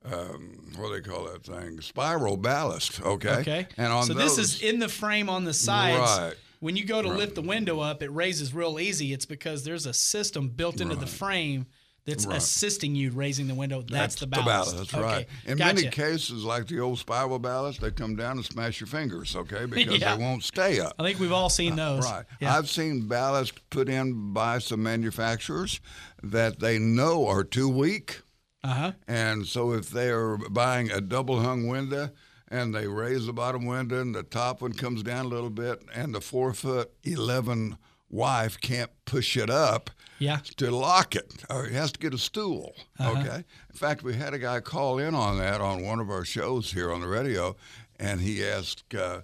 um, 0.04 0.72
what 0.76 0.88
do 0.88 0.94
they 0.94 1.08
call 1.08 1.24
that 1.24 1.44
thing? 1.44 1.80
Spiral 1.80 2.36
ballast, 2.36 3.00
okay? 3.02 3.36
Okay. 3.40 3.66
And 3.76 3.92
on 3.92 4.04
so 4.04 4.14
those, 4.14 4.36
this 4.36 4.54
is 4.56 4.62
in 4.62 4.78
the 4.78 4.88
frame 4.88 5.28
on 5.28 5.44
the 5.44 5.54
sides. 5.54 5.98
Right. 6.18 6.34
When 6.60 6.76
you 6.76 6.84
go 6.84 7.02
to 7.02 7.08
lift 7.08 7.34
the 7.34 7.42
window 7.42 7.80
up, 7.80 8.02
it 8.02 8.10
raises 8.10 8.52
real 8.54 8.78
easy. 8.80 9.12
It's 9.12 9.26
because 9.26 9.64
there's 9.64 9.86
a 9.86 9.92
system 9.92 10.48
built 10.48 10.80
into 10.80 10.96
the 10.96 11.06
frame 11.06 11.66
that's 12.08 12.26
Right. 12.26 12.36
assisting 12.38 12.94
you 12.94 13.10
raising 13.10 13.46
the 13.46 13.54
window. 13.54 13.82
That's, 13.82 14.14
the 14.16 14.26
the 14.26 14.42
ballast. 14.42 14.76
That's 14.76 14.94
okay. 14.94 15.02
right. 15.02 15.28
In 15.46 15.58
gotcha. 15.58 15.74
many 15.74 15.88
cases, 15.88 16.42
like 16.44 16.66
the 16.66 16.80
old 16.80 16.98
spiral 16.98 17.38
ballast, 17.38 17.80
they 17.80 17.90
come 17.90 18.16
down 18.16 18.36
and 18.38 18.44
smash 18.44 18.80
your 18.80 18.86
fingers, 18.88 19.36
okay? 19.36 19.64
Because 19.70 19.98
Yeah. 20.00 20.16
they 20.16 20.22
won't 20.22 20.42
stay 20.42 20.80
up. 20.80 20.94
I 20.98 21.02
think 21.04 21.20
we've 21.20 21.32
all 21.32 21.50
seen 21.50 21.76
those. 21.76 22.04
Right. 22.04 22.24
Yeah. 22.40 22.56
I've 22.56 22.68
seen 22.68 23.06
ballast 23.08 23.52
put 23.70 23.88
in 23.88 24.32
by 24.32 24.58
some 24.58 24.82
manufacturers 24.82 25.80
that 26.22 26.60
they 26.60 26.78
know 26.78 27.26
are 27.26 27.44
too 27.44 27.68
weak. 27.68 28.22
Uh 28.64 28.68
huh. 28.74 28.92
And 29.06 29.46
so 29.46 29.72
if 29.72 29.90
they're 29.90 30.36
buying 30.36 30.90
a 30.90 31.00
double 31.00 31.40
hung 31.40 31.68
window 31.68 32.10
and 32.48 32.74
they 32.74 32.88
raise 32.88 33.26
the 33.26 33.32
bottom 33.32 33.66
window 33.66 34.00
and 34.00 34.14
the 34.14 34.22
top 34.24 34.62
one 34.62 34.72
comes 34.72 35.02
down 35.02 35.26
a 35.26 35.28
little 35.28 35.50
bit 35.50 35.82
and 35.94 36.14
the 36.14 36.20
four 36.20 36.52
foot 36.54 36.90
11 37.04 37.78
wife 38.10 38.58
can't 38.60 38.90
push 39.04 39.36
it 39.36 39.50
up 39.50 39.90
Yeah. 40.18 40.38
to 40.56 40.70
lock 40.70 41.14
it 41.16 41.44
or 41.50 41.66
he 41.66 41.74
has 41.74 41.92
to 41.92 41.98
get 41.98 42.14
a 42.14 42.18
stool. 42.18 42.74
Uh-huh. 42.98 43.20
Okay. 43.20 43.36
In 43.70 43.74
fact, 43.76 44.02
we 44.02 44.14
had 44.14 44.34
a 44.34 44.38
guy 44.38 44.60
call 44.60 44.98
in 44.98 45.14
on 45.14 45.38
that 45.38 45.60
on 45.60 45.84
one 45.84 46.00
of 46.00 46.10
our 46.10 46.24
shows 46.24 46.72
here 46.72 46.92
on 46.92 47.00
the 47.00 47.08
radio 47.08 47.56
and 47.98 48.20
he 48.20 48.44
asked, 48.44 48.94
uh, 48.94 49.20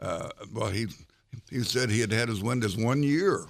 uh, 0.00 0.28
well, 0.52 0.70
he, 0.70 0.86
he 1.50 1.60
said 1.62 1.90
he 1.90 2.00
had 2.00 2.12
had 2.12 2.28
his 2.28 2.42
windows 2.42 2.76
one 2.76 3.02
year 3.02 3.44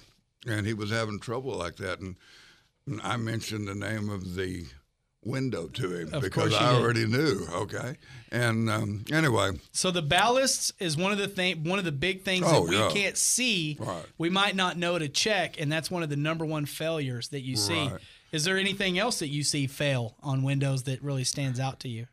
and 0.47 0.65
he 0.65 0.73
was 0.73 0.89
having 0.91 1.19
trouble 1.19 1.55
like 1.55 1.75
that. 1.77 1.99
And 1.99 2.15
and 2.87 3.01
I 3.01 3.17
mentioned 3.17 3.67
the 3.67 3.75
name 3.75 4.09
of 4.09 4.35
the 4.35 4.65
window 5.27 5.67
to 5.67 5.95
him 5.95 6.13
Of 6.13 6.21
because 6.23 6.53
I 6.53 6.73
did. 6.73 6.81
already 6.81 7.05
knew. 7.05 7.45
Okay, 7.53 7.97
and 8.31 8.69
um, 8.69 9.05
anyway, 9.11 9.51
So 9.71 9.91
the 9.91 10.01
ballasts 10.03 10.71
is 10.79 10.97
one 10.97 11.11
of 11.11 11.17
the 11.17 11.27
thing, 11.27 11.63
one 11.63 11.77
of 11.79 11.85
the 11.85 11.91
big 11.91 12.23
things 12.23 12.45
Oh, 12.47 12.63
that 12.65 12.69
we 12.69 12.77
yeah. 12.77 12.89
can't 12.91 13.17
see. 13.17 13.77
Right. 13.79 14.05
We 14.17 14.29
might 14.29 14.55
not 14.55 14.77
know 14.77 14.97
to 14.97 15.07
check, 15.09 15.59
and 15.59 15.71
that's 15.71 15.91
one 15.91 16.03
of 16.03 16.09
the 16.09 16.15
number 16.15 16.45
one 16.45 16.65
failures 16.65 17.27
that 17.29 17.41
you 17.41 17.55
see. 17.55 17.87
Right. 17.89 17.99
Is 18.31 18.43
there 18.43 18.57
anything 18.57 18.97
else 18.99 19.19
that 19.19 19.29
you 19.29 19.43
see 19.43 19.67
fail 19.67 20.15
on 20.21 20.43
windows 20.43 20.83
that 20.83 21.01
really 21.03 21.23
stands 21.23 21.59
out 21.59 21.79
to 21.81 21.89
you? 21.89 22.07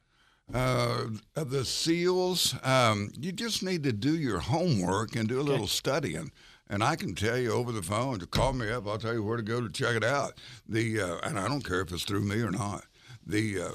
uh, 0.53 1.07
the 1.35 1.65
seals, 1.65 2.55
um, 2.63 3.11
you 3.19 3.33
just 3.33 3.63
need 3.63 3.83
to 3.83 3.93
do 3.93 4.15
your 4.17 4.41
homework 4.41 5.17
and 5.17 5.29
do 5.29 5.41
a 5.41 5.43
little 5.43 5.67
studying. 5.67 6.31
And 6.69 6.83
I 6.85 6.97
can 6.97 7.15
tell 7.15 7.37
you 7.39 7.53
over 7.53 7.73
the 7.73 7.83
phone 7.83 8.19
to 8.21 8.27
call 8.27 8.53
me 8.53 8.71
up. 8.71 8.87
I'll 8.87 8.99
tell 8.99 9.13
you 9.15 9.23
where 9.23 9.37
to 9.37 9.43
go 9.43 9.61
to 9.61 9.69
check 9.69 9.97
it 9.97 10.05
out. 10.05 10.35
The 10.69 11.01
uh, 11.01 11.19
and 11.23 11.39
I 11.39 11.47
don't 11.49 11.63
care 11.65 11.81
if 11.83 11.93
it's 11.93 12.05
through 12.05 12.23
me 12.23 12.41
or 12.41 12.51
not. 12.51 12.85
The 13.27 13.61
uh, 13.61 13.71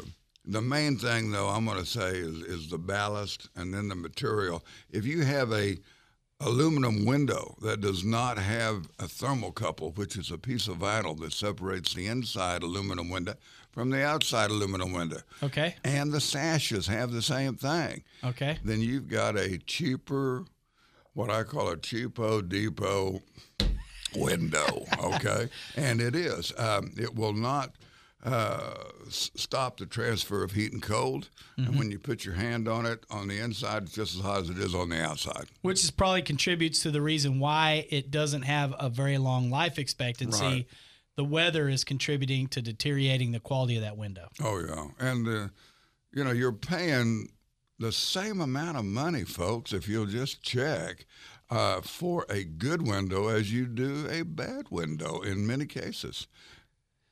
the 0.46 0.62
main 0.62 0.98
thing 0.98 1.32
though 1.32 1.50
I'm 1.50 1.66
going 1.66 1.80
to 1.80 1.86
say 1.86 2.10
is 2.18 2.38
is 2.44 2.70
the 2.70 2.78
ballast 2.78 3.50
and 3.56 3.74
then 3.74 3.88
the 3.90 3.96
material. 3.96 4.64
If 4.92 5.06
you 5.06 5.22
have 5.24 5.52
a 5.52 5.78
aluminum 6.42 7.04
window 7.06 7.58
that 7.62 7.82
does 7.82 8.04
not 8.06 8.38
have 8.38 8.88
a 8.98 9.04
thermocouple, 9.06 9.98
which 9.98 10.16
is 10.16 10.32
a 10.32 10.38
piece 10.38 10.70
of 10.70 10.78
vinyl 10.78 11.20
that 11.20 11.34
separates 11.34 11.94
the 11.94 12.08
inside 12.08 12.64
aluminum 12.64 13.10
window 13.10 13.34
from 13.72 13.90
the 13.90 14.02
outside 14.06 14.50
aluminum 14.50 14.94
window, 14.94 15.20
Okay. 15.44 15.76
and 15.84 16.14
the 16.14 16.22
sashes 16.22 16.88
have 16.88 17.12
the 17.12 17.22
same 17.22 17.56
thing, 17.56 18.04
Okay. 18.24 18.58
then 18.64 18.80
you've 18.80 19.10
got 19.10 19.36
a 19.38 19.58
cheaper, 19.58 20.46
what 21.14 21.30
I 21.30 21.44
call 21.44 21.68
a 21.72 21.76
cheapo 21.78 22.48
depot 22.48 23.22
window, 24.16 24.86
okay? 25.04 25.50
and 25.76 26.00
it 26.02 26.16
is. 26.16 26.54
Um, 26.58 26.94
it 26.98 27.14
will 27.16 27.34
not 27.34 27.74
uh, 28.24 28.74
s- 29.08 29.32
stop 29.36 29.78
the 29.78 29.86
transfer 29.86 30.44
of 30.44 30.52
heat 30.52 30.74
and 30.74 30.82
cold. 30.82 31.30
And 31.58 31.78
when 31.78 31.92
you 31.92 32.00
put 32.00 32.26
your 32.26 32.36
hand 32.36 32.68
on 32.68 32.86
it, 32.86 33.06
on 33.10 33.28
the 33.28 33.40
inside, 33.40 33.84
it's 33.84 33.94
just 33.94 34.16
as 34.16 34.22
hot 34.22 34.42
as 34.42 34.50
it 34.50 34.58
is 34.58 34.74
on 34.76 34.90
the 34.90 35.02
outside. 35.02 35.46
Which 35.62 35.84
is 35.84 35.92
probably 35.92 36.22
contributes 36.22 36.80
to 36.84 36.92
the 36.92 37.02
reason 37.02 37.40
why 37.40 37.86
it 37.90 38.12
doesn't 38.12 38.44
have 38.44 38.74
a 38.80 38.90
very 38.90 39.18
long 39.18 39.50
life 39.50 39.78
expectancy. 39.80 40.44
Right. 40.44 40.68
The 41.16 41.24
weather 41.26 41.68
is 41.68 41.84
contributing 41.84 42.48
to 42.50 42.62
deteriorating 42.62 43.32
the 43.34 43.42
quality 43.42 43.76
of 43.76 43.82
that 43.82 43.98
window. 43.98 44.30
Oh 44.42 44.60
yeah, 44.66 44.88
and 45.00 45.28
uh, 45.28 45.48
you 46.14 46.24
know 46.24 46.32
you're 46.32 46.54
paying 46.54 47.28
the 47.78 47.92
same 47.92 48.40
amount 48.42 48.78
of 48.78 48.86
money, 48.86 49.24
folks, 49.26 49.74
if 49.74 49.88
you'll 49.90 50.06
just 50.06 50.42
check 50.44 51.06
uh, 51.50 51.82
for 51.82 52.26
a 52.30 52.44
good 52.46 52.86
window 52.88 53.28
as 53.28 53.52
you 53.52 53.66
do 53.66 54.08
a 54.10 54.24
bad 54.24 54.68
window 54.70 55.20
in 55.22 55.46
many 55.48 55.66
cases. 55.66 56.28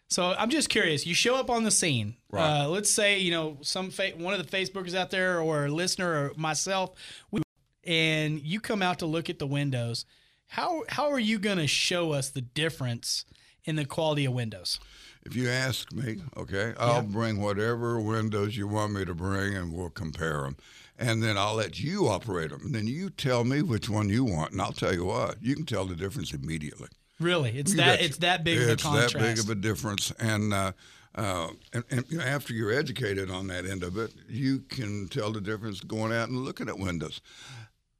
So 0.09 0.33
I'm 0.37 0.49
just 0.49 0.69
curious. 0.69 1.05
You 1.05 1.13
show 1.13 1.35
up 1.35 1.49
on 1.49 1.63
the 1.63 1.71
scene. 1.71 2.15
Right. 2.31 2.61
Uh, 2.61 2.69
let's 2.69 2.89
say 2.89 3.19
you 3.19 3.31
know 3.31 3.57
some 3.61 3.89
fa- 3.91 4.13
one 4.17 4.33
of 4.33 4.45
the 4.45 4.57
Facebookers 4.57 4.95
out 4.95 5.11
there, 5.11 5.39
or 5.39 5.65
a 5.65 5.69
listener, 5.69 6.09
or 6.09 6.31
myself, 6.37 6.91
we, 7.31 7.41
and 7.83 8.41
you 8.41 8.59
come 8.59 8.81
out 8.81 8.99
to 8.99 9.05
look 9.05 9.29
at 9.29 9.39
the 9.39 9.47
windows. 9.47 10.05
How 10.47 10.83
how 10.87 11.09
are 11.11 11.19
you 11.19 11.39
going 11.39 11.57
to 11.57 11.67
show 11.67 12.13
us 12.13 12.29
the 12.29 12.41
difference 12.41 13.25
in 13.65 13.75
the 13.75 13.85
quality 13.85 14.25
of 14.25 14.33
windows? 14.33 14.79
If 15.25 15.35
you 15.35 15.49
ask 15.49 15.91
me, 15.91 16.21
okay, 16.37 16.73
I'll 16.79 17.01
bring 17.01 17.41
whatever 17.41 17.99
windows 17.99 18.55
you 18.55 18.65
want 18.65 18.93
me 18.93 19.03
to 19.03 19.13
bring, 19.13 19.57
and 19.57 19.73
we'll 19.73 19.89
compare 19.89 20.43
them. 20.43 20.55
And 20.97 21.21
then 21.21 21.37
I'll 21.37 21.55
let 21.55 21.81
you 21.81 22.07
operate 22.07 22.49
them. 22.49 22.61
And 22.63 22.73
then 22.73 22.87
you 22.87 23.09
tell 23.09 23.43
me 23.43 23.61
which 23.61 23.89
one 23.89 24.07
you 24.07 24.23
want, 24.23 24.53
and 24.53 24.61
I'll 24.61 24.71
tell 24.71 24.93
you 24.93 25.03
what, 25.03 25.43
you 25.43 25.53
can 25.53 25.65
tell 25.65 25.85
the 25.85 25.97
difference 25.97 26.33
immediately. 26.33 26.87
Really, 27.19 27.57
it's 27.57 27.73
that 27.75 28.01
it's 28.01 28.17
that 28.17 28.43
big 28.43 28.59
of 28.59 28.69
a 28.69 28.71
it's 28.73 28.83
contrast. 28.83 29.13
that 29.13 29.19
big 29.21 29.39
of 29.39 29.49
a 29.49 29.55
difference, 29.55 30.11
and 30.19 30.53
uh, 30.53 30.71
uh, 31.15 31.47
and, 31.73 31.83
and 31.89 32.05
you 32.09 32.17
know, 32.19 32.23
after 32.23 32.53
you're 32.53 32.71
educated 32.71 33.31
on 33.31 33.47
that 33.47 33.65
end 33.65 33.83
of 33.83 33.97
it, 33.97 34.13
you 34.29 34.59
can 34.59 35.07
tell 35.07 35.31
the 35.31 35.41
difference 35.41 35.79
going 35.79 36.13
out 36.13 36.29
and 36.29 36.37
looking 36.45 36.69
at 36.69 36.77
windows. 36.77 37.21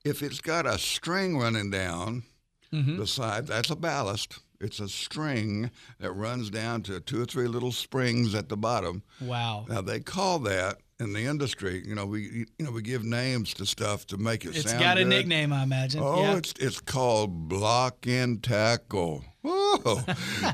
If 0.06 0.22
it's 0.22 0.40
got 0.40 0.66
a 0.66 0.78
string 0.78 1.38
running 1.38 1.72
down 1.72 2.24
Mm-hmm. 2.74 2.98
the 2.98 3.08
side, 3.08 3.48
that's 3.48 3.70
a 3.70 3.78
ballast. 3.78 4.40
It's 4.60 4.80
a 4.80 4.90
string 4.90 5.70
that 6.00 6.12
runs 6.12 6.50
down 6.50 6.82
to 6.84 7.00
two 7.00 7.22
or 7.22 7.26
three 7.26 7.48
little 7.48 7.72
springs 7.72 8.34
at 8.36 8.50
the 8.50 8.58
bottom. 8.58 9.04
wow, 9.22 9.66
Now 9.70 9.82
they 9.82 10.00
call 10.00 10.40
that 10.40 10.78
in 11.00 11.14
the 11.14 11.26
industry. 11.26 11.84
You 11.86 11.94
know, 11.96 12.06
we 12.08 12.22
you 12.58 12.66
know 12.66 12.72
we 12.72 12.82
give 12.82 13.04
names 13.04 13.54
to 13.56 13.66
stuff 13.66 14.06
to 14.08 14.18
make 14.18 14.46
it 14.46 14.56
it's 14.58 14.70
sound 14.70 14.82
got 14.84 14.98
a 14.98 15.02
good. 15.02 15.10
nickname, 15.10 15.54
I 15.54 15.64
imagine. 15.64 16.02
Oh, 16.04 16.22
yeah. 16.22 16.38
it's 16.38 16.54
it's 16.60 16.80
called 16.82 17.48
block 17.48 18.08
and 18.08 18.42
tackle. 18.42 19.24
Woo! 19.44 19.52
Whoa! 19.84 20.02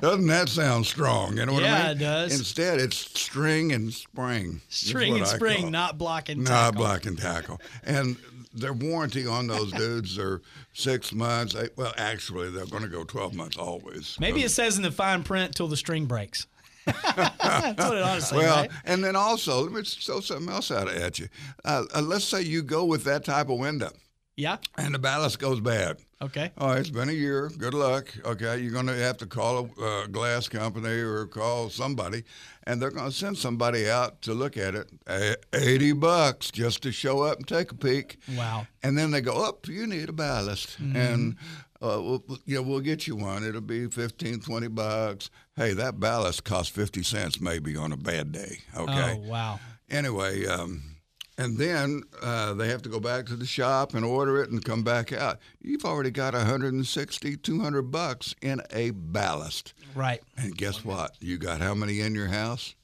Doesn't 0.01 0.27
that 0.27 0.49
sound 0.49 0.85
strong? 0.85 1.37
You 1.37 1.45
know 1.45 1.53
what 1.53 1.63
I 1.63 1.67
Yeah, 1.67 1.83
mean? 1.89 1.91
it 1.97 1.99
does. 1.99 2.37
Instead, 2.37 2.79
it's 2.79 2.97
string 2.97 3.71
and 3.71 3.93
spring. 3.93 4.61
String 4.69 5.13
and 5.15 5.23
I 5.23 5.27
spring, 5.27 5.71
not 5.71 5.97
blocking. 5.97 6.43
Not 6.43 6.49
tackle. 6.49 6.77
block 6.77 7.05
and 7.05 7.17
tackle. 7.17 7.61
And 7.83 8.17
their 8.53 8.73
warranty 8.73 9.25
on 9.27 9.47
those 9.47 9.71
dudes 9.73 10.17
are 10.19 10.41
six 10.73 11.13
months. 11.13 11.55
Eight, 11.55 11.71
well, 11.75 11.93
actually, 11.97 12.49
they're 12.51 12.65
going 12.65 12.83
to 12.83 12.89
go 12.89 13.03
12 13.03 13.33
months 13.35 13.57
always. 13.57 14.17
Maybe 14.19 14.43
it 14.43 14.49
says 14.49 14.77
in 14.77 14.83
the 14.83 14.91
fine 14.91 15.23
print 15.23 15.55
till 15.55 15.67
the 15.67 15.77
string 15.77 16.05
breaks. 16.05 16.47
That's 16.85 17.05
what 17.07 17.97
it 17.97 18.03
ought 18.03 18.15
to 18.15 18.21
say, 18.21 18.37
Well, 18.37 18.61
right? 18.63 18.71
and 18.85 19.03
then 19.03 19.15
also, 19.15 19.61
let 19.61 19.71
me 19.71 19.81
throw 19.83 20.19
something 20.19 20.49
else 20.53 20.69
out 20.69 20.89
at 20.89 21.17
you. 21.17 21.29
Uh, 21.63 21.83
uh, 21.95 22.01
let's 22.01 22.25
say 22.25 22.41
you 22.41 22.61
go 22.61 22.83
with 22.85 23.05
that 23.05 23.23
type 23.23 23.49
of 23.49 23.57
window 23.57 23.89
Yeah. 24.35 24.57
and 24.77 24.93
the 24.93 24.99
ballast 24.99 25.39
goes 25.39 25.61
bad. 25.61 25.97
Okay. 26.23 26.51
All 26.57 26.69
right, 26.69 26.79
it's 26.79 26.89
been 26.89 27.09
a 27.09 27.13
year. 27.13 27.49
Good 27.57 27.73
luck. 27.73 28.07
Okay, 28.25 28.59
you're 28.59 28.71
going 28.71 28.87
to 28.87 28.95
have 28.95 29.17
to 29.17 29.25
call 29.25 29.69
a 29.77 29.81
uh, 29.83 30.07
glass 30.07 30.47
company 30.47 30.89
or 30.89 31.25
call 31.27 31.69
somebody, 31.69 32.23
and 32.63 32.81
they're 32.81 32.91
going 32.91 33.09
to 33.09 33.15
send 33.15 33.37
somebody 33.37 33.89
out 33.89 34.21
to 34.23 34.33
look 34.33 34.55
at 34.57 34.73
it. 34.75 34.89
A- 35.07 35.35
Eighty 35.53 35.91
bucks 35.91 36.49
just 36.51 36.81
to 36.83 36.91
show 36.91 37.21
up 37.23 37.37
and 37.39 37.47
take 37.47 37.71
a 37.71 37.75
peek. 37.75 38.17
Wow. 38.37 38.67
And 38.83 38.97
then 38.97 39.11
they 39.11 39.21
go, 39.21 39.43
"Up, 39.45 39.67
you 39.67 39.85
need 39.85 40.07
a 40.09 40.13
ballast," 40.13 40.79
Mm-hmm. 40.81 40.95
and 40.95 41.35
uh, 41.81 41.99
we'll, 42.01 42.23
you 42.45 42.55
know, 42.55 42.61
we'll 42.61 42.79
get 42.79 43.05
you 43.07 43.15
one. 43.17 43.43
It'll 43.43 43.59
be 43.59 43.87
15, 43.87 44.39
20 44.39 44.67
bucks. 44.69 45.29
Hey, 45.57 45.73
that 45.73 45.99
ballast 45.99 46.45
costs 46.45 46.71
fifty 46.73 47.03
cents 47.03 47.41
maybe 47.41 47.75
on 47.75 47.91
a 47.91 47.97
bad 47.97 48.31
day. 48.31 48.59
Okay. 48.77 49.19
Oh 49.21 49.29
wow. 49.29 49.59
Anyway, 49.89 50.45
um, 50.47 50.92
and 51.37 51.57
then 51.57 52.03
uh, 52.21 52.53
they 52.53 52.67
have 52.67 52.81
to 52.83 52.89
go 52.89 52.99
back 52.99 53.25
to 53.27 53.35
the 53.35 53.45
shop 53.45 53.93
and 53.93 54.05
order 54.05 54.41
it 54.41 54.49
and 54.49 54.63
come 54.63 54.83
back 54.83 55.11
out. 55.11 55.39
You've 55.61 55.85
already 55.85 56.11
got 56.11 56.33
160, 56.33 57.37
200 57.37 57.81
bucks 57.83 58.35
in 58.41 58.61
a 58.71 58.91
ballast. 58.91 59.73
Right. 59.95 60.21
And 60.37 60.55
guess 60.55 60.85
what? 60.85 61.15
You 61.19 61.37
got 61.37 61.61
how 61.61 61.73
many 61.73 62.01
in 62.01 62.13
your 62.13 62.27
house? 62.27 62.75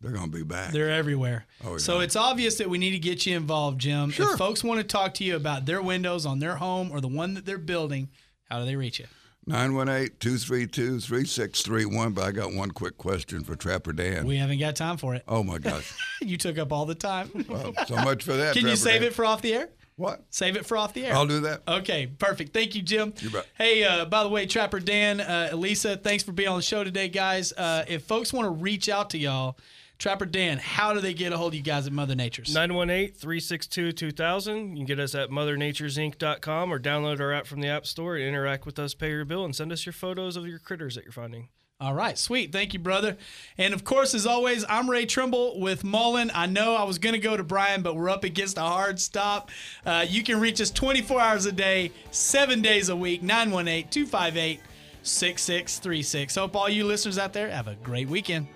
They're 0.00 0.12
going 0.12 0.30
to 0.30 0.36
be 0.36 0.44
back. 0.44 0.72
They're 0.72 0.90
everywhere. 0.90 1.46
Oh, 1.64 1.72
yeah. 1.72 1.78
So 1.78 2.00
it's 2.00 2.14
obvious 2.14 2.58
that 2.58 2.70
we 2.70 2.78
need 2.78 2.92
to 2.92 3.00
get 3.00 3.26
you 3.26 3.36
involved, 3.36 3.80
Jim. 3.80 4.10
Sure. 4.10 4.32
If 4.32 4.38
folks 4.38 4.62
want 4.62 4.78
to 4.80 4.84
talk 4.84 5.14
to 5.14 5.24
you 5.24 5.34
about 5.34 5.66
their 5.66 5.82
windows 5.82 6.24
on 6.24 6.38
their 6.38 6.56
home 6.56 6.90
or 6.92 7.00
the 7.00 7.08
one 7.08 7.34
that 7.34 7.46
they're 7.46 7.58
building, 7.58 8.08
how 8.48 8.60
do 8.60 8.64
they 8.64 8.76
reach 8.76 9.00
you? 9.00 9.06
918-232-3631. 9.48 12.14
But 12.14 12.24
I 12.24 12.32
got 12.32 12.52
one 12.52 12.70
quick 12.70 12.98
question 12.98 13.44
for 13.44 13.54
Trapper 13.56 13.92
Dan. 13.92 14.26
We 14.26 14.36
haven't 14.36 14.58
got 14.58 14.76
time 14.76 14.96
for 14.96 15.14
it. 15.14 15.22
oh 15.28 15.42
my 15.42 15.58
gosh. 15.58 15.92
You 16.20 16.36
took 16.36 16.58
up 16.58 16.72
all 16.72 16.84
the 16.84 16.96
time. 16.96 17.30
Well, 17.48 17.72
so 17.86 17.94
much 17.96 18.24
for 18.24 18.32
that. 18.34 18.54
Can 18.56 18.66
you 18.66 18.74
save 18.76 19.00
Dan. 19.02 19.10
it 19.10 19.14
for 19.14 19.24
off 19.24 19.40
the 19.40 19.54
air? 19.54 19.68
What? 19.96 20.24
Save 20.30 20.56
it 20.56 20.66
for 20.66 20.76
off 20.76 20.92
the 20.92 21.06
air. 21.06 21.14
I'll 21.14 21.26
do 21.26 21.40
that. 21.40 21.62
Okay, 21.66 22.06
perfect. 22.06 22.52
Thank 22.52 22.74
you, 22.74 22.82
Jim. 22.82 23.14
You 23.20 23.30
bet. 23.30 23.46
Hey, 23.56 23.84
uh, 23.84 24.04
by 24.04 24.22
the 24.24 24.28
way, 24.28 24.46
Trapper 24.46 24.80
Dan, 24.80 25.20
uh, 25.20 25.48
Elisa, 25.52 25.96
thanks 25.96 26.22
for 26.24 26.32
being 26.32 26.48
on 26.48 26.56
the 26.56 26.62
show 26.62 26.82
today, 26.84 27.08
guys. 27.08 27.52
Uh, 27.52 27.84
if 27.88 28.02
folks 28.04 28.32
want 28.32 28.46
to 28.46 28.50
reach 28.50 28.88
out 28.88 29.10
to 29.10 29.18
y'all, 29.18 29.56
Trapper 29.98 30.26
Dan, 30.26 30.58
how 30.58 30.92
do 30.94 31.00
they 31.00 31.12
get 31.12 31.32
a 31.32 31.36
hold 31.36 31.54
of 31.54 31.56
you 31.56 31.62
guys 31.62 31.88
at 31.88 31.92
Mother 31.92 32.14
Nature's? 32.14 32.54
918-362-2000. 32.54 34.70
You 34.70 34.76
can 34.76 34.84
get 34.84 35.00
us 35.00 35.16
at 35.16 35.30
mothernaturesinc.com 35.30 36.72
or 36.72 36.78
download 36.78 37.18
our 37.20 37.32
app 37.32 37.48
from 37.48 37.60
the 37.60 37.66
App 37.66 37.84
Store 37.84 38.14
and 38.14 38.24
interact 38.24 38.64
with 38.64 38.78
us, 38.78 38.94
pay 38.94 39.10
your 39.10 39.24
bill, 39.24 39.44
and 39.44 39.56
send 39.56 39.72
us 39.72 39.84
your 39.84 39.92
photos 39.92 40.36
of 40.36 40.46
your 40.46 40.60
critters 40.60 40.94
that 40.94 41.02
you're 41.02 41.10
finding. 41.10 41.48
All 41.80 41.94
right, 41.94 42.16
sweet. 42.16 42.52
Thank 42.52 42.74
you, 42.74 42.78
brother. 42.78 43.16
And 43.56 43.74
of 43.74 43.82
course, 43.82 44.14
as 44.14 44.24
always, 44.24 44.64
I'm 44.68 44.88
Ray 44.88 45.04
Trimble 45.04 45.58
with 45.60 45.82
Mullin. 45.82 46.30
I 46.32 46.46
know 46.46 46.76
I 46.76 46.84
was 46.84 46.98
going 46.98 47.14
to 47.14 47.20
go 47.20 47.36
to 47.36 47.44
Brian, 47.44 47.82
but 47.82 47.96
we're 47.96 48.10
up 48.10 48.22
against 48.22 48.56
a 48.56 48.62
hard 48.62 49.00
stop. 49.00 49.50
Uh, 49.84 50.06
you 50.08 50.22
can 50.22 50.38
reach 50.40 50.60
us 50.60 50.70
24 50.70 51.20
hours 51.20 51.46
a 51.46 51.52
day, 51.52 51.90
seven 52.12 52.62
days 52.62 52.88
a 52.88 52.96
week, 52.96 53.24
918 53.24 53.88
258 53.90 54.60
6636. 55.02 56.36
Hope 56.36 56.54
all 56.54 56.68
you 56.68 56.84
listeners 56.84 57.18
out 57.18 57.32
there 57.32 57.50
have 57.50 57.66
a 57.66 57.74
great 57.76 58.08
weekend. 58.08 58.46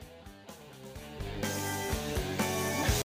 Bye. 1.22 1.71